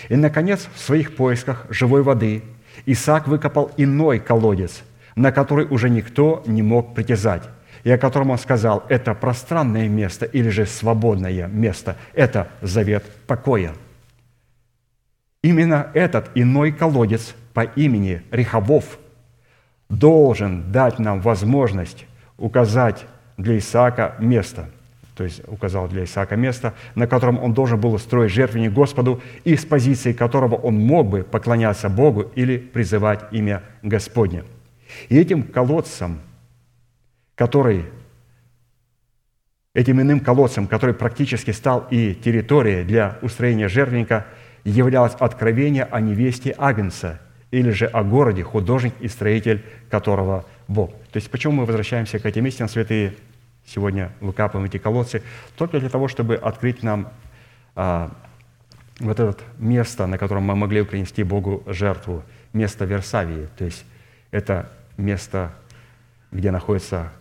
[0.08, 2.44] И, наконец, в своих поисках живой воды
[2.86, 4.84] Исаак выкопал иной колодец,
[5.16, 7.44] на который уже никто не мог притязать,
[7.84, 13.74] и о котором он сказал, это пространное место или же свободное место, это завет покоя.
[15.42, 19.00] Именно этот иной колодец по имени Рехабов
[19.90, 22.06] должен дать нам возможность
[22.38, 23.06] указать
[23.38, 24.70] для Исаака место,
[25.16, 29.56] то есть указал для Исаака место, на котором он должен был устроить жертвенник Господу, и
[29.56, 34.44] с позиции которого он мог бы поклоняться Богу или призывать имя Господне.
[35.08, 36.20] И этим колодцем–
[37.40, 37.86] который
[39.74, 44.26] этим иным колодцем, который практически стал и территорией для устроения жертвенника,
[44.66, 47.22] являлось откровение о невесте Агнца
[47.52, 50.92] или же о городе, художник и строитель которого Бог.
[51.14, 53.14] То есть почему мы возвращаемся к этим истинам, святые,
[53.66, 55.24] сегодня выкапываем эти колодцы?
[55.56, 57.08] Только для того, чтобы открыть нам
[57.74, 58.12] а,
[59.00, 62.22] вот это место, на котором мы могли принести Богу жертву,
[62.52, 63.48] место Версавии.
[63.58, 63.86] То есть
[64.30, 65.54] это место,
[66.34, 67.14] где находится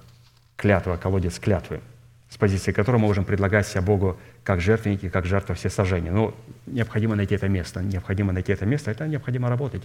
[0.58, 1.80] клятва, колодец клятвы,
[2.28, 6.10] с позиции которой мы можем предлагать себя Богу как жертвенники, как жертва все сожжения.
[6.10, 6.34] Но
[6.66, 7.80] необходимо найти это место.
[7.80, 9.82] Необходимо найти это место, это необходимо работать.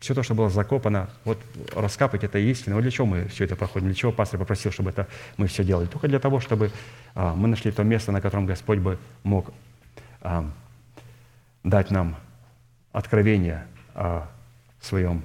[0.00, 1.38] Все то, что было закопано, вот
[1.76, 2.74] раскапать это истину.
[2.74, 3.86] Вот для чего мы все это проходим?
[3.86, 5.06] Для чего пастор попросил, чтобы это
[5.36, 5.86] мы все делали?
[5.86, 6.72] Только для того, чтобы
[7.14, 9.52] а, мы нашли то место, на котором Господь бы мог
[10.20, 10.50] а,
[11.62, 12.16] дать нам
[12.92, 14.26] откровение о
[14.80, 15.22] своем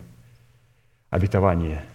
[1.09, 1.81] обетовании–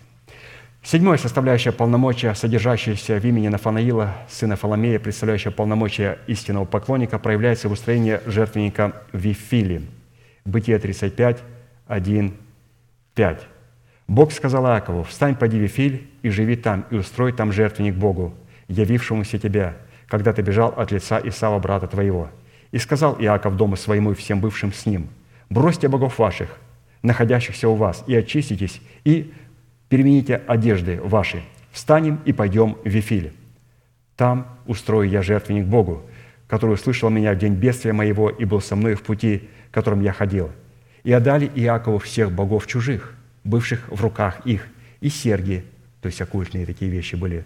[0.84, 7.72] Седьмое составляющее полномочия, содержащееся в имени Нафанаила, сына Фоломея, представляющее полномочия истинного поклонника, проявляется в
[7.72, 9.80] устроении жертвенника в Вифиле.
[10.44, 11.42] Бытие 35,
[11.86, 12.34] 1,
[13.14, 13.46] 5.
[14.08, 18.34] Бог сказал Иакову, «Встань, поди Вифиль, и живи там, и устрой там жертвенник Богу,
[18.68, 22.28] явившемуся тебя, когда ты бежал от лица Исава, брата твоего».
[22.72, 25.08] И сказал Иаков дому своему и всем бывшим с ним,
[25.48, 26.58] «Бросьте богов ваших,
[27.00, 29.32] находящихся у вас, и очиститесь, и
[29.88, 31.42] перемените одежды ваши,
[31.72, 33.32] встанем и пойдем в Вифиль.
[34.16, 36.04] Там устрою я жертвенник Богу,
[36.46, 40.12] который услышал меня в день бедствия моего и был со мной в пути, которым я
[40.12, 40.50] ходил.
[41.02, 44.66] И отдали Иакову всех богов чужих, бывших в руках их,
[45.00, 45.64] и серги,
[46.00, 47.44] то есть оккультные такие вещи были,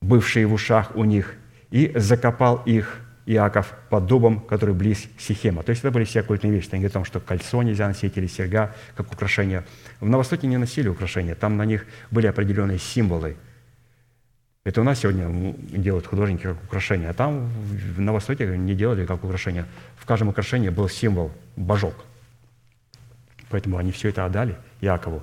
[0.00, 1.34] бывшие в ушах у них,
[1.70, 3.00] и закопал их
[3.32, 5.62] Иаков под дубом, который близ Сихема.
[5.62, 6.68] То есть это были все оккультные вещи.
[6.72, 9.64] Они говорят о том, что кольцо нельзя носить или серьга как украшение.
[10.00, 13.36] В Новостоке не носили украшения, там на них были определенные символы.
[14.64, 19.24] Это у нас сегодня делают художники как украшение, а там в Новостоке не делали как
[19.24, 19.64] украшение.
[19.96, 21.94] В каждом украшении был символ божок.
[23.48, 25.22] Поэтому они все это отдали Якову,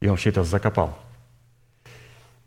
[0.00, 0.98] и он все это закопал–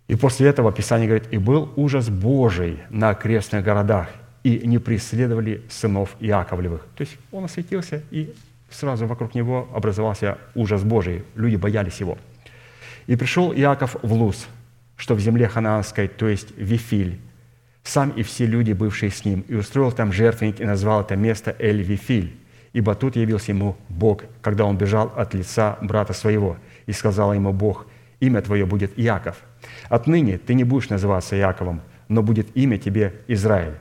[0.08, 4.10] И после этого Писание говорит, «И был ужас Божий на окрестных городах,
[4.44, 6.86] и не преследовали сынов Иаковлевых».
[6.96, 8.34] То есть он осветился, и
[8.70, 11.24] сразу вокруг него образовался ужас Божий.
[11.36, 12.18] Люди боялись его.
[13.08, 14.48] «И пришел Иаков в Луз,
[14.96, 17.20] что в земле ханаанской, то есть Вифиль,
[17.84, 21.56] сам и все люди, бывшие с ним, и устроил там жертвенник и назвал это место
[21.60, 22.34] Эль-Вифиль,
[22.72, 27.52] ибо тут явился ему Бог, когда он бежал от лица брата своего, и сказал ему
[27.52, 27.86] Бог,
[28.20, 29.38] имя твое будет Иаков.
[29.90, 33.76] Отныне ты не будешь называться Иаковом, но будет имя тебе Израиль.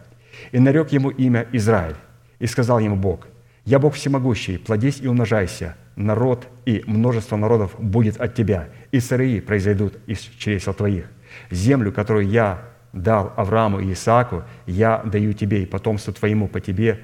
[0.51, 1.97] И нарек ему имя Израиль,
[2.39, 3.29] и сказал ему Бог,
[3.65, 9.41] «Я Бог всемогущий, плодись и умножайся, народ и множество народов будет от тебя, и цари
[9.41, 11.07] произойдут из чресел твоих.
[11.51, 12.63] Землю, которую я
[12.93, 17.01] дал Аврааму и Исааку, я даю тебе и потомству твоему по тебе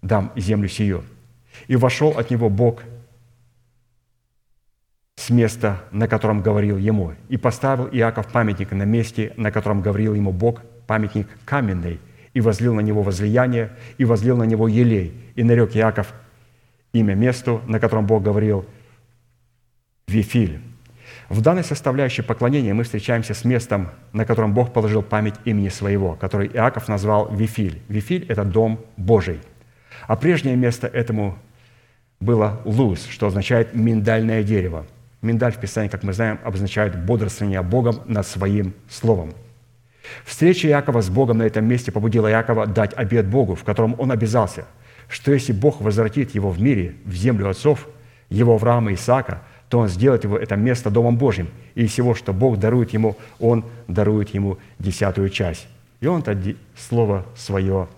[0.00, 1.04] дам землю сию».
[1.68, 2.82] И вошел от него Бог
[5.16, 10.14] с места, на котором говорил ему, и поставил Иаков памятник на месте, на котором говорил
[10.14, 12.00] ему Бог, памятник каменный,
[12.40, 16.14] и возлил на него возлияние, и возлил на него елей, и нарек Иаков
[16.94, 18.64] имя месту, на котором Бог говорил,
[20.08, 20.58] Вифиль.
[21.28, 26.14] В данной составляющей поклонения мы встречаемся с местом, на котором Бог положил память имени своего,
[26.14, 27.82] который Иаков назвал Вифиль.
[27.88, 29.40] Вифиль– это дом Божий.
[30.06, 31.38] А прежнее место этому
[32.20, 34.86] было Луз, что означает «миндальное дерево».
[35.20, 39.34] Миндаль в Писании, как мы знаем, обозначает бодрствование Богом над Своим Словом.
[40.24, 44.10] Встреча Иакова с Богом на этом месте побудила Иакова дать обет Богу, в котором он
[44.12, 44.66] обязался,
[45.08, 47.88] что если Бог возвратит его в мире, в землю отцов,
[48.28, 51.48] его Авраама и Исаака, то он сделает его это место Домом Божьим.
[51.74, 55.68] И всего, что Бог дарует ему, он дарует ему десятую часть.
[56.00, 56.36] И он это
[56.76, 57.88] слово свое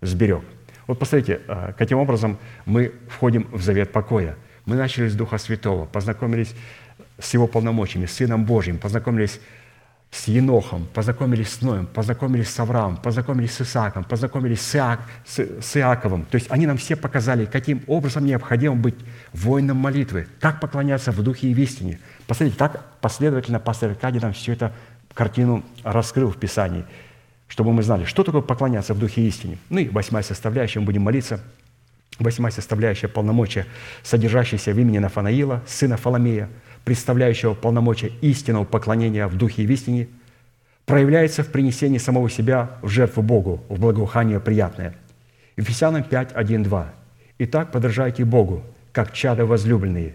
[0.00, 0.42] сберег.
[0.86, 4.36] Вот посмотрите, а, каким образом мы входим в завет покоя.
[4.64, 6.54] Мы начали с Духа Святого, познакомились
[7.18, 9.40] с Его полномочиями, с Сыном Божьим, познакомились
[10.10, 15.38] с Енохом, познакомились с Ноем, познакомились с Авраамом, познакомились с Исааком, познакомились с, Иак, с,
[15.38, 16.24] с Иаковом.
[16.24, 18.96] То есть они нам все показали, каким образом необходимо быть
[19.32, 22.00] воином молитвы, как поклоняться в духе и в истине.
[22.26, 24.72] Посмотрите, так последовательно пастор Аркадий нам всю эту
[25.14, 26.84] картину раскрыл в Писании,
[27.46, 29.58] чтобы мы знали, что такое поклоняться в духе и истине.
[29.68, 31.40] Ну и восьмая составляющая, мы будем молиться.
[32.18, 33.64] Восьмая составляющая полномочия,
[34.02, 36.48] содержащаяся в имени Нафанаила, сына Фоломея–
[36.84, 40.08] представляющего полномочия истинного поклонения в духе и в истине,
[40.86, 44.94] проявляется в принесении самого себя в жертву Богу, в благоухание приятное.
[45.56, 46.94] Ефесянам 5, 1, 2.
[47.38, 50.14] «Итак, подражайте Богу, как чада возлюбленные,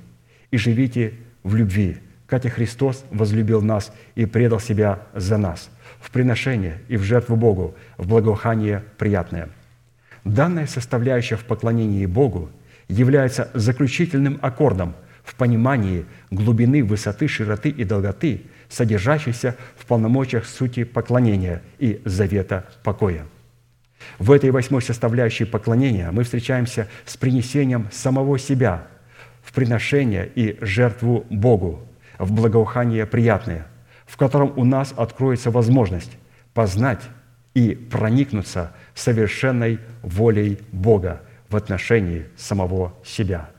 [0.51, 1.13] и живите
[1.43, 1.97] в любви,
[2.27, 5.69] как и Христос возлюбил нас и предал себя за нас,
[5.99, 9.49] в приношение и в жертву Богу, в благоухание приятное».
[10.23, 12.49] Данная составляющая в поклонении Богу
[12.87, 14.95] является заключительным аккордом–
[15.25, 23.25] в понимании глубины, высоты, широты и долготы, содержащейся в полномочиях сути поклонения и завета покоя.
[24.19, 28.87] В этой восьмой составляющей поклонения мы встречаемся с принесением самого себя
[29.43, 31.81] в приношение и жертву Богу,
[32.19, 33.67] в благоухание приятное,
[34.05, 36.11] в котором у нас откроется возможность
[36.53, 37.01] познать
[37.53, 43.49] и проникнуться совершенной волей Бога в отношении самого себя–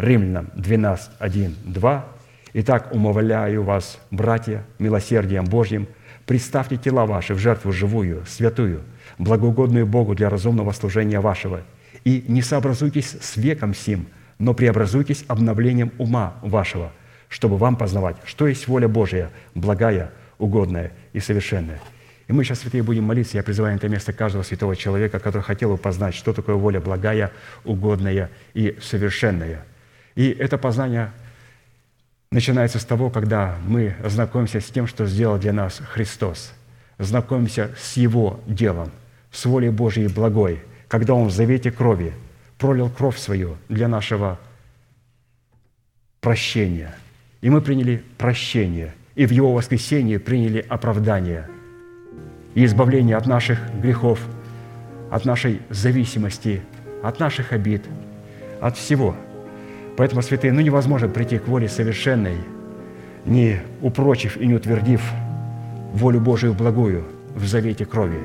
[0.00, 2.06] Римлянам 12, 1, 2.
[2.54, 5.86] «Итак, умовляю вас, братья, милосердием Божьим,
[6.26, 8.80] представьте тела ваши в жертву живую, святую,
[9.18, 11.60] благоугодную Богу для разумного служения вашего,
[12.04, 14.06] и не сообразуйтесь с веком сим,
[14.38, 16.92] но преобразуйтесь обновлением ума вашего,
[17.28, 21.78] чтобы вам познавать, что есть воля Божия, благая, угодная и совершенная».
[22.26, 23.36] И мы сейчас, святые, будем молиться.
[23.36, 26.80] Я призываю на это место каждого святого человека, который хотел бы познать, что такое воля
[26.80, 27.32] благая,
[27.64, 29.62] угодная и совершенная–
[30.14, 31.12] и это познание
[32.30, 36.52] начинается с того, когда мы знакомимся с тем, что сделал для нас Христос,
[36.98, 38.90] знакомимся с Его делом,
[39.32, 42.12] с волей Божией благой, когда Он в завете крови
[42.58, 44.38] пролил кровь свою для нашего
[46.20, 46.94] прощения.
[47.40, 51.48] И мы приняли прощение, и в Его воскресении приняли оправдание.
[52.54, 54.20] И избавление от наших грехов,
[55.10, 56.62] от нашей зависимости,
[57.02, 57.84] от наших обид,
[58.60, 59.16] от всего–
[59.96, 62.36] Поэтому, святые, ну невозможно прийти к воле совершенной,
[63.26, 65.02] не упрочив и не утвердив
[65.92, 67.04] волю Божию благую
[67.34, 68.20] в завете крови.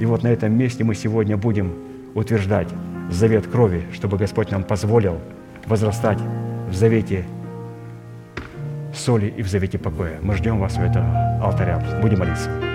[0.00, 1.74] И вот на этом месте мы сегодня будем
[2.14, 2.68] утверждать
[3.10, 5.18] завет крови, чтобы Господь нам позволил
[5.66, 6.18] возрастать
[6.70, 7.24] в завете
[8.94, 10.18] соли и в завете покоя.
[10.22, 11.82] Мы ждем вас у этого алтаря.
[12.02, 12.67] Будем молиться.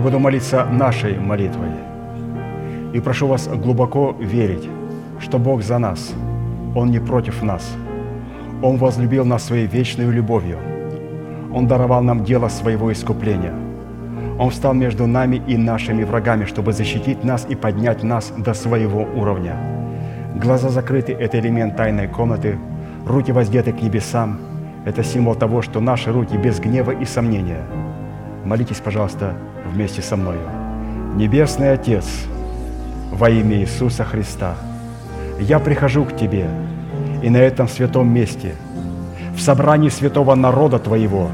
[0.00, 1.68] Я буду молиться нашей молитвой.
[2.94, 4.66] И прошу вас глубоко верить,
[5.18, 6.14] что Бог за нас,
[6.74, 7.76] Он не против нас.
[8.62, 10.56] Он возлюбил нас своей вечной любовью.
[11.52, 13.52] Он даровал нам дело своего искупления.
[14.38, 19.06] Он встал между нами и нашими врагами, чтобы защитить нас и поднять нас до своего
[19.14, 19.54] уровня.
[20.34, 22.58] Глаза закрыты– это элемент тайной комнаты,
[23.06, 24.38] руки воздеты к небесам–
[24.86, 27.60] это символ того, что наши руки без гнева и сомнения.
[28.46, 30.40] Молитесь, пожалуйста, вместе со мною.
[31.14, 32.06] Небесный Отец,
[33.12, 34.54] во имя Иисуса Христа,
[35.40, 36.46] я прихожу к Тебе,
[37.22, 38.54] и на этом святом месте,
[39.34, 41.30] в собрании святого народа Твоего,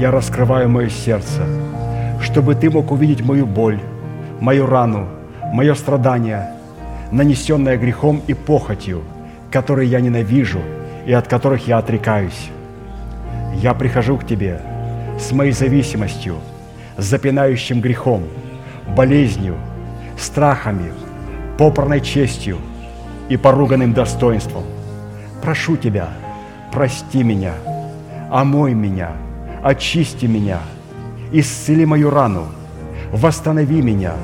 [0.00, 1.42] я раскрываю мое сердце,
[2.20, 3.80] чтобы Ты мог увидеть мою боль,
[4.40, 5.08] мою рану,
[5.52, 6.50] мое страдание,
[7.10, 9.02] нанесенное грехом и похотью,
[9.50, 10.60] которые я ненавижу
[11.06, 12.50] и от которых я отрекаюсь.
[13.54, 14.60] Я прихожу к Тебе
[15.20, 16.36] с моей зависимостью,
[16.96, 18.24] запинающим грехом,
[18.96, 19.56] болезнью,
[20.18, 20.92] страхами,
[21.58, 22.58] попранной честью
[23.28, 24.64] и поруганным достоинством.
[25.42, 26.08] Прошу Тебя,
[26.72, 27.54] прости меня,
[28.30, 29.12] омой меня,
[29.62, 30.60] очисти меня,
[31.32, 32.46] исцели мою рану,
[33.12, 34.14] восстанови меня,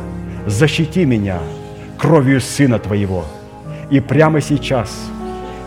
[0.47, 1.39] защити меня
[1.99, 3.25] кровью Сына Твоего.
[3.91, 4.91] И прямо сейчас,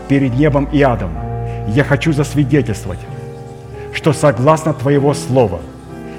[0.08, 1.10] перед небом и адом,
[1.68, 3.00] я хочу засвидетельствовать,
[3.92, 5.60] что согласно Твоего Слова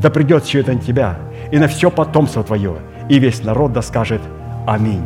[0.00, 1.18] Да придет все это на тебя
[1.52, 2.76] и на все потомство твое,
[3.08, 4.22] и весь народ да скажет
[4.66, 5.04] Аминь.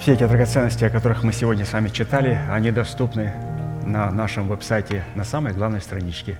[0.00, 3.32] Все эти драгоценности, о которых мы сегодня с вами читали, они доступны
[3.84, 6.38] на нашем веб-сайте на самой главной страничке.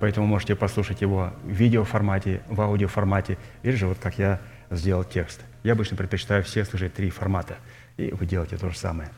[0.00, 4.40] Поэтому можете послушать его в видеоформате, в аудиоформате, или же вот как я
[4.70, 5.40] сделал текст.
[5.62, 7.56] Я обычно предпочитаю все слушать три формата,
[7.96, 9.10] и вы делаете то же самое.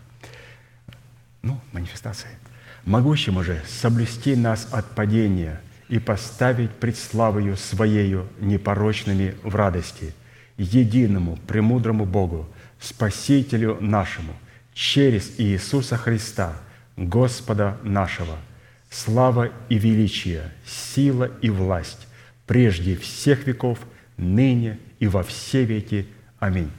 [1.42, 2.30] Ну, манифестация.
[2.84, 10.14] Могущему же соблюсти нас от падения и поставить пред славою Своею непорочными в радости,
[10.56, 12.48] единому, премудрому Богу,
[12.80, 14.32] Спасителю нашему,
[14.72, 16.55] через Иисуса Христа,
[16.96, 18.36] Господа нашего,
[18.90, 22.06] слава и величие, сила и власть,
[22.47, 23.78] прежде всех веков,
[24.16, 26.06] ныне и во все веки.
[26.39, 26.70] Аминь.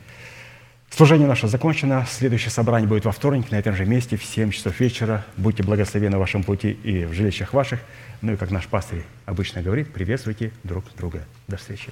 [0.89, 2.05] Служение наше закончено.
[2.09, 5.25] Следующее собрание будет во вторник на этом же месте в 7 часов вечера.
[5.37, 7.79] Будьте благословены в вашем пути и в жилищах ваших.
[8.21, 11.23] Ну и как наш пастырь обычно говорит, приветствуйте друг друга.
[11.47, 11.91] До встречи.